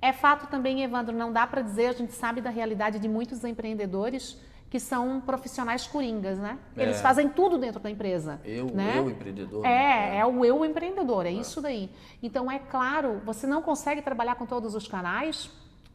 É 0.00 0.12
fato 0.12 0.48
também, 0.48 0.82
Evandro, 0.82 1.16
não 1.16 1.32
dá 1.32 1.46
para 1.46 1.62
dizer, 1.62 1.86
a 1.86 1.92
gente 1.92 2.12
sabe 2.12 2.40
da 2.40 2.50
realidade 2.50 2.98
de 2.98 3.08
muitos 3.08 3.44
empreendedores 3.44 4.36
que 4.68 4.80
são 4.80 5.20
profissionais 5.20 5.86
coringas, 5.86 6.38
né? 6.38 6.58
Eles 6.74 6.96
é. 6.96 7.02
fazem 7.02 7.28
tudo 7.28 7.58
dentro 7.58 7.78
da 7.78 7.90
empresa. 7.90 8.40
Eu, 8.42 8.66
né? 8.68 8.94
eu 8.96 9.10
empreendedor. 9.10 9.66
É, 9.66 9.68
né? 9.68 10.16
é 10.16 10.24
o 10.24 10.42
eu 10.46 10.64
empreendedor, 10.64 11.26
é, 11.26 11.28
é 11.28 11.32
isso 11.32 11.60
daí. 11.60 11.90
Então, 12.22 12.50
é 12.50 12.58
claro, 12.58 13.20
você 13.22 13.46
não 13.46 13.60
consegue 13.60 14.00
trabalhar 14.00 14.34
com 14.34 14.46
todos 14.46 14.74
os 14.74 14.88
canais, 14.88 15.50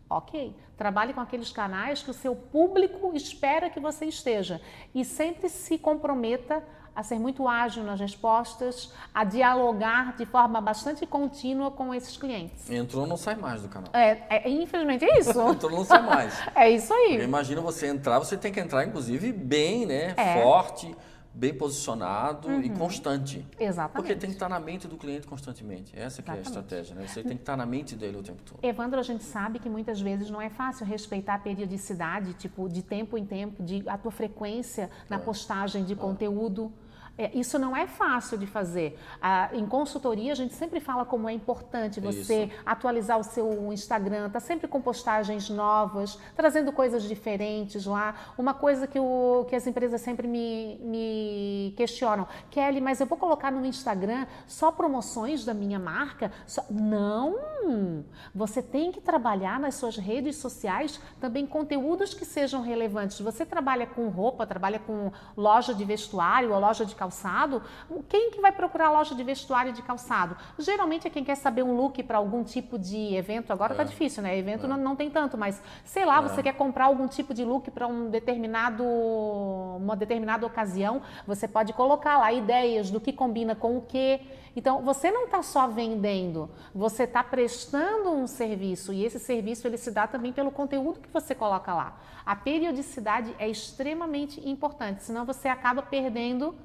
Ok, 0.09 0.55
trabalhe 0.77 1.13
com 1.13 1.19
aqueles 1.19 1.51
canais 1.51 2.01
que 2.01 2.09
o 2.09 2.13
seu 2.13 2.35
público 2.35 3.11
espera 3.13 3.69
que 3.69 3.79
você 3.79 4.05
esteja 4.05 4.61
e 4.95 5.03
sempre 5.03 5.49
se 5.49 5.77
comprometa 5.77 6.63
a 6.95 7.03
ser 7.03 7.19
muito 7.19 7.47
ágil 7.47 7.83
nas 7.83 7.99
respostas, 7.99 8.91
a 9.13 9.23
dialogar 9.23 10.15
de 10.15 10.25
forma 10.25 10.59
bastante 10.59 11.05
contínua 11.05 11.69
com 11.69 11.93
esses 11.93 12.17
clientes. 12.17 12.71
Entrou, 12.71 13.05
não 13.05 13.15
sai 13.15 13.35
mais 13.35 13.61
do 13.61 13.69
canal. 13.69 13.91
É, 13.93 14.47
é 14.47 14.49
infelizmente 14.49 15.05
é 15.05 15.19
isso. 15.19 15.29
Entrou, 15.47 15.71
não 15.71 15.85
sai 15.85 16.01
mais. 16.01 16.33
é 16.55 16.71
isso 16.71 16.91
aí. 16.91 17.21
Imagina 17.21 17.61
você 17.61 17.85
entrar, 17.85 18.17
você 18.17 18.35
tem 18.35 18.51
que 18.51 18.59
entrar, 18.59 18.83
inclusive, 18.83 19.31
bem, 19.31 19.85
né? 19.85 20.15
É. 20.17 20.41
Forte 20.41 20.95
bem 21.37 21.53
posicionado 21.53 22.47
uhum. 22.47 22.61
e 22.61 22.69
constante. 22.71 23.45
Exatamente. 23.59 23.95
Porque 23.95 24.15
tem 24.15 24.31
que 24.31 24.35
estar 24.35 24.49
na 24.49 24.59
mente 24.59 24.87
do 24.87 24.97
cliente 24.97 25.27
constantemente. 25.27 25.93
Essa 25.95 26.23
que 26.23 26.31
é 26.31 26.33
a 26.33 26.41
estratégia, 26.41 26.95
né? 26.95 27.05
Você 27.05 27.21
tem 27.21 27.37
que 27.37 27.43
estar 27.43 27.55
na 27.55 27.65
mente 27.65 27.95
dele 27.95 28.17
o 28.17 28.23
tempo 28.23 28.41
todo. 28.43 28.59
Evandro, 28.63 28.99
a 28.99 29.03
gente 29.03 29.23
sabe 29.23 29.59
que 29.59 29.69
muitas 29.69 30.01
vezes 30.01 30.31
não 30.31 30.41
é 30.41 30.49
fácil 30.49 30.83
respeitar 30.85 31.35
a 31.35 31.39
periodicidade, 31.39 32.33
tipo, 32.33 32.67
de 32.67 32.81
tempo 32.81 33.17
em 33.17 33.25
tempo, 33.25 33.61
de 33.61 33.87
a 33.87 33.97
tua 33.99 34.11
frequência 34.11 34.89
na 35.07 35.17
é. 35.17 35.19
postagem 35.19 35.85
de 35.85 35.93
é. 35.93 35.95
conteúdo. 35.95 36.73
É, 37.17 37.35
isso 37.37 37.57
não 37.57 37.75
é 37.75 37.87
fácil 37.87 38.37
de 38.37 38.45
fazer. 38.45 38.99
Ah, 39.19 39.49
em 39.53 39.65
consultoria, 39.65 40.31
a 40.31 40.35
gente 40.35 40.53
sempre 40.53 40.79
fala 40.79 41.03
como 41.03 41.27
é 41.27 41.33
importante 41.33 41.99
você 41.99 42.45
isso. 42.45 42.55
atualizar 42.65 43.17
o 43.17 43.23
seu 43.23 43.73
Instagram, 43.73 44.29
tá 44.29 44.39
sempre 44.39 44.67
com 44.67 44.79
postagens 44.79 45.49
novas, 45.49 46.19
trazendo 46.35 46.71
coisas 46.71 47.03
diferentes 47.03 47.85
lá. 47.85 48.13
Uma 48.37 48.53
coisa 48.53 48.85
que, 48.85 48.99
o, 48.99 49.45
que 49.49 49.55
as 49.55 49.65
empresas 49.65 49.99
sempre 50.01 50.27
me, 50.27 50.77
me 50.83 51.73
questionam, 51.75 52.27
Kelly, 52.51 52.79
mas 52.79 52.99
eu 52.99 53.07
vou 53.07 53.17
colocar 53.17 53.51
no 53.51 53.65
Instagram 53.65 54.27
só 54.45 54.71
promoções 54.71 55.43
da 55.43 55.53
minha 55.53 55.79
marca? 55.79 56.31
Só... 56.45 56.63
Não! 56.69 58.05
Você 58.33 58.61
tem 58.61 58.91
que 58.91 59.01
trabalhar 59.01 59.59
nas 59.59 59.75
suas 59.75 59.97
redes 59.97 60.35
sociais 60.35 61.01
também 61.19 61.47
conteúdos 61.47 62.13
que 62.13 62.25
sejam 62.25 62.61
relevantes. 62.61 63.19
Você 63.19 63.45
trabalha 63.45 63.87
com 63.87 64.07
roupa, 64.09 64.45
trabalha 64.45 64.79
com 64.79 65.11
loja 65.35 65.73
de 65.73 65.83
vestuário 65.83 66.53
ou 66.53 66.59
loja 66.59 66.85
de 66.85 66.93
calçado, 66.93 67.06
calçado, 67.07 67.61
quem 68.09 68.31
que 68.31 68.41
vai 68.41 68.51
procurar 68.51 68.91
loja 68.91 69.15
de 69.15 69.23
vestuário 69.23 69.71
de 69.71 69.81
calçado? 69.81 70.35
Geralmente 70.59 71.07
é 71.07 71.09
quem 71.09 71.23
quer 71.23 71.35
saber 71.35 71.63
um 71.63 71.75
look 71.75 72.03
para 72.03 72.17
algum 72.17 72.43
tipo 72.43 72.77
de 72.77 73.15
evento. 73.15 73.51
Agora 73.51 73.73
tá 73.73 73.83
é. 73.83 73.85
tá 73.85 73.89
difícil, 73.89 74.21
né? 74.21 74.37
Evento 74.37 74.65
é. 74.65 74.69
não, 74.69 74.77
não 74.77 74.95
tem 74.95 75.09
tanto, 75.09 75.37
mas 75.37 75.61
sei 75.85 76.05
lá, 76.05 76.17
é. 76.17 76.21
você 76.21 76.43
quer 76.43 76.53
comprar 76.53 76.85
algum 76.85 77.07
tipo 77.07 77.33
de 77.33 77.45
look 77.45 77.71
para 77.71 77.87
um 77.87 78.09
determinado 78.09 78.83
uma 78.83 79.95
determinada 79.95 80.45
ocasião, 80.45 81.01
você 81.25 81.47
pode 81.47 81.71
colocar 81.73 82.17
lá 82.17 82.31
ideias 82.31 82.91
do 82.91 82.99
que 82.99 83.13
combina 83.13 83.55
com 83.55 83.77
o 83.77 83.81
que. 83.81 84.19
Então, 84.55 84.81
você 84.81 85.11
não 85.11 85.25
está 85.25 85.43
só 85.43 85.67
vendendo, 85.67 86.49
você 86.73 87.03
está 87.03 87.23
prestando 87.23 88.09
um 88.09 88.25
serviço 88.25 88.91
e 88.91 89.05
esse 89.05 89.19
serviço 89.19 89.67
ele 89.67 89.77
se 89.77 89.91
dá 89.91 90.07
também 90.07 90.33
pelo 90.33 90.49
conteúdo 90.49 90.99
que 90.99 91.09
você 91.13 91.35
coloca 91.35 91.73
lá. 91.73 91.99
A 92.25 92.35
periodicidade 92.35 93.35
é 93.37 93.47
extremamente 93.47 94.41
importante, 94.49 95.03
senão 95.03 95.25
você 95.25 95.47
acaba 95.47 95.83
perdendo 95.83 96.55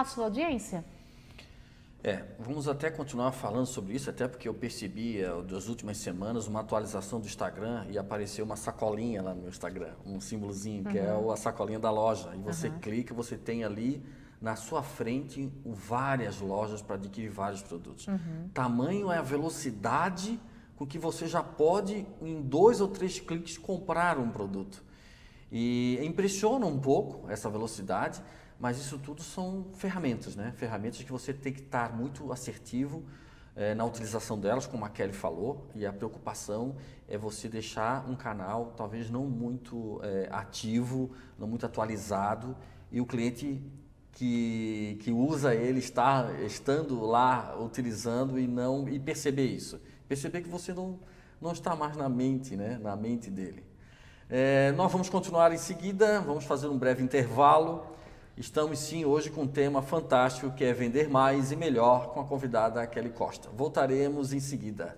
a 0.00 0.04
sua 0.04 0.24
audiência. 0.24 0.84
É, 2.02 2.24
vamos 2.38 2.68
até 2.68 2.90
continuar 2.90 3.32
falando 3.32 3.66
sobre 3.66 3.94
isso, 3.94 4.08
até 4.08 4.28
porque 4.28 4.48
eu 4.48 4.54
percebi 4.54 5.20
é, 5.20 5.42
das 5.42 5.68
últimas 5.68 5.96
semanas 5.96 6.46
uma 6.46 6.60
atualização 6.60 7.20
do 7.20 7.26
Instagram 7.26 7.86
e 7.90 7.98
apareceu 7.98 8.44
uma 8.44 8.54
sacolinha 8.54 9.20
lá 9.20 9.34
no 9.34 9.40
meu 9.40 9.50
Instagram, 9.50 9.94
um 10.06 10.20
símbolozinho, 10.20 10.84
uhum. 10.84 10.92
que 10.92 10.98
é 10.98 11.12
uhum. 11.12 11.30
a 11.32 11.36
sacolinha 11.36 11.80
da 11.80 11.90
loja. 11.90 12.30
E 12.36 12.38
você 12.38 12.68
uhum. 12.68 12.78
clica, 12.78 13.12
você 13.12 13.36
tem 13.36 13.64
ali 13.64 14.02
na 14.40 14.54
sua 14.54 14.82
frente 14.82 15.52
várias 15.66 16.40
lojas 16.40 16.80
para 16.80 16.94
adquirir 16.94 17.30
vários 17.30 17.62
produtos. 17.62 18.06
Uhum. 18.06 18.48
Tamanho 18.54 19.10
é 19.10 19.18
a 19.18 19.22
velocidade 19.22 20.38
com 20.76 20.86
que 20.86 20.98
você 20.98 21.26
já 21.26 21.42
pode, 21.42 22.06
em 22.22 22.40
dois 22.40 22.80
ou 22.80 22.86
três 22.86 23.18
cliques, 23.18 23.58
comprar 23.58 24.16
um 24.16 24.30
produto. 24.30 24.84
E 25.50 25.98
impressiona 26.04 26.66
um 26.66 26.78
pouco 26.78 27.28
essa 27.28 27.50
velocidade, 27.50 28.22
mas 28.58 28.78
isso 28.78 28.98
tudo 28.98 29.22
são 29.22 29.66
ferramentas, 29.74 30.34
né? 30.34 30.52
Ferramentas 30.56 31.02
que 31.02 31.12
você 31.12 31.32
tem 31.32 31.52
que 31.52 31.60
estar 31.60 31.94
muito 31.94 32.32
assertivo 32.32 33.04
é, 33.54 33.74
na 33.74 33.84
utilização 33.84 34.38
delas, 34.38 34.66
como 34.66 34.84
a 34.84 34.88
Kelly 34.88 35.12
falou, 35.12 35.66
e 35.74 35.86
a 35.86 35.92
preocupação 35.92 36.76
é 37.08 37.16
você 37.16 37.48
deixar 37.48 38.08
um 38.08 38.16
canal 38.16 38.72
talvez 38.76 39.10
não 39.10 39.24
muito 39.24 40.00
é, 40.02 40.28
ativo, 40.30 41.10
não 41.38 41.46
muito 41.46 41.66
atualizado, 41.66 42.56
e 42.90 43.00
o 43.00 43.06
cliente 43.06 43.62
que, 44.12 44.98
que 45.02 45.12
usa 45.12 45.54
ele 45.54 45.78
está 45.78 46.32
estando 46.44 47.04
lá 47.04 47.56
utilizando 47.60 48.38
e 48.38 48.46
não 48.46 48.88
e 48.88 48.98
perceber 48.98 49.46
isso, 49.46 49.80
perceber 50.08 50.42
que 50.42 50.48
você 50.48 50.72
não 50.72 50.98
não 51.40 51.52
está 51.52 51.76
mais 51.76 51.96
na 51.96 52.08
mente, 52.08 52.56
né? 52.56 52.78
Na 52.82 52.96
mente 52.96 53.30
dele. 53.30 53.64
É, 54.28 54.72
nós 54.72 54.90
vamos 54.90 55.08
continuar 55.08 55.52
em 55.52 55.56
seguida, 55.56 56.20
vamos 56.20 56.44
fazer 56.44 56.68
um 56.68 56.76
breve 56.76 57.02
intervalo. 57.02 57.86
Estamos 58.38 58.78
sim 58.78 59.04
hoje 59.04 59.30
com 59.30 59.42
um 59.42 59.48
tema 59.48 59.82
fantástico 59.82 60.52
que 60.52 60.62
é 60.62 60.72
vender 60.72 61.08
mais 61.08 61.50
e 61.50 61.56
melhor 61.56 62.12
com 62.12 62.20
a 62.20 62.24
convidada 62.24 62.86
Kelly 62.86 63.10
Costa. 63.10 63.48
Voltaremos 63.52 64.32
em 64.32 64.38
seguida. 64.38 64.96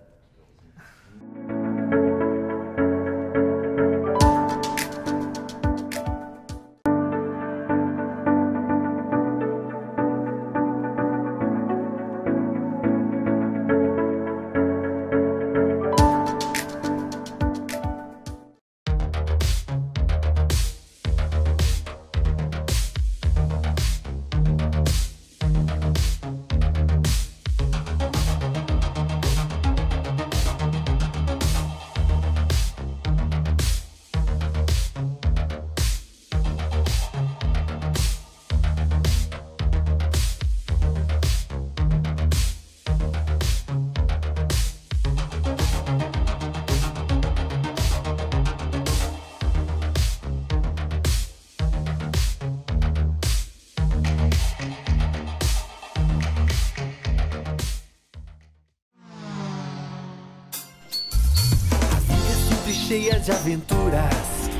Cheia 63.10 63.20
de 63.20 63.32
aventuras. 63.32 64.50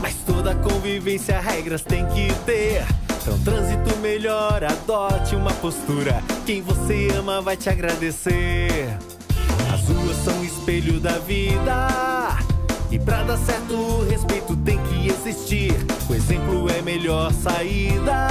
Mas 0.00 0.14
toda 0.26 0.54
convivência, 0.54 1.38
regras 1.40 1.82
tem 1.82 2.06
que 2.06 2.32
ter. 2.46 2.84
Então, 3.20 3.38
trânsito 3.40 3.96
melhor, 3.98 4.64
adote 4.64 5.36
uma 5.36 5.52
postura. 5.54 6.22
Quem 6.46 6.62
você 6.62 7.08
ama 7.16 7.42
vai 7.42 7.56
te 7.56 7.68
agradecer. 7.68 8.96
As 9.72 9.82
ruas 9.88 10.16
são 10.24 10.42
espelho 10.42 10.98
da 10.98 11.18
vida. 11.18 11.88
E 12.90 12.98
pra 12.98 13.22
dar 13.22 13.36
certo, 13.36 13.74
o 13.74 14.08
respeito 14.08 14.56
tem 14.56 14.78
que 14.84 15.08
existir. 15.08 15.74
O 16.08 16.14
exemplo 16.14 16.70
é 16.70 16.80
melhor 16.80 17.30
saída. 17.32 18.28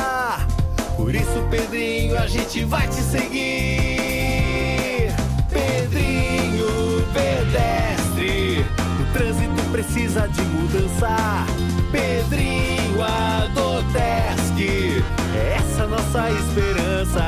Por 0.95 1.13
isso, 1.13 1.45
Pedrinho, 1.51 2.17
a 2.17 2.25
gente 2.25 2.63
vai 2.63 2.87
te 2.87 3.01
seguir. 3.03 3.96
Precisa 9.69 10.27
de 10.27 10.41
mudança. 10.41 11.45
Pedrinho 11.91 13.01
Adotesc, 13.01 15.03
é 15.35 15.57
essa 15.57 15.87
nossa 15.87 16.31
esperança. 16.31 17.23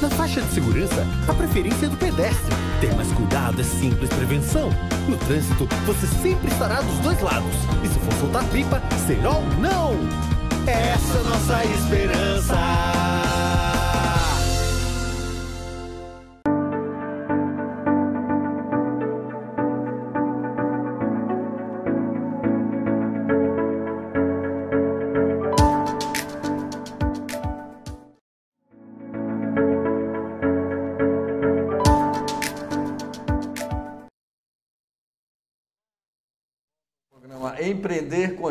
Na 0.00 0.08
faixa 0.10 0.40
de 0.40 0.54
segurança, 0.54 1.06
a 1.28 1.34
preferência 1.34 1.86
é 1.86 1.88
do 1.88 1.96
pedestre. 1.96 2.54
Ter 2.80 2.94
mais 2.94 3.10
cuidado 3.12 3.60
é 3.60 3.64
simples 3.64 4.08
prevenção. 4.10 4.70
No 5.08 5.16
trânsito, 5.18 5.68
você 5.84 6.06
sempre 6.06 6.50
estará 6.50 6.80
dos 6.80 6.98
dois 7.00 7.20
lados. 7.20 7.54
E 7.84 7.88
se 7.88 7.98
for 7.98 8.12
soltar 8.14 8.44
pipa, 8.44 8.80
será 9.06 9.30
ou 9.30 9.44
não? 9.58 9.94
Essa 10.66 11.18
é 11.18 11.22
nossa 11.22 11.64
esperança. 11.64 12.99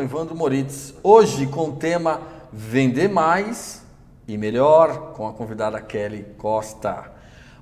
Com 0.00 0.02
Evandro 0.02 0.34
Moritz. 0.34 0.94
Hoje 1.02 1.46
com 1.46 1.68
o 1.68 1.72
tema 1.72 2.22
Vender 2.50 3.08
Mais 3.08 3.82
e 4.26 4.38
Melhor, 4.38 5.12
com 5.12 5.28
a 5.28 5.32
convidada 5.32 5.78
Kelly 5.78 6.24
Costa. 6.38 7.12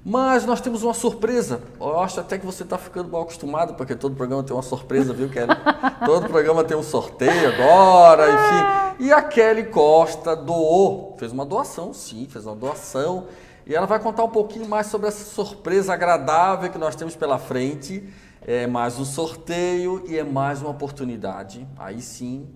Mas 0.04 0.46
nós 0.46 0.60
temos 0.60 0.84
uma 0.84 0.94
surpresa. 0.94 1.60
Eu 1.80 1.98
acho 1.98 2.20
até 2.20 2.38
que 2.38 2.46
você 2.46 2.62
está 2.62 2.78
ficando 2.78 3.10
mal 3.10 3.22
acostumado, 3.22 3.74
porque 3.74 3.96
todo 3.96 4.14
programa 4.14 4.44
tem 4.44 4.54
uma 4.54 4.62
surpresa, 4.62 5.12
viu, 5.12 5.28
Kelly? 5.28 5.50
todo 6.06 6.28
programa 6.28 6.62
tem 6.62 6.76
um 6.76 6.82
sorteio 6.82 7.48
agora, 7.48 8.26
enfim. 8.28 9.04
E 9.06 9.12
a 9.12 9.20
Kelly 9.20 9.64
Costa 9.64 10.36
doou, 10.36 11.16
fez 11.18 11.32
uma 11.32 11.44
doação, 11.44 11.92
sim, 11.92 12.28
fez 12.30 12.46
uma 12.46 12.54
doação. 12.54 13.26
E 13.66 13.74
ela 13.74 13.86
vai 13.86 13.98
contar 13.98 14.22
um 14.22 14.30
pouquinho 14.30 14.68
mais 14.68 14.86
sobre 14.86 15.08
essa 15.08 15.24
surpresa 15.24 15.92
agradável 15.92 16.70
que 16.70 16.78
nós 16.78 16.94
temos 16.94 17.16
pela 17.16 17.38
frente 17.38 18.08
é 18.50 18.66
mais 18.66 18.98
um 18.98 19.04
sorteio 19.04 20.02
e 20.08 20.16
é 20.16 20.24
mais 20.24 20.62
uma 20.62 20.70
oportunidade, 20.70 21.68
aí 21.76 22.00
sim, 22.00 22.48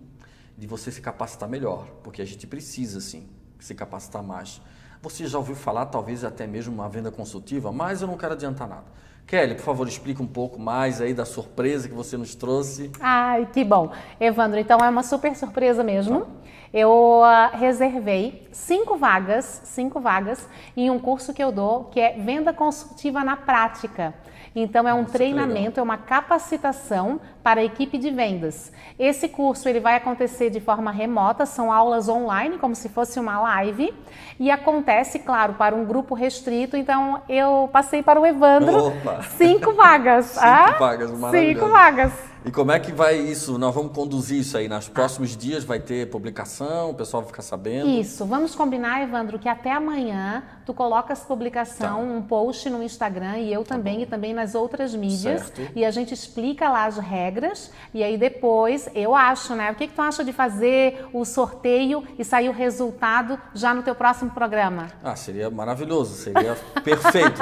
de 0.57 0.67
você 0.67 0.91
se 0.91 1.03
capacitar 1.03 1.47
melhor, 1.47 1.87
porque 2.03 2.23
a 2.23 2.25
gente 2.25 2.47
precisa 2.47 2.99
sim 2.99 3.29
se 3.61 3.75
capacitar 3.75 4.23
mais. 4.23 4.63
Você 5.03 5.27
já 5.27 5.37
ouviu 5.37 5.55
falar, 5.55 5.85
talvez 5.85 6.25
até 6.25 6.47
mesmo 6.47 6.73
uma 6.73 6.89
venda 6.89 7.11
consultiva, 7.11 7.71
mas 7.71 8.01
eu 8.01 8.09
não 8.09 8.17
quero 8.17 8.33
adiantar 8.33 8.67
nada. 8.67 8.87
Kelly, 9.27 9.55
por 9.55 9.65
favor, 9.65 9.87
explica 9.87 10.23
um 10.23 10.27
pouco 10.27 10.59
mais 10.59 10.99
aí 10.99 11.13
da 11.13 11.27
surpresa 11.27 11.87
que 11.87 11.95
você 11.95 12.17
nos 12.17 12.35
trouxe. 12.35 12.91
Ai, 12.99 13.47
que 13.53 13.63
bom. 13.63 13.93
Evandro, 14.19 14.59
então 14.59 14.79
é 14.79 14.89
uma 14.89 15.03
super 15.03 15.37
surpresa 15.37 15.85
mesmo. 15.85 16.23
Tá. 16.23 16.27
Eu 16.73 17.21
uh, 17.21 17.55
reservei 17.55 18.49
cinco 18.51 18.97
vagas, 18.97 19.61
cinco 19.65 20.01
vagas 20.01 20.49
em 20.75 20.89
um 20.89 20.99
curso 20.99 21.35
que 21.35 21.45
eu 21.45 21.53
dou, 21.53 21.85
que 21.85 22.01
é 22.01 22.15
venda 22.19 22.51
consultiva 22.51 23.23
na 23.23 23.37
prática. 23.37 24.15
Então 24.55 24.87
é 24.87 24.93
um 24.93 25.03
Nossa, 25.03 25.13
treinamento, 25.13 25.81
é 25.81 25.83
uma 25.83 25.97
capacitação 25.97 27.21
para 27.43 27.61
a 27.61 27.65
equipe 27.65 27.99
de 27.99 28.11
vendas. 28.11 28.73
Esse 28.99 29.29
curso 29.29 29.69
ele 29.69 29.81
vai 29.81 29.97
acontecer 29.97 30.51
de 30.51 30.61
forma 30.61 30.91
remota, 30.91 31.47
são 31.47 31.73
aulas 31.73 32.09
online, 32.09 32.59
como 32.59 32.75
se 32.75 32.89
fosse 32.89 33.19
uma 33.19 33.41
live, 33.41 33.93
e 34.39 34.51
acontece, 34.51 35.19
claro, 35.19 35.55
para 35.55 35.75
um 35.75 35.85
grupo 35.85 36.15
restrito. 36.15 36.77
Então 36.77 37.23
eu 37.29 37.69
passei 37.73 38.03
para 38.03 38.21
o 38.21 38.27
Evandro 38.27 38.89
Opa. 38.89 39.23
cinco 39.23 39.73
vagas. 39.73 40.27
cinco 40.37 40.45
ah? 40.47 40.77
vagas, 40.79 41.11
maravilhoso. 41.13 41.61
Cinco 41.61 41.73
vagas. 41.73 42.32
E 42.45 42.51
como 42.51 42.73
é 42.73 42.81
que 42.81 42.91
vai 42.91 43.17
isso? 43.17 43.57
Nós 43.57 43.73
vamos 43.73 43.93
conduzir 43.93 44.41
isso 44.41 44.57
aí. 44.57 44.69
Nos 44.69 44.89
próximos 44.89 45.37
dias 45.37 45.63
vai 45.63 45.79
ter 45.79 46.11
publicação, 46.11 46.91
o 46.91 46.95
pessoal 46.95 47.23
vai 47.23 47.31
ficar 47.31 47.43
sabendo? 47.43 47.89
Isso. 47.89 48.27
Vamos 48.27 48.55
combinar, 48.55 49.01
Evandro, 49.03 49.39
que 49.39 49.49
até 49.49 49.71
amanhã 49.71 50.43
tu 50.67 50.75
colocas 50.75 51.21
publicação, 51.21 51.97
tá. 51.97 51.97
um 51.97 52.23
post 52.23 52.69
no 52.69 52.83
Instagram 52.83 53.39
e 53.39 53.53
eu 53.53 53.63
tá 53.63 53.77
também, 53.77 53.99
bom. 53.99 54.03
e 54.03 54.07
também 54.07 54.35
nas 54.35 54.57
outras 54.57 54.95
mídias. 54.95 55.43
Certo. 55.43 55.73
E 55.77 55.85
a 55.85 55.91
gente 55.93 56.13
explica 56.13 56.69
lá 56.69 56.87
as 56.87 56.99
regras. 56.99 57.71
E 57.95 58.03
aí 58.03 58.19
depois, 58.19 58.89
eu 58.93 59.15
acho, 59.15 59.55
né? 59.55 59.71
O 59.71 59.77
que, 59.77 59.87
que 59.87 59.95
tu 59.95 60.03
acha 60.03 60.25
de 60.25 60.33
fazer 60.33 61.07
o 61.13 61.25
sorteio 61.25 62.03
e 62.19 62.25
sair 62.25 62.49
o 62.49 62.53
resultado 62.53 63.39
já 63.55 63.73
no 63.73 63.83
teu 63.83 63.95
próximo 63.95 64.33
programa? 64.33 64.89
Ah, 65.03 65.15
seria 65.15 65.49
maravilhoso. 65.49 66.17
Seria 66.17 66.57
perfeito. 66.83 67.41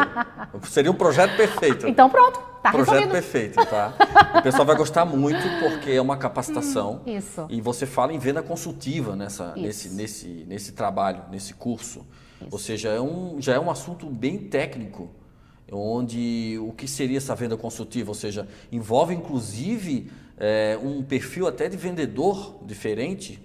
seria 0.64 0.90
um 0.90 0.94
projeto 0.94 1.36
perfeito. 1.36 1.88
Então 1.88 2.10
pronto. 2.10 2.49
Tá 2.62 2.72
Projeto 2.72 2.92
resolvido. 2.92 3.12
perfeito, 3.12 3.66
tá? 3.66 3.94
O 4.38 4.42
pessoal 4.42 4.66
vai 4.66 4.76
gostar 4.76 5.06
muito 5.06 5.40
porque 5.60 5.92
é 5.92 6.00
uma 6.00 6.18
capacitação. 6.18 7.00
Hum, 7.06 7.16
isso. 7.16 7.46
E 7.48 7.58
você 7.60 7.86
fala 7.86 8.12
em 8.12 8.18
venda 8.18 8.42
consultiva 8.42 9.16
nessa, 9.16 9.54
nesse, 9.56 9.88
nesse, 9.90 10.28
nesse 10.46 10.72
trabalho, 10.72 11.22
nesse 11.30 11.54
curso. 11.54 12.06
Isso. 12.40 12.48
Ou 12.50 12.58
seja, 12.58 12.90
é 12.90 13.00
um, 13.00 13.40
já 13.40 13.54
é 13.54 13.60
um 13.60 13.70
assunto 13.70 14.06
bem 14.06 14.36
técnico, 14.36 15.08
onde 15.72 16.58
o 16.60 16.72
que 16.72 16.86
seria 16.86 17.16
essa 17.16 17.34
venda 17.34 17.56
consultiva? 17.56 18.10
Ou 18.10 18.14
seja, 18.14 18.46
envolve 18.70 19.14
inclusive 19.14 20.10
é, 20.36 20.78
um 20.82 21.02
perfil 21.02 21.46
até 21.46 21.66
de 21.66 21.78
vendedor 21.78 22.58
diferente. 22.62 23.40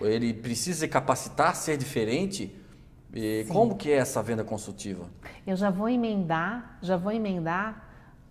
Ele 0.00 0.32
precisa 0.32 0.80
se 0.80 0.88
capacitar, 0.88 1.56
ser 1.56 1.76
diferente. 1.76 2.56
E 3.12 3.44
como 3.48 3.74
que 3.74 3.90
é 3.90 3.96
essa 3.96 4.22
venda 4.22 4.44
consultiva? 4.44 5.06
Eu 5.44 5.56
já 5.56 5.70
vou 5.70 5.88
emendar, 5.88 6.78
já 6.80 6.96
vou 6.96 7.10
emendar 7.10 7.89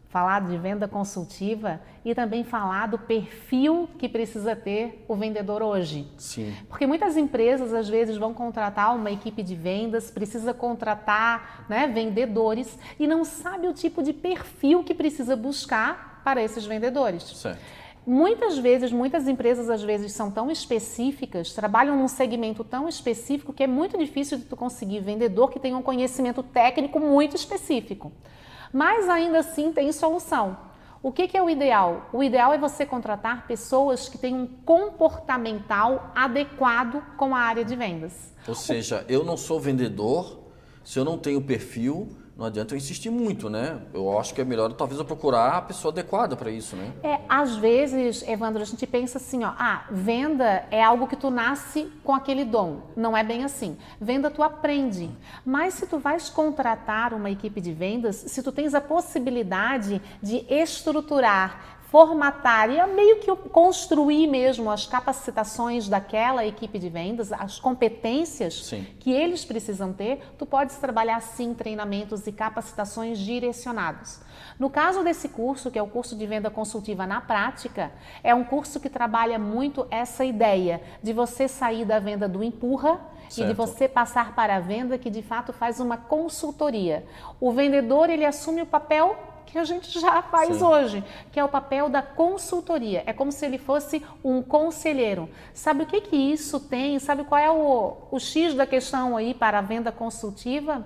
falar 0.09 0.41
de 0.41 0.57
venda 0.57 0.87
consultiva 0.87 1.79
e 2.03 2.15
também 2.15 2.43
falar 2.43 2.87
do 2.87 2.97
perfil 2.97 3.87
que 3.97 4.09
precisa 4.09 4.55
ter 4.55 5.05
o 5.07 5.15
vendedor 5.15 5.61
hoje. 5.61 6.07
Sim. 6.17 6.53
Porque 6.67 6.87
muitas 6.87 7.15
empresas 7.15 7.73
às 7.73 7.87
vezes 7.87 8.17
vão 8.17 8.33
contratar 8.33 8.95
uma 8.95 9.11
equipe 9.11 9.43
de 9.43 9.55
vendas, 9.55 10.09
precisa 10.09 10.51
contratar 10.51 11.65
né, 11.69 11.87
vendedores 11.87 12.77
e 12.99 13.05
não 13.05 13.23
sabe 13.23 13.67
o 13.67 13.73
tipo 13.73 14.01
de 14.01 14.11
perfil 14.11 14.83
que 14.83 14.95
precisa 14.95 15.35
buscar 15.35 16.21
para 16.23 16.41
esses 16.43 16.65
vendedores. 16.65 17.23
Certo. 17.23 17.61
Muitas 18.05 18.57
vezes, 18.57 18.91
muitas 18.91 19.27
empresas 19.27 19.69
às 19.69 19.83
vezes 19.83 20.13
são 20.13 20.31
tão 20.31 20.49
específicas, 20.49 21.53
trabalham 21.53 21.95
num 21.95 22.07
segmento 22.07 22.63
tão 22.63 22.89
específico 22.89 23.53
que 23.53 23.61
é 23.61 23.67
muito 23.67 23.95
difícil 23.95 24.39
de 24.39 24.45
tu 24.45 24.57
conseguir 24.57 25.01
vendedor 25.01 25.51
que 25.51 25.59
tenha 25.59 25.77
um 25.77 25.83
conhecimento 25.83 26.41
técnico 26.41 26.99
muito 26.99 27.35
específico. 27.35 28.11
Mas 28.71 29.09
ainda 29.09 29.39
assim 29.39 29.71
tem 29.71 29.91
solução. 29.91 30.57
O 31.01 31.13
que, 31.13 31.27
que, 31.29 31.37
é 31.37 31.41
o 31.41 31.49
ideal? 31.49 32.09
O 32.11 32.21
ideal 32.21 32.53
é 32.53 32.57
você 32.57 32.85
contratar 32.85 33.47
pessoas 33.47 34.09
que 34.09 34.17
têm 34.17 34.35
um 34.35 34.45
comportamental 34.45 36.11
adequado 36.13 37.01
com 37.15 37.33
a 37.33 37.39
área 37.39 37.63
de 37.63 37.73
vendas. 37.75 38.33
Ou 38.45 38.53
seja, 38.53 39.05
eu 39.07 39.23
não 39.23 39.37
sou 39.37 39.61
vendedor, 39.61 40.39
se 40.83 40.99
eu 40.99 41.05
não 41.05 41.17
tenho 41.17 41.41
perfil, 41.41 42.09
não 42.39 42.45
adianta 42.45 42.73
eu 42.73 42.77
insistir 42.77 43.09
muito, 43.09 43.49
né? 43.49 43.81
Eu 43.93 44.17
acho 44.17 44.33
que 44.33 44.39
é 44.39 44.45
melhor 44.45 44.71
talvez 44.71 44.97
eu 44.97 45.03
procurar 45.03 45.57
a 45.57 45.61
pessoa 45.61 45.91
adequada 45.91 46.37
para 46.37 46.49
isso, 46.49 46.73
né? 46.73 46.93
É, 47.03 47.19
às 47.27 47.57
vezes, 47.57 48.25
Evandro, 48.25 48.61
a 48.61 48.65
gente 48.65 48.87
pensa 48.87 49.17
assim, 49.17 49.43
ó, 49.43 49.51
ah, 49.59 49.83
venda 49.91 50.63
é 50.71 50.81
algo 50.81 51.05
que 51.05 51.17
tu 51.17 51.29
nasce 51.29 51.91
com 52.01 52.13
aquele 52.15 52.45
dom. 52.45 52.83
Não 52.95 53.15
é 53.15 53.25
bem 53.25 53.43
assim. 53.43 53.77
Venda 53.99 54.31
tu 54.31 54.41
aprende. 54.41 55.09
Mas 55.45 55.73
se 55.73 55.85
tu 55.85 55.99
vais 55.99 56.29
contratar 56.29 57.13
uma 57.13 57.29
equipe 57.29 57.59
de 57.59 57.73
vendas, 57.73 58.15
se 58.15 58.41
tu 58.41 58.53
tens 58.53 58.73
a 58.73 58.79
possibilidade 58.79 60.01
de 60.23 60.45
estruturar 60.49 61.78
formatar 61.91 62.69
e 62.69 62.85
meio 62.87 63.19
que 63.19 63.35
construir 63.49 64.27
mesmo 64.27 64.69
as 64.69 64.85
capacitações 64.85 65.89
daquela 65.89 66.45
equipe 66.45 66.77
de 66.77 66.87
vendas, 66.87 67.33
as 67.33 67.59
competências 67.59 68.65
sim. 68.65 68.85
que 68.99 69.11
eles 69.11 69.43
precisam 69.43 69.91
ter, 69.91 70.21
tu 70.37 70.45
podes 70.45 70.77
trabalhar 70.77 71.19
sim 71.19 71.53
treinamentos 71.53 72.27
e 72.27 72.31
capacitações 72.31 73.17
direcionados. 73.17 74.19
No 74.59 74.69
caso 74.69 75.03
desse 75.03 75.29
curso, 75.29 75.71
que 75.71 75.79
é 75.79 75.81
o 75.81 75.87
curso 75.87 76.15
de 76.15 76.27
venda 76.27 76.51
consultiva 76.51 77.07
na 77.07 77.21
prática, 77.21 77.91
é 78.23 78.35
um 78.35 78.43
curso 78.43 78.79
que 78.79 78.89
trabalha 78.89 79.39
muito 79.39 79.87
essa 79.89 80.23
ideia 80.23 80.81
de 81.01 81.11
você 81.11 81.47
sair 81.47 81.85
da 81.85 81.97
venda 81.97 82.29
do 82.29 82.43
empurra 82.43 82.99
certo. 83.29 83.39
e 83.39 83.47
de 83.47 83.53
você 83.53 83.87
passar 83.87 84.35
para 84.35 84.57
a 84.57 84.59
venda 84.59 84.97
que 84.97 85.09
de 85.09 85.23
fato 85.23 85.51
faz 85.51 85.79
uma 85.79 85.97
consultoria. 85.97 87.03
O 87.39 87.51
vendedor 87.51 88.11
ele 88.11 88.25
assume 88.25 88.61
o 88.61 88.65
papel 88.65 89.28
que 89.49 89.57
a 89.57 89.63
gente 89.63 89.99
já 89.99 90.21
faz 90.21 90.57
Sim. 90.57 90.63
hoje, 90.63 91.03
que 91.31 91.39
é 91.39 91.43
o 91.43 91.49
papel 91.49 91.89
da 91.89 92.01
consultoria. 92.01 93.03
É 93.05 93.13
como 93.13 93.31
se 93.31 93.45
ele 93.45 93.57
fosse 93.57 94.03
um 94.23 94.41
conselheiro. 94.41 95.29
Sabe 95.53 95.83
o 95.83 95.85
que, 95.85 96.01
que 96.01 96.15
isso 96.15 96.59
tem? 96.59 96.99
Sabe 96.99 97.23
qual 97.23 97.39
é 97.39 97.49
o, 97.49 97.97
o 98.11 98.19
X 98.19 98.53
da 98.53 98.65
questão 98.65 99.17
aí 99.17 99.33
para 99.33 99.59
a 99.59 99.61
venda 99.61 99.91
consultiva? 99.91 100.85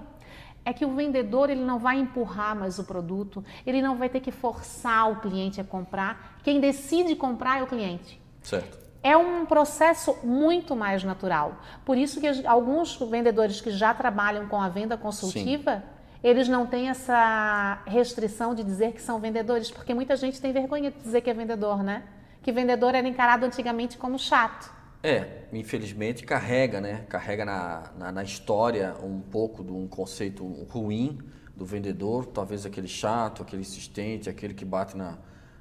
É 0.66 0.72
que 0.72 0.86
o 0.86 0.96
vendedor 0.96 1.50
ele 1.50 1.64
não 1.64 1.78
vai 1.78 2.00
empurrar 2.00 2.56
mais 2.56 2.80
o 2.80 2.86
produto, 2.86 3.44
ele 3.66 3.82
não 3.82 3.98
vai 3.98 4.08
ter 4.08 4.22
que 4.22 4.32
forçar 4.32 5.12
o 5.12 5.18
cliente 5.18 5.60
a 5.60 5.64
comprar. 5.64 6.40
Quem 6.42 6.60
decide 6.60 7.16
comprar 7.16 7.60
é 7.60 7.64
o 7.64 7.68
cliente. 7.68 8.22
Certo. 8.42 8.82
É 9.04 9.18
um 9.18 9.46
processo 9.46 10.16
muito 10.24 10.74
mais 10.74 11.04
natural. 11.04 11.58
Por 11.84 11.98
isso 11.98 12.22
que 12.22 12.48
alguns 12.48 12.96
vendedores 12.96 13.60
que 13.60 13.72
já 13.72 13.94
trabalham 13.94 14.48
com 14.48 14.62
a 14.62 14.70
venda 14.70 14.96
consultiva, 14.96 15.84
Sim 15.86 15.93
eles 16.24 16.48
não 16.48 16.66
têm 16.66 16.90
essa 16.90 17.84
restrição 17.86 18.56
de 18.56 18.64
dizer 18.64 18.94
que 18.94 19.02
são 19.02 19.20
vendedores, 19.20 19.70
porque 19.70 19.94
muita 19.94 20.16
gente 20.16 20.40
tem 20.40 20.54
vergonha 20.54 20.90
de 20.90 20.98
dizer 21.00 21.22
que 21.22 21.30
é 21.30 21.34
vendedor, 21.34 21.84
né? 21.84 22.04
Que 22.42 22.52
vendedor 22.52 22.96
era 22.96 23.08
encarado 23.08 23.46
antigamente 23.46 23.98
como 23.98 24.18
chato. 24.18 24.72
É, 25.04 25.44
infelizmente 25.52 26.24
carrega, 26.24 26.80
né? 26.80 27.06
Carrega 27.10 27.44
na, 27.44 27.92
na, 27.98 28.12
na 28.14 28.24
história 28.24 28.96
um 29.04 29.20
pouco 29.20 29.62
de 29.62 29.72
um 29.72 29.86
conceito 29.86 30.46
ruim 30.70 31.20
do 31.56 31.66
vendedor, 31.66 32.26
talvez 32.26 32.66
aquele 32.66 32.88
chato, 32.88 33.44
aquele 33.44 33.62
insistente, 33.62 34.30
aquele 34.30 34.54
que 34.54 34.64
bate 34.64 34.96
na, 34.96 35.18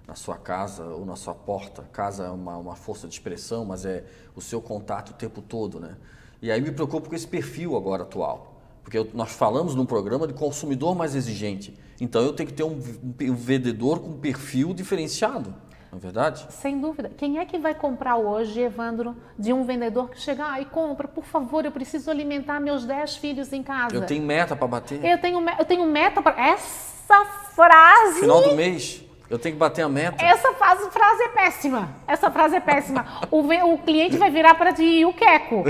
na 0.06 0.14
sua 0.14 0.36
casa 0.36 0.84
ou 0.84 1.04
na 1.04 1.16
sua 1.16 1.34
porta. 1.34 1.82
Casa 1.92 2.26
é 2.26 2.30
uma, 2.30 2.56
uma 2.56 2.76
força 2.76 3.08
de 3.08 3.14
expressão, 3.14 3.64
mas 3.64 3.84
é 3.84 4.04
o 4.36 4.40
seu 4.40 4.62
contato 4.62 5.10
o 5.10 5.14
tempo 5.14 5.42
todo, 5.42 5.80
né? 5.80 5.96
E 6.40 6.50
aí 6.50 6.60
me 6.60 6.70
preocupo 6.70 7.08
com 7.08 7.14
esse 7.14 7.26
perfil 7.26 7.76
agora 7.76 8.04
atual. 8.04 8.51
Porque 8.82 9.06
nós 9.14 9.32
falamos 9.32 9.74
num 9.74 9.86
programa 9.86 10.26
de 10.26 10.34
consumidor 10.34 10.94
mais 10.94 11.14
exigente. 11.14 11.74
Então 12.00 12.22
eu 12.22 12.32
tenho 12.32 12.48
que 12.48 12.54
ter 12.54 12.64
um, 12.64 12.80
um 13.22 13.34
vendedor 13.34 14.00
com 14.00 14.12
perfil 14.18 14.74
diferenciado. 14.74 15.54
Não 15.92 15.98
é 15.98 16.00
verdade? 16.00 16.46
Sem 16.48 16.80
dúvida. 16.80 17.10
Quem 17.16 17.38
é 17.38 17.44
que 17.44 17.58
vai 17.58 17.74
comprar 17.74 18.16
hoje, 18.16 18.58
Evandro, 18.60 19.14
de 19.38 19.52
um 19.52 19.62
vendedor 19.64 20.08
que 20.08 20.18
chega 20.18 20.52
ah, 20.52 20.60
e 20.60 20.64
compra, 20.64 21.06
por 21.06 21.22
favor, 21.22 21.66
eu 21.66 21.70
preciso 21.70 22.10
alimentar 22.10 22.58
meus 22.60 22.86
10 22.86 23.16
filhos 23.16 23.52
em 23.52 23.62
casa. 23.62 23.94
Eu 23.94 24.06
tenho 24.06 24.24
meta 24.24 24.56
para 24.56 24.66
bater. 24.66 25.04
Eu 25.04 25.18
tenho, 25.20 25.38
eu 25.58 25.64
tenho 25.66 25.86
meta 25.86 26.22
para. 26.22 26.42
Essa 26.42 27.24
frase. 27.54 28.20
Final 28.20 28.42
do 28.42 28.56
mês. 28.56 29.02
Eu 29.28 29.38
tenho 29.38 29.54
que 29.54 29.58
bater 29.58 29.82
a 29.82 29.88
meta. 29.88 30.22
Essa 30.24 30.52
frase 30.54 31.22
é 31.22 31.28
péssima. 31.28 31.90
Essa 32.06 32.30
frase 32.30 32.56
é 32.56 32.60
péssima. 32.60 33.06
o, 33.30 33.40
o 33.40 33.78
cliente 33.78 34.16
vai 34.16 34.30
virar 34.30 34.54
para 34.54 34.72
ti 34.72 34.82
e 34.82 35.04
o 35.04 35.12
queco. 35.12 35.64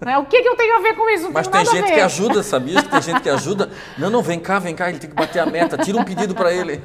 Né? 0.00 0.16
O 0.18 0.26
que, 0.26 0.40
que 0.40 0.48
eu 0.48 0.56
tenho 0.56 0.76
a 0.76 0.80
ver 0.80 0.94
com 0.94 1.10
isso? 1.10 1.24
Não 1.24 1.32
Mas 1.32 1.48
tem 1.48 1.64
gente 1.64 1.92
que 1.92 2.00
ajuda, 2.00 2.42
sabia? 2.42 2.82
Tem 2.82 3.02
gente 3.02 3.20
que 3.20 3.28
ajuda. 3.28 3.70
Não, 3.96 4.08
não, 4.10 4.22
vem 4.22 4.38
cá, 4.38 4.58
vem 4.58 4.74
cá, 4.74 4.88
ele 4.88 4.98
tem 4.98 5.10
que 5.10 5.16
bater 5.16 5.40
a 5.40 5.46
meta. 5.46 5.76
Tira 5.76 5.98
um 5.98 6.04
pedido 6.04 6.34
para 6.34 6.52
ele. 6.52 6.80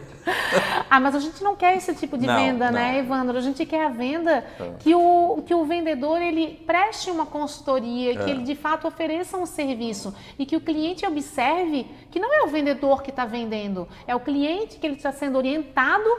Ah, 0.89 0.99
mas 0.99 1.15
a 1.15 1.19
gente 1.19 1.43
não 1.43 1.55
quer 1.55 1.75
esse 1.75 1.93
tipo 1.95 2.17
de 2.17 2.25
não, 2.25 2.35
venda, 2.35 2.71
né, 2.71 2.81
não. 2.85 2.93
né, 2.93 2.99
Evandro? 2.99 3.37
A 3.37 3.41
gente 3.41 3.65
quer 3.65 3.85
a 3.85 3.89
venda 3.89 4.43
é. 4.59 4.73
que, 4.79 4.93
o, 4.95 5.43
que 5.45 5.53
o 5.53 5.65
vendedor 5.65 6.21
ele 6.21 6.61
preste 6.65 7.09
uma 7.09 7.25
consultoria, 7.25 8.13
é. 8.13 8.15
que 8.15 8.29
ele 8.29 8.43
de 8.43 8.55
fato 8.55 8.87
ofereça 8.87 9.37
um 9.37 9.45
serviço 9.45 10.13
e 10.37 10.45
que 10.45 10.55
o 10.55 10.61
cliente 10.61 11.05
observe 11.05 11.87
que 12.11 12.19
não 12.19 12.33
é 12.33 12.43
o 12.43 12.47
vendedor 12.47 13.01
que 13.01 13.09
está 13.09 13.25
vendendo, 13.25 13.87
é 14.07 14.15
o 14.15 14.19
cliente 14.19 14.77
que 14.77 14.85
ele 14.85 14.95
está 14.95 15.11
sendo 15.11 15.37
orientado 15.37 16.09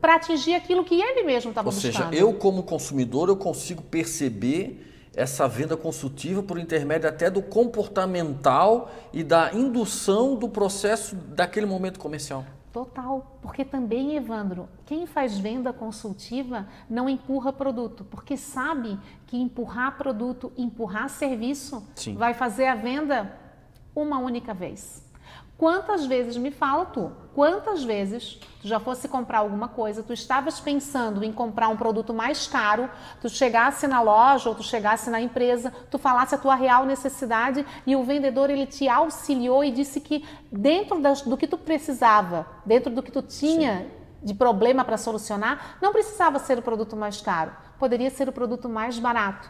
para 0.00 0.16
atingir 0.16 0.54
aquilo 0.54 0.84
que 0.84 1.00
ele 1.00 1.22
mesmo 1.22 1.50
estava 1.50 1.70
buscando. 1.70 1.94
Ou 1.94 2.10
seja, 2.10 2.10
eu 2.12 2.32
como 2.34 2.62
consumidor 2.62 3.28
eu 3.28 3.36
consigo 3.36 3.82
perceber 3.82 4.93
essa 5.16 5.46
venda 5.46 5.76
consultiva 5.76 6.42
por 6.42 6.58
intermédio 6.58 7.08
até 7.08 7.30
do 7.30 7.42
comportamental 7.42 8.90
e 9.12 9.22
da 9.22 9.52
indução 9.52 10.34
do 10.34 10.48
processo 10.48 11.14
daquele 11.14 11.66
momento 11.66 11.98
comercial. 11.98 12.44
Total, 12.72 13.38
porque 13.40 13.64
também, 13.64 14.16
Evandro, 14.16 14.68
quem 14.84 15.06
faz 15.06 15.38
venda 15.38 15.72
consultiva 15.72 16.66
não 16.90 17.08
empurra 17.08 17.52
produto, 17.52 18.04
porque 18.04 18.36
sabe 18.36 18.98
que 19.28 19.36
empurrar 19.36 19.96
produto, 19.96 20.52
empurrar 20.56 21.08
serviço, 21.08 21.86
Sim. 21.94 22.16
vai 22.16 22.34
fazer 22.34 22.66
a 22.66 22.74
venda 22.74 23.32
uma 23.94 24.18
única 24.18 24.52
vez. 24.52 25.03
Quantas 25.56 26.04
vezes 26.04 26.36
me 26.36 26.50
fala 26.50 26.84
tu? 26.84 27.12
Quantas 27.32 27.84
vezes 27.84 28.40
tu 28.60 28.66
já 28.66 28.80
fosse 28.80 29.08
comprar 29.08 29.38
alguma 29.38 29.68
coisa, 29.68 30.02
tu 30.02 30.12
estavas 30.12 30.58
pensando 30.58 31.22
em 31.22 31.32
comprar 31.32 31.68
um 31.68 31.76
produto 31.76 32.12
mais 32.12 32.46
caro, 32.46 32.90
tu 33.20 33.28
chegasse 33.28 33.86
na 33.86 34.00
loja 34.00 34.48
ou 34.48 34.54
tu 34.54 34.64
chegasse 34.64 35.10
na 35.10 35.20
empresa, 35.20 35.72
tu 35.90 35.98
falasse 35.98 36.34
a 36.34 36.38
tua 36.38 36.56
real 36.56 36.84
necessidade 36.84 37.64
e 37.86 37.94
o 37.94 38.02
vendedor 38.02 38.50
ele 38.50 38.66
te 38.66 38.88
auxiliou 38.88 39.64
e 39.64 39.70
disse 39.70 40.00
que 40.00 40.24
dentro 40.50 41.00
das, 41.00 41.22
do 41.22 41.36
que 41.36 41.46
tu 41.46 41.56
precisava, 41.56 42.46
dentro 42.66 42.92
do 42.92 43.02
que 43.02 43.12
tu 43.12 43.22
tinha 43.22 43.78
Sim. 43.78 43.90
de 44.22 44.34
problema 44.34 44.84
para 44.84 44.96
solucionar, 44.96 45.78
não 45.80 45.92
precisava 45.92 46.40
ser 46.40 46.58
o 46.58 46.62
produto 46.62 46.96
mais 46.96 47.20
caro, 47.20 47.52
poderia 47.78 48.10
ser 48.10 48.28
o 48.28 48.32
produto 48.32 48.68
mais 48.68 48.98
barato. 48.98 49.48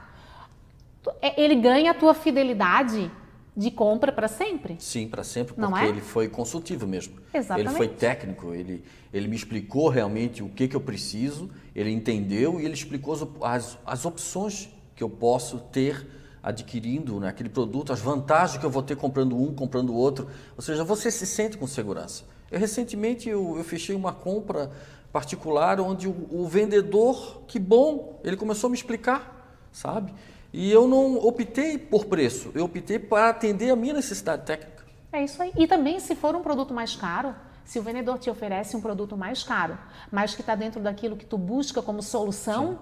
É, 1.21 1.43
ele 1.43 1.55
ganha 1.55 1.91
a 1.93 1.95
tua 1.95 2.15
fidelidade 2.15 3.11
de 3.57 3.71
compra 3.71 4.11
para 4.11 4.27
sempre. 4.27 4.77
Sim, 4.81 5.09
para 5.09 5.23
sempre, 5.23 5.55
porque 5.55 5.85
é? 5.85 5.89
ele 5.89 6.01
foi 6.01 6.29
consultivo 6.29 6.87
mesmo. 6.87 7.15
Exatamente. 7.33 7.69
Ele 7.69 7.77
foi 7.77 7.89
técnico, 7.89 8.53
ele, 8.53 8.85
ele 9.13 9.29
me 9.29 9.37
explicou 9.37 9.89
realmente 9.89 10.43
o 10.43 10.49
que, 10.49 10.67
que 10.67 10.75
eu 10.75 10.81
preciso, 10.81 11.49
ele 11.75 11.91
entendeu 11.91 12.61
e 12.61 12.65
ele 12.65 12.75
explicou 12.75 13.15
as, 13.43 13.79
as 13.87 14.05
opções 14.05 14.69
que 14.97 15.03
eu 15.03 15.11
posso 15.11 15.59
ter 15.59 16.07
adquirindo 16.43 17.19
né, 17.21 17.29
aquele 17.29 17.49
produto, 17.49 17.93
as 17.93 18.01
vantagens 18.01 18.59
que 18.59 18.67
eu 18.67 18.71
vou 18.71 18.83
ter 18.83 18.97
comprando 18.97 19.41
um, 19.41 19.55
comprando 19.55 19.95
outro. 19.95 20.29
Ou 20.57 20.63
seja, 20.63 20.85
você 20.85 21.11
se 21.11 21.27
sente 21.27 21.57
com 21.57 21.67
segurança. 21.67 22.25
Eu 22.51 22.59
recentemente 22.59 23.29
eu, 23.29 23.57
eu 23.57 23.65
fechei 23.65 23.95
uma 23.95 24.13
compra 24.13 24.71
particular 25.13 25.81
onde 25.81 26.09
o, 26.09 26.27
o 26.31 26.47
vendedor, 26.47 27.43
que 27.47 27.59
bom, 27.59 28.21
ele 28.25 28.37
começou 28.37 28.67
a 28.69 28.71
me 28.71 28.77
explicar, 28.77 29.59
sabe? 29.73 30.13
E 30.57 30.71
eu 30.71 30.87
não 30.87 31.17
optei 31.17 31.77
por 31.77 32.05
preço, 32.05 32.53
eu 32.55 32.67
optei 32.67 32.97
para 32.97 33.29
atender 33.29 33.71
a 33.71 33.77
minha 33.77 33.93
necessidade 33.93 34.47
técnica. 34.47 34.85
É 35.13 35.25
isso 35.25 35.43
aí. 35.43 35.53
E 35.59 35.67
também, 35.67 35.99
se 35.99 36.15
for 36.15 36.37
um 36.37 36.43
produto 36.43 36.73
mais 36.73 36.95
caro, 36.95 37.35
se 37.65 37.77
o 37.77 37.83
vendedor 37.83 38.21
te 38.21 38.31
oferece 38.31 38.77
um 38.77 38.81
produto 38.81 39.17
mais 39.17 39.43
caro, 39.43 39.77
mas 40.13 40.37
que 40.37 40.43
está 40.43 40.55
dentro 40.55 40.81
daquilo 40.81 41.17
que 41.17 41.27
tu 41.27 41.37
busca 41.37 41.83
como 41.83 42.01
solução, 42.01 42.69
Sim. 42.69 42.79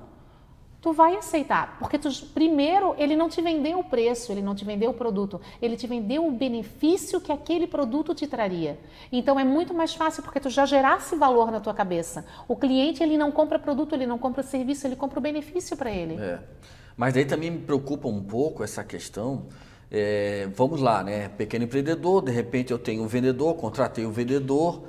tu 0.82 0.92
vai 0.92 1.16
aceitar. 1.16 1.78
Porque 1.78 1.98
tu, 1.98 2.10
primeiro, 2.34 2.94
ele 2.98 3.16
não 3.16 3.30
te 3.30 3.40
vendeu 3.40 3.78
o 3.78 3.84
preço, 3.84 4.30
ele 4.32 4.42
não 4.42 4.54
te 4.54 4.66
vendeu 4.66 4.90
o 4.90 4.94
produto, 4.94 5.40
ele 5.62 5.74
te 5.74 5.86
vendeu 5.86 6.26
o 6.26 6.30
benefício 6.30 7.22
que 7.22 7.32
aquele 7.32 7.66
produto 7.66 8.14
te 8.14 8.26
traria. 8.26 8.78
Então 9.10 9.40
é 9.40 9.44
muito 9.44 9.72
mais 9.72 9.94
fácil 9.94 10.22
porque 10.22 10.40
tu 10.40 10.50
já 10.50 10.66
gerasse 10.66 11.16
valor 11.16 11.50
na 11.50 11.58
tua 11.58 11.72
cabeça. 11.72 12.26
O 12.46 12.54
cliente, 12.54 13.02
ele 13.02 13.16
não 13.16 13.32
compra 13.32 13.58
produto, 13.58 13.94
ele 13.94 14.06
não 14.06 14.18
compra 14.18 14.42
serviço, 14.42 14.86
ele 14.86 14.94
compra 14.94 15.18
o 15.18 15.22
benefício 15.22 15.74
para 15.74 15.90
ele. 15.90 16.16
É. 16.20 16.38
Mas 16.96 17.14
daí 17.14 17.24
também 17.24 17.50
me 17.50 17.58
preocupa 17.58 18.08
um 18.08 18.22
pouco 18.22 18.62
essa 18.62 18.84
questão. 18.84 19.46
É, 19.90 20.48
vamos 20.56 20.80
lá, 20.80 21.02
né? 21.02 21.28
Pequeno 21.28 21.64
empreendedor, 21.64 22.22
de 22.22 22.32
repente 22.32 22.72
eu 22.72 22.78
tenho 22.78 23.02
um 23.02 23.06
vendedor, 23.06 23.54
contratei 23.56 24.06
um 24.06 24.10
vendedor. 24.10 24.82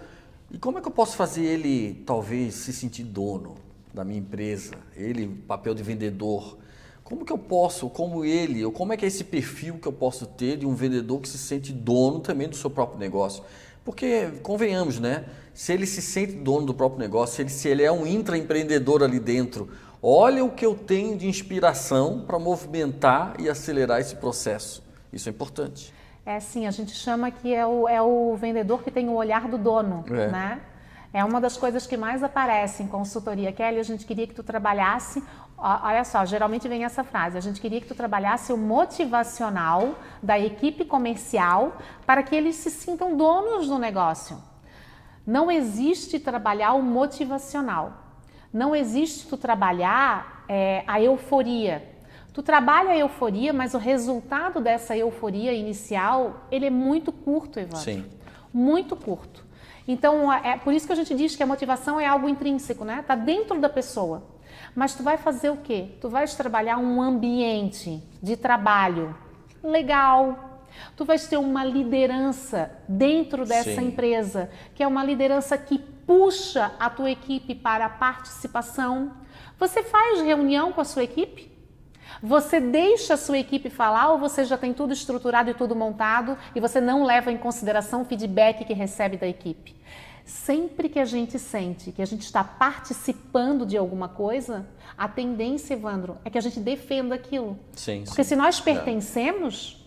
E 0.51 0.57
como 0.57 0.77
é 0.77 0.81
que 0.81 0.87
eu 0.87 0.91
posso 0.91 1.15
fazer 1.15 1.43
ele 1.43 2.03
talvez 2.05 2.53
se 2.53 2.71
sentir 2.71 3.03
dono 3.03 3.55
da 3.93 4.03
minha 4.03 4.19
empresa? 4.19 4.75
Ele, 4.95 5.27
papel 5.47 5.73
de 5.73 5.83
vendedor. 5.83 6.57
Como 7.03 7.25
que 7.25 7.33
eu 7.33 7.37
posso, 7.37 7.89
como 7.89 8.23
ele, 8.23 8.63
ou 8.63 8.71
como 8.71 8.93
é 8.93 8.97
que 8.97 9.03
é 9.03 9.07
esse 9.07 9.25
perfil 9.25 9.77
que 9.77 9.87
eu 9.87 9.91
posso 9.91 10.25
ter 10.25 10.57
de 10.57 10.65
um 10.65 10.73
vendedor 10.73 11.19
que 11.19 11.27
se 11.27 11.37
sente 11.37 11.73
dono 11.73 12.19
também 12.19 12.47
do 12.47 12.55
seu 12.55 12.69
próprio 12.69 12.97
negócio? 12.97 13.43
Porque, 13.83 14.27
convenhamos, 14.41 14.99
né? 14.99 15.25
Se 15.53 15.73
ele 15.73 15.85
se 15.85 16.01
sente 16.01 16.33
dono 16.33 16.65
do 16.65 16.73
próprio 16.73 16.99
negócio, 16.99 17.35
se 17.35 17.41
ele, 17.41 17.49
se 17.49 17.67
ele 17.67 17.83
é 17.83 17.91
um 17.91 18.07
intraempreendedor 18.07 19.03
ali 19.03 19.19
dentro, 19.19 19.69
Olha 20.05 20.43
o 20.43 20.51
que 20.51 20.65
eu 20.65 20.75
tenho 20.75 21.17
de 21.17 21.29
inspiração 21.29 22.25
para 22.27 22.37
movimentar 22.37 23.35
e 23.39 23.49
acelerar 23.49 24.01
esse 24.01 24.17
processo. 24.17 24.83
Isso 25.13 25.29
é 25.29 25.31
importante. 25.31 25.93
É 26.25 26.41
sim, 26.41 26.67
a 26.67 26.71
gente 26.71 26.91
chama 26.91 27.31
que 27.31 27.53
é 27.53 27.65
o, 27.65 27.87
é 27.87 28.01
o 28.01 28.35
vendedor 28.35 28.83
que 28.83 28.91
tem 28.91 29.07
o 29.07 29.13
olhar 29.13 29.47
do 29.47 29.57
dono, 29.57 30.03
é. 30.09 30.27
né? 30.27 30.61
É 31.13 31.23
uma 31.23 31.39
das 31.39 31.55
coisas 31.55 31.87
que 31.87 31.95
mais 31.95 32.21
aparece 32.21 32.83
em 32.83 32.87
consultoria. 32.87 33.53
Kelly, 33.53 33.79
a 33.79 33.83
gente 33.83 34.05
queria 34.05 34.27
que 34.27 34.33
tu 34.33 34.43
trabalhasse, 34.43 35.23
olha 35.57 36.03
só, 36.03 36.25
geralmente 36.25 36.67
vem 36.67 36.83
essa 36.83 37.05
frase, 37.05 37.37
a 37.37 37.41
gente 37.41 37.61
queria 37.61 37.79
que 37.79 37.87
tu 37.87 37.95
trabalhasse 37.95 38.51
o 38.51 38.57
motivacional 38.57 39.95
da 40.21 40.37
equipe 40.37 40.83
comercial 40.83 41.77
para 42.05 42.23
que 42.23 42.35
eles 42.35 42.57
se 42.57 42.69
sintam 42.69 43.15
donos 43.15 43.69
do 43.69 43.79
negócio. 43.79 44.37
Não 45.25 45.49
existe 45.49 46.19
trabalhar 46.19 46.73
o 46.73 46.81
motivacional. 46.81 48.02
Não 48.53 48.75
existe 48.75 49.27
tu 49.27 49.35
trabalhar 49.35 50.45
é, 50.47 50.83
a 50.85 51.01
euforia. 51.01 51.83
Tu 52.31 52.43
trabalha 52.43 52.91
a 52.91 52.97
euforia, 52.97 53.51
mas 53.51 53.73
o 53.73 53.77
resultado 53.77 54.61
dessa 54.61 54.95
euforia 54.95 55.53
inicial, 55.53 56.45
ele 56.51 56.67
é 56.67 56.69
muito 56.69 57.11
curto, 57.11 57.59
Evandro. 57.59 57.79
Sim. 57.79 58.05
Muito 58.53 58.95
curto. 58.95 59.43
Então, 59.87 60.31
é 60.31 60.57
por 60.57 60.73
isso 60.73 60.87
que 60.87 60.93
a 60.93 60.95
gente 60.95 61.13
diz 61.13 61.35
que 61.35 61.43
a 61.43 61.45
motivação 61.45 61.99
é 61.99 62.05
algo 62.05 62.29
intrínseco, 62.29 62.85
né? 62.85 63.03
Tá 63.05 63.15
dentro 63.15 63.59
da 63.59 63.69
pessoa. 63.69 64.23
Mas 64.75 64.95
tu 64.95 65.03
vai 65.03 65.17
fazer 65.17 65.49
o 65.49 65.57
quê? 65.57 65.89
Tu 65.99 66.09
vais 66.09 66.35
trabalhar 66.35 66.77
um 66.77 67.01
ambiente 67.01 68.01
de 68.21 68.37
trabalho 68.37 69.15
legal. 69.63 70.61
Tu 70.95 71.05
vais 71.05 71.27
ter 71.27 71.37
uma 71.37 71.63
liderança 71.63 72.71
dentro 72.87 73.45
dessa 73.45 73.75
Sim. 73.75 73.87
empresa, 73.87 74.49
que 74.73 74.81
é 74.81 74.87
uma 74.87 75.03
liderança 75.03 75.57
que 75.57 75.77
puxa 76.05 76.71
a 76.79 76.89
tua 76.89 77.11
equipe 77.11 77.55
para 77.55 77.85
a 77.85 77.89
participação? 77.89 79.13
Você 79.59 79.83
faz 79.83 80.21
reunião 80.21 80.71
com 80.71 80.81
a 80.81 80.85
sua 80.85 81.03
equipe? 81.03 81.51
Você 82.21 82.59
deixa 82.59 83.15
a 83.15 83.17
sua 83.17 83.37
equipe 83.37 83.69
falar 83.69 84.11
ou 84.11 84.17
você 84.17 84.45
já 84.45 84.57
tem 84.57 84.73
tudo 84.73 84.93
estruturado 84.93 85.49
e 85.49 85.53
tudo 85.53 85.75
montado 85.75 86.37
e 86.55 86.59
você 86.59 86.79
não 86.79 87.03
leva 87.03 87.31
em 87.31 87.37
consideração 87.37 88.01
o 88.01 88.05
feedback 88.05 88.63
que 88.63 88.73
recebe 88.73 89.17
da 89.17 89.27
equipe? 89.27 89.75
Sempre 90.25 90.87
que 90.87 90.99
a 90.99 91.05
gente 91.05 91.37
sente 91.37 91.91
que 91.91 92.01
a 92.01 92.05
gente 92.05 92.21
está 92.21 92.43
participando 92.43 93.65
de 93.65 93.77
alguma 93.77 94.07
coisa, 94.07 94.65
a 94.97 95.07
tendência, 95.07 95.73
Evandro, 95.73 96.17
é 96.23 96.29
que 96.29 96.37
a 96.37 96.41
gente 96.41 96.59
defenda 96.59 97.13
aquilo. 97.15 97.59
Sim, 97.73 98.03
Porque 98.05 98.23
sim. 98.23 98.29
se 98.29 98.35
nós 98.35 98.61
pertencemos, 98.61 99.82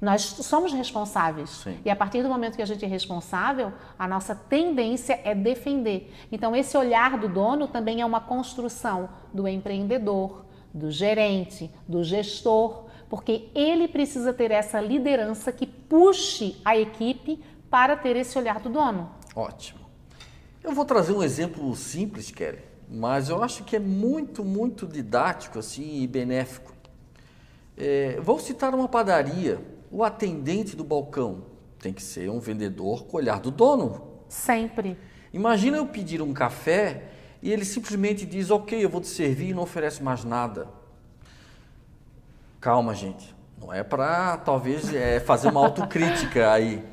nós 0.00 0.22
somos 0.22 0.72
responsáveis. 0.72 1.50
Sim. 1.50 1.78
E 1.84 1.90
a 1.90 1.96
partir 1.96 2.22
do 2.22 2.28
momento 2.28 2.56
que 2.56 2.62
a 2.62 2.66
gente 2.66 2.84
é 2.84 2.88
responsável, 2.88 3.72
a 3.98 4.06
nossa 4.06 4.34
tendência 4.34 5.20
é 5.24 5.34
defender. 5.34 6.12
Então, 6.30 6.54
esse 6.54 6.76
olhar 6.76 7.18
do 7.18 7.28
dono 7.28 7.66
também 7.66 8.00
é 8.00 8.06
uma 8.06 8.20
construção 8.20 9.08
do 9.34 9.48
empreendedor, 9.48 10.44
do 10.72 10.90
gerente, 10.90 11.70
do 11.88 12.04
gestor, 12.04 12.84
porque 13.08 13.48
ele 13.54 13.88
precisa 13.88 14.32
ter 14.32 14.50
essa 14.50 14.80
liderança 14.80 15.50
que 15.50 15.66
puxe 15.66 16.60
a 16.64 16.76
equipe 16.76 17.42
para 17.68 17.96
ter 17.96 18.14
esse 18.16 18.38
olhar 18.38 18.60
do 18.60 18.68
dono. 18.68 19.10
Ótimo. 19.34 19.80
Eu 20.62 20.72
vou 20.72 20.84
trazer 20.84 21.12
um 21.12 21.22
exemplo 21.22 21.74
simples, 21.74 22.30
Kelly, 22.30 22.62
mas 22.88 23.30
eu 23.30 23.42
acho 23.42 23.64
que 23.64 23.74
é 23.74 23.80
muito, 23.80 24.44
muito 24.44 24.86
didático 24.86 25.58
assim 25.58 26.02
e 26.02 26.06
benéfico. 26.06 26.72
É, 27.76 28.20
vou 28.20 28.38
citar 28.38 28.74
uma 28.74 28.88
padaria 28.88 29.60
o 29.90 30.04
atendente 30.04 30.76
do 30.76 30.84
balcão 30.84 31.44
tem 31.78 31.92
que 31.92 32.02
ser 32.02 32.30
um 32.30 32.40
vendedor 32.40 33.04
com 33.06 33.16
olhar 33.16 33.40
do 33.40 33.50
dono. 33.50 34.02
Sempre. 34.28 34.98
Imagina 35.32 35.76
eu 35.76 35.86
pedir 35.86 36.20
um 36.20 36.32
café 36.32 37.10
e 37.42 37.52
ele 37.52 37.64
simplesmente 37.64 38.26
diz: 38.26 38.50
Ok, 38.50 38.82
eu 38.82 38.88
vou 38.88 39.00
te 39.00 39.08
servir 39.08 39.50
e 39.50 39.54
não 39.54 39.62
oferece 39.62 40.02
mais 40.02 40.24
nada. 40.24 40.68
Calma, 42.60 42.94
gente. 42.94 43.34
Não 43.60 43.72
é 43.72 43.82
para 43.82 44.36
talvez 44.38 44.92
é, 44.92 45.20
fazer 45.20 45.48
uma 45.48 45.60
autocrítica 45.60 46.52
aí, 46.52 46.84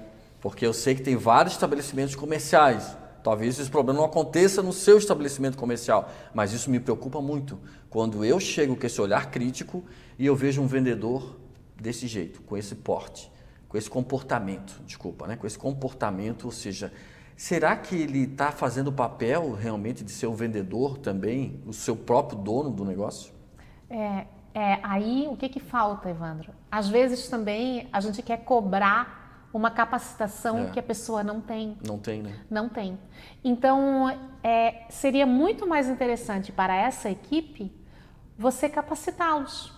porque 0.42 0.66
eu 0.66 0.74
sei 0.74 0.96
que 0.96 1.02
tem 1.02 1.16
vários 1.16 1.54
estabelecimentos 1.54 2.16
comerciais. 2.16 2.98
Talvez 3.24 3.58
esse 3.60 3.70
problema 3.70 4.00
não 4.00 4.06
aconteça 4.06 4.62
no 4.62 4.72
seu 4.72 4.98
estabelecimento 4.98 5.58
comercial, 5.58 6.12
mas 6.34 6.54
isso 6.54 6.70
me 6.70 6.80
preocupa 6.80 7.20
muito 7.20 7.60
quando 7.90 8.24
eu 8.24 8.40
chego 8.40 8.76
com 8.76 8.86
esse 8.86 9.02
olhar 9.02 9.32
crítico 9.32 9.84
e 10.20 10.26
eu 10.26 10.36
vejo 10.36 10.62
um 10.62 10.68
vendedor 10.68 11.36
desse 11.80 12.08
jeito, 12.08 12.42
com 12.42 12.58
esse 12.58 12.76
porte, 12.76 13.32
com 13.68 13.78
esse 13.78 13.90
comportamento, 13.90 14.82
desculpa, 14.86 15.28
né? 15.28 15.36
com 15.36 15.46
esse 15.46 15.58
comportamento, 15.58 16.46
ou 16.46 16.52
seja, 16.52 16.94
será 17.36 17.76
que 17.76 17.96
ele 17.96 18.24
está 18.24 18.52
fazendo 18.52 18.88
o 18.88 18.94
papel 18.94 19.54
realmente 19.54 20.04
de 20.04 20.12
ser 20.12 20.28
um 20.28 20.36
vendedor 20.36 20.98
também, 20.98 21.62
o 21.66 21.74
seu 21.74 21.96
próprio 21.96 22.38
dono 22.40 22.70
do 22.70 22.86
negócio? 22.86 23.34
É, 23.90 24.26
é 24.54 24.80
aí 24.82 25.28
o 25.30 25.36
que, 25.36 25.50
que 25.50 25.60
falta, 25.60 26.10
Evandro? 26.10 26.54
Às 26.72 26.88
vezes 26.88 27.28
também 27.28 27.88
a 27.92 28.00
gente 28.00 28.22
quer 28.22 28.38
cobrar 28.38 29.50
uma 29.54 29.72
capacitação 29.72 30.66
é. 30.66 30.70
que 30.72 30.80
a 30.80 30.84
pessoa 30.84 31.24
não 31.24 31.40
tem. 31.40 31.78
Não 31.86 31.98
tem, 31.98 32.22
né? 32.22 32.40
Não 32.50 32.68
tem. 32.68 33.00
Então, 33.42 34.10
é, 34.44 34.84
seria 34.90 35.26
muito 35.26 35.66
mais 35.66 35.88
interessante 35.88 36.52
para 36.52 36.76
essa 36.76 37.10
equipe 37.10 37.72
você 38.38 38.68
capacitá-los 38.68 39.75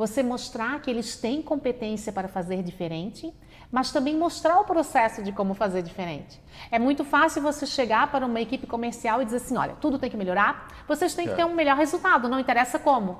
você 0.00 0.22
mostrar 0.22 0.80
que 0.80 0.90
eles 0.90 1.16
têm 1.16 1.42
competência 1.42 2.10
para 2.10 2.26
fazer 2.26 2.62
diferente, 2.62 3.30
mas 3.70 3.92
também 3.92 4.16
mostrar 4.16 4.58
o 4.58 4.64
processo 4.64 5.22
de 5.22 5.30
como 5.30 5.52
fazer 5.52 5.82
diferente. 5.82 6.40
É 6.70 6.78
muito 6.78 7.04
fácil 7.04 7.42
você 7.42 7.66
chegar 7.66 8.10
para 8.10 8.24
uma 8.24 8.40
equipe 8.40 8.66
comercial 8.66 9.20
e 9.20 9.26
dizer 9.26 9.36
assim: 9.36 9.58
olha, 9.58 9.74
tudo 9.78 9.98
tem 9.98 10.08
que 10.08 10.16
melhorar, 10.16 10.84
vocês 10.88 11.14
têm 11.14 11.28
que 11.28 11.34
ter 11.34 11.44
um 11.44 11.54
melhor 11.54 11.76
resultado, 11.76 12.30
não 12.30 12.40
interessa 12.40 12.78
como. 12.78 13.18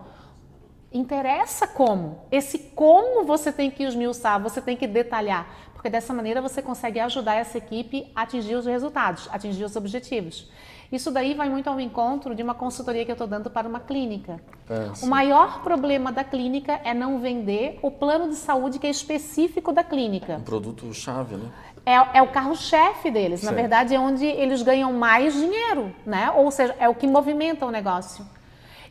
Interessa 0.90 1.68
como. 1.68 2.26
Esse 2.32 2.58
como 2.74 3.24
você 3.24 3.52
tem 3.52 3.70
que 3.70 3.84
esmiuçar, 3.84 4.40
você 4.40 4.62
tem 4.62 4.74
que 4.74 4.86
detalhar, 4.86 5.46
porque 5.74 5.90
dessa 5.90 6.14
maneira 6.14 6.40
você 6.40 6.62
consegue 6.62 6.98
ajudar 6.98 7.34
essa 7.34 7.58
equipe 7.58 8.10
a 8.16 8.22
atingir 8.22 8.54
os 8.54 8.64
resultados, 8.64 9.28
atingir 9.30 9.64
os 9.64 9.76
objetivos. 9.76 10.50
Isso 10.92 11.10
daí 11.10 11.34
vai 11.34 11.48
muito 11.48 11.70
ao 11.70 11.78
encontro 11.78 12.34
de 12.34 12.42
uma 12.42 12.54
consultoria 12.54 13.04
que 13.04 13.10
eu 13.10 13.14
estou 13.14 13.28
dando 13.28 13.48
para 13.48 13.68
uma 13.68 13.78
clínica. 13.78 14.40
É, 14.68 15.04
o 15.04 15.08
maior 15.08 15.62
problema 15.62 16.10
da 16.10 16.24
clínica 16.24 16.80
é 16.84 16.92
não 16.92 17.20
vender 17.20 17.78
o 17.80 17.90
plano 17.90 18.28
de 18.28 18.34
saúde 18.34 18.78
que 18.78 18.86
é 18.86 18.90
específico 18.90 19.72
da 19.72 19.84
clínica. 19.84 20.36
Um 20.36 20.42
produto-chave, 20.42 21.36
né? 21.36 21.48
É, 21.86 22.18
é, 22.18 22.22
o 22.22 22.28
carro-chefe 22.28 23.10
deles. 23.10 23.42
Na 23.42 23.52
verdade, 23.52 23.94
é 23.94 24.00
onde 24.00 24.26
eles 24.26 24.62
ganham 24.62 24.92
mais 24.92 25.32
dinheiro, 25.34 25.94
né? 26.04 26.30
Ou 26.32 26.50
seja, 26.50 26.74
é 26.78 26.88
o 26.88 26.94
que 26.94 27.06
movimenta 27.06 27.64
o 27.64 27.70
negócio. 27.70 28.26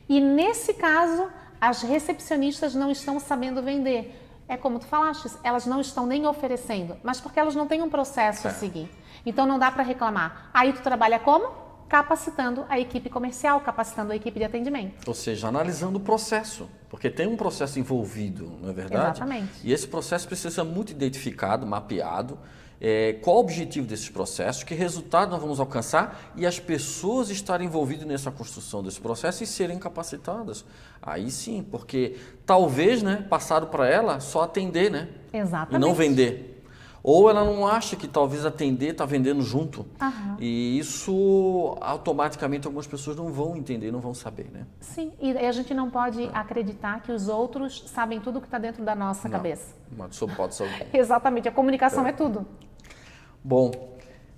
E 0.07 0.19
nesse 0.19 0.73
caso, 0.73 1.27
as 1.59 1.81
recepcionistas 1.81 2.73
não 2.73 2.89
estão 2.89 3.19
sabendo 3.19 3.61
vender. 3.61 4.15
É 4.47 4.57
como 4.57 4.79
tu 4.79 4.87
falaste, 4.87 5.29
elas 5.43 5.67
não 5.67 5.79
estão 5.79 6.07
nem 6.07 6.25
oferecendo, 6.25 6.97
mas 7.03 7.21
porque 7.21 7.39
elas 7.39 7.55
não 7.55 7.67
têm 7.67 7.83
um 7.83 7.89
processo 7.89 8.47
a 8.47 8.51
seguir. 8.51 8.89
Então 9.23 9.45
não 9.45 9.59
dá 9.59 9.69
para 9.69 9.83
reclamar. 9.83 10.49
Aí 10.51 10.73
tu 10.73 10.81
trabalha 10.81 11.19
como? 11.19 11.68
Capacitando 11.89 12.65
a 12.69 12.79
equipe 12.79 13.09
comercial, 13.09 13.59
capacitando 13.61 14.13
a 14.13 14.15
equipe 14.15 14.37
de 14.37 14.45
atendimento. 14.45 15.07
Ou 15.07 15.13
seja, 15.15 15.47
analisando 15.47 15.97
o 15.97 16.01
processo, 16.01 16.69
porque 16.87 17.09
tem 17.09 17.25
um 17.25 17.35
processo 17.35 17.79
envolvido, 17.79 18.51
não 18.61 18.69
é 18.69 18.73
verdade? 18.73 19.17
Exatamente. 19.17 19.51
E 19.63 19.73
esse 19.73 19.87
processo 19.87 20.27
precisa 20.27 20.51
ser 20.51 20.63
muito 20.63 20.91
identificado, 20.91 21.65
mapeado. 21.65 22.37
É, 22.81 23.13
qual 23.21 23.35
o 23.35 23.39
objetivo 23.39 23.85
desses 23.85 24.07
processos, 24.07 24.63
que 24.63 24.73
resultado 24.73 25.31
nós 25.31 25.41
vamos 25.41 25.59
alcançar 25.59 26.31
e 26.37 26.45
as 26.45 26.59
pessoas 26.59 27.29
estarem 27.29 27.67
envolvidas 27.67 28.07
nessa 28.07 28.31
construção 28.31 28.81
desse 28.81 29.01
processo 29.01 29.43
e 29.43 29.47
serem 29.47 29.77
capacitadas. 29.77 30.63
Aí 31.01 31.29
sim, 31.29 31.61
porque 31.61 32.15
talvez, 32.45 33.03
né, 33.03 33.25
passado 33.29 33.67
para 33.67 33.85
ela 33.85 34.21
só 34.21 34.43
atender, 34.43 34.89
né? 34.89 35.09
Exatamente. 35.33 35.75
E 35.75 35.79
não 35.79 35.93
vender. 35.93 36.48
Ou 37.01 37.29
ela 37.29 37.43
não 37.43 37.65
acha 37.67 37.95
que 37.95 38.07
talvez 38.07 38.45
atender 38.45 38.91
está 38.91 39.05
vendendo 39.05 39.41
junto. 39.41 39.85
E 40.39 40.77
isso 40.77 41.77
automaticamente 41.81 42.67
algumas 42.67 42.87
pessoas 42.87 43.15
não 43.15 43.31
vão 43.31 43.55
entender, 43.55 43.91
não 43.91 43.99
vão 43.99 44.13
saber, 44.13 44.49
né? 44.51 44.65
Sim, 44.79 45.11
e 45.19 45.31
a 45.31 45.51
gente 45.51 45.73
não 45.73 45.89
pode 45.89 46.23
é. 46.23 46.29
acreditar 46.33 47.01
que 47.01 47.11
os 47.11 47.27
outros 47.27 47.83
sabem 47.87 48.19
tudo 48.19 48.39
que 48.39 48.47
está 48.47 48.57
dentro 48.57 48.83
da 48.83 48.95
nossa 48.95 49.27
não, 49.27 49.37
cabeça. 49.37 49.75
Mas 49.95 50.15
só 50.15 50.27
pode 50.27 50.55
saber. 50.55 50.87
Exatamente, 50.93 51.47
a 51.47 51.51
comunicação 51.51 52.05
é, 52.05 52.09
é 52.09 52.13
tudo. 52.13 52.45
Bom, 53.43 53.71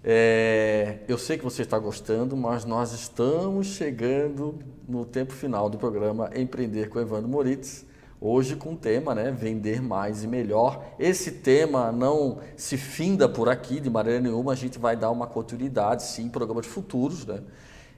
é, 0.03 0.99
eu 1.07 1.17
sei 1.17 1.37
que 1.37 1.43
você 1.43 1.61
está 1.61 1.77
gostando, 1.77 2.35
mas 2.35 2.65
nós 2.65 2.91
estamos 2.91 3.67
chegando 3.67 4.57
no 4.87 5.05
tempo 5.05 5.33
final 5.33 5.69
do 5.69 5.77
programa 5.77 6.29
Empreender 6.35 6.89
com 6.89 6.99
Evandro 6.99 7.29
Moritz. 7.29 7.85
Hoje 8.23 8.55
com 8.55 8.73
o 8.73 8.77
tema, 8.77 9.15
né, 9.15 9.31
vender 9.31 9.81
mais 9.81 10.23
e 10.23 10.27
melhor. 10.27 10.85
Esse 10.99 11.31
tema 11.31 11.91
não 11.91 12.37
se 12.55 12.77
finda 12.77 13.27
por 13.27 13.49
aqui 13.49 13.79
de 13.79 13.89
maneira 13.89 14.19
nenhuma, 14.21 14.51
a 14.51 14.55
gente 14.55 14.77
vai 14.77 14.95
dar 14.95 15.09
uma 15.09 15.25
continuidade 15.25 16.03
sim 16.03 16.25
em 16.25 16.29
programas 16.29 16.67
futuros, 16.67 17.25
né? 17.25 17.41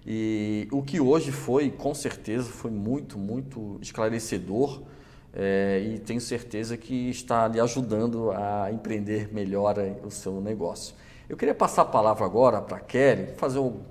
E 0.07 0.65
o 0.71 0.81
que 0.81 0.97
hoje 1.01 1.29
foi, 1.29 1.69
com 1.69 1.93
certeza, 1.93 2.45
foi 2.45 2.71
muito, 2.71 3.19
muito 3.19 3.77
esclarecedor 3.81 4.83
é, 5.33 5.81
e 5.85 5.99
tenho 5.99 6.21
certeza 6.21 6.77
que 6.77 7.09
está 7.09 7.45
lhe 7.49 7.59
ajudando 7.59 8.31
a 8.31 8.71
empreender 8.71 9.27
melhor 9.33 9.75
o 10.05 10.09
seu 10.09 10.39
negócio. 10.39 10.95
Eu 11.27 11.35
queria 11.35 11.53
passar 11.53 11.81
a 11.81 11.85
palavra 11.85 12.23
agora 12.23 12.61
para 12.61 12.77
a 12.77 12.79
Kelly, 12.79 13.33
fazer 13.35 13.59
o, 13.59 13.81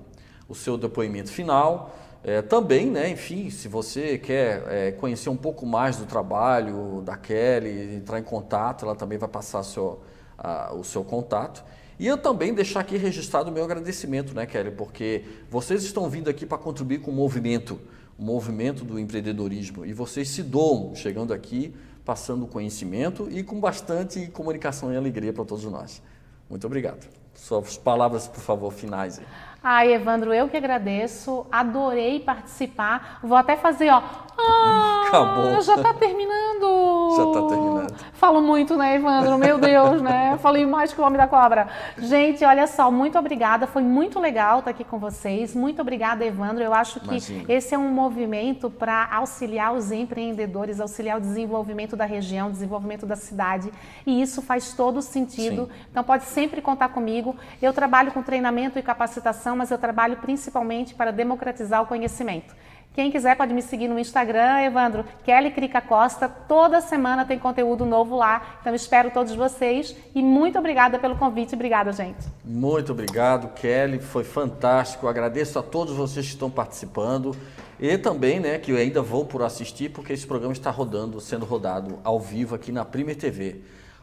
o 0.49 0.55
seu 0.55 0.79
depoimento 0.79 1.31
final 1.31 1.93
é, 2.23 2.41
também, 2.41 2.89
né, 2.89 3.09
enfim, 3.09 3.49
se 3.49 3.67
você 3.67 4.17
quer 4.17 4.63
é, 4.67 4.91
conhecer 4.93 5.29
um 5.29 5.35
pouco 5.35 5.65
mais 5.65 5.97
do 5.97 6.05
trabalho 6.05 7.01
da 7.01 7.17
Kelly, 7.17 7.95
entrar 7.95 8.17
em 8.17 8.23
contato, 8.23 8.85
ela 8.85 8.95
também 8.95 9.17
vai 9.17 9.27
passar 9.27 9.61
seu, 9.63 9.99
a, 10.37 10.73
o 10.73 10.85
seu 10.85 11.03
contato. 11.03 11.63
E 11.99 12.07
eu 12.07 12.17
também 12.17 12.53
deixar 12.53 12.79
aqui 12.79 12.95
registrado 12.95 13.49
o 13.49 13.53
meu 13.53 13.65
agradecimento, 13.65 14.33
né, 14.33 14.45
Kelly, 14.45 14.71
porque 14.71 15.25
vocês 15.49 15.83
estão 15.83 16.09
vindo 16.09 16.29
aqui 16.29 16.45
para 16.45 16.57
contribuir 16.57 16.99
com 16.99 17.11
o 17.11 17.13
movimento, 17.13 17.77
o 18.17 18.23
movimento 18.23 18.85
do 18.85 18.97
empreendedorismo. 18.97 19.85
E 19.85 19.91
vocês 19.91 20.29
se 20.29 20.41
doam 20.41 20.95
chegando 20.95 21.33
aqui, 21.33 21.75
passando 22.05 22.47
conhecimento 22.47 23.27
e 23.29 23.43
com 23.43 23.59
bastante 23.59 24.27
comunicação 24.27 24.93
e 24.93 24.95
alegria 24.95 25.33
para 25.33 25.43
todos 25.43 25.65
nós. 25.65 26.01
Muito 26.49 26.65
obrigado. 26.65 27.05
Suas 27.33 27.77
palavras, 27.77 28.27
por 28.27 28.41
favor, 28.41 28.71
finais. 28.71 29.19
Aí. 29.19 29.25
Ai, 29.63 29.93
Evandro, 29.93 30.33
eu 30.33 30.49
que 30.49 30.57
agradeço, 30.57 31.47
adorei 31.49 32.19
participar. 32.19 33.19
Vou 33.23 33.37
até 33.37 33.55
fazer, 33.55 33.89
ó. 33.89 34.03
Ah, 34.37 35.03
Acabou. 35.07 35.61
Já 35.61 35.77
tá 35.77 35.93
terminando. 35.93 37.15
Já 37.15 37.25
tá 37.41 37.47
terminando. 37.47 37.93
Falo 38.13 38.41
muito, 38.41 38.75
né, 38.75 38.95
Evandro? 38.95 39.37
Meu 39.37 39.59
Deus, 39.59 40.01
né? 40.01 40.37
Falei 40.41 40.65
mais 40.65 40.91
que 40.91 40.99
o 40.99 41.03
homem 41.03 41.17
da 41.17 41.27
cobra. 41.27 41.67
Gente, 41.97 42.43
olha 42.43 42.65
só, 42.67 42.89
muito 42.91 43.17
obrigada. 43.17 43.67
Foi 43.67 43.83
muito 43.83 44.19
legal 44.19 44.59
estar 44.59 44.71
aqui 44.71 44.83
com 44.83 44.97
vocês. 44.97 45.55
Muito 45.55 45.81
obrigada, 45.81 46.25
Evandro. 46.25 46.63
Eu 46.63 46.73
acho 46.73 46.99
que 46.99 47.09
Imagina. 47.09 47.45
esse 47.47 47.75
é 47.75 47.77
um 47.77 47.89
movimento 47.89 48.69
para 48.69 49.07
auxiliar 49.11 49.73
os 49.73 49.91
empreendedores, 49.91 50.79
auxiliar 50.79 51.17
o 51.17 51.21
desenvolvimento 51.21 51.95
da 51.95 52.05
região, 52.05 52.49
desenvolvimento 52.51 53.05
da 53.05 53.15
cidade. 53.15 53.71
E 54.05 54.21
isso 54.21 54.41
faz 54.41 54.73
todo 54.73 55.01
sentido. 55.01 55.65
Sim. 55.65 55.85
Então 55.91 56.03
pode 56.03 56.25
sempre 56.25 56.61
contar 56.61 56.89
comigo. 56.89 57.35
Eu 57.61 57.71
trabalho 57.71 58.11
com 58.11 58.21
treinamento 58.21 58.79
e 58.79 58.81
capacitação 58.81 59.52
mas 59.55 59.71
eu 59.71 59.77
trabalho 59.77 60.17
principalmente 60.17 60.93
para 60.93 61.11
democratizar 61.11 61.81
o 61.81 61.87
conhecimento. 61.87 62.53
Quem 62.93 63.09
quiser 63.09 63.35
pode 63.35 63.53
me 63.55 63.61
seguir 63.63 63.87
no 63.87 63.97
Instagram, 63.97 64.61
Evandro, 64.61 65.03
Kelly 65.23 65.49
Crica 65.49 65.81
Costa. 65.81 66.29
Toda 66.29 66.79
semana 66.79 67.25
tem 67.25 67.39
conteúdo 67.39 67.85
novo 67.85 68.15
lá. 68.15 68.59
Então 68.61 68.75
espero 68.75 69.09
todos 69.09 69.33
vocês 69.33 69.95
e 70.13 70.21
muito 70.21 70.59
obrigada 70.59 70.99
pelo 70.99 71.17
convite. 71.17 71.55
Obrigada, 71.55 71.91
gente. 71.91 72.27
Muito 72.45 72.91
obrigado, 72.91 73.47
Kelly. 73.55 73.99
Foi 73.99 74.23
fantástico. 74.23 75.07
Agradeço 75.07 75.57
a 75.57 75.63
todos 75.63 75.95
vocês 75.95 76.27
que 76.27 76.33
estão 76.33 76.51
participando 76.51 77.35
e 77.79 77.97
também, 77.97 78.39
né, 78.39 78.59
que 78.59 78.71
eu 78.71 78.77
ainda 78.77 79.01
vou 79.01 79.25
por 79.25 79.41
assistir 79.41 79.89
porque 79.89 80.13
esse 80.13 80.27
programa 80.27 80.53
está 80.53 80.69
rodando, 80.69 81.19
sendo 81.19 81.45
rodado 81.47 81.99
ao 82.03 82.19
vivo 82.19 82.53
aqui 82.53 82.71
na 82.71 82.85
Primer 82.85 83.15
TV. 83.15 83.55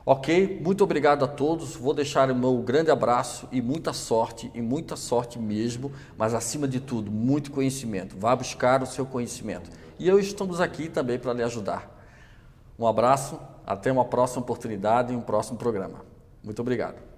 Ok? 0.05 0.61
Muito 0.63 0.83
obrigado 0.83 1.25
a 1.25 1.29
todos. 1.29 1.77
Vou 1.77 1.93
deixar 1.93 2.31
o 2.31 2.35
meu 2.35 2.59
grande 2.59 2.91
abraço 2.91 3.49
e 3.53 3.61
muita 3.61 3.93
sorte, 3.93 4.51
e 4.55 4.63
muita 4.63 4.97
sorte 4.97 5.39
mesmo, 5.39 5.93
mas 6.17 6.35
acima 6.35 6.67
de 6.67 6.81
tudo, 6.81 7.11
muito 7.11 7.51
conhecimento. 7.51 8.17
Vá 8.19 8.35
buscar 8.35 8.83
o 8.83 8.87
seu 8.87 9.05
conhecimento. 9.05 9.71
E 9.99 10.09
eu 10.09 10.19
estamos 10.19 10.61
aqui 10.61 10.89
também 10.89 11.19
para 11.19 11.33
lhe 11.33 11.43
ajudar. 11.43 11.99
Um 12.79 12.87
abraço, 12.87 13.39
até 13.67 13.93
uma 13.93 14.05
próxima 14.05 14.41
oportunidade 14.43 15.13
e 15.13 15.17
um 15.17 15.21
próximo 15.21 15.59
programa. 15.59 16.05
Muito 16.43 16.61
obrigado. 16.63 17.10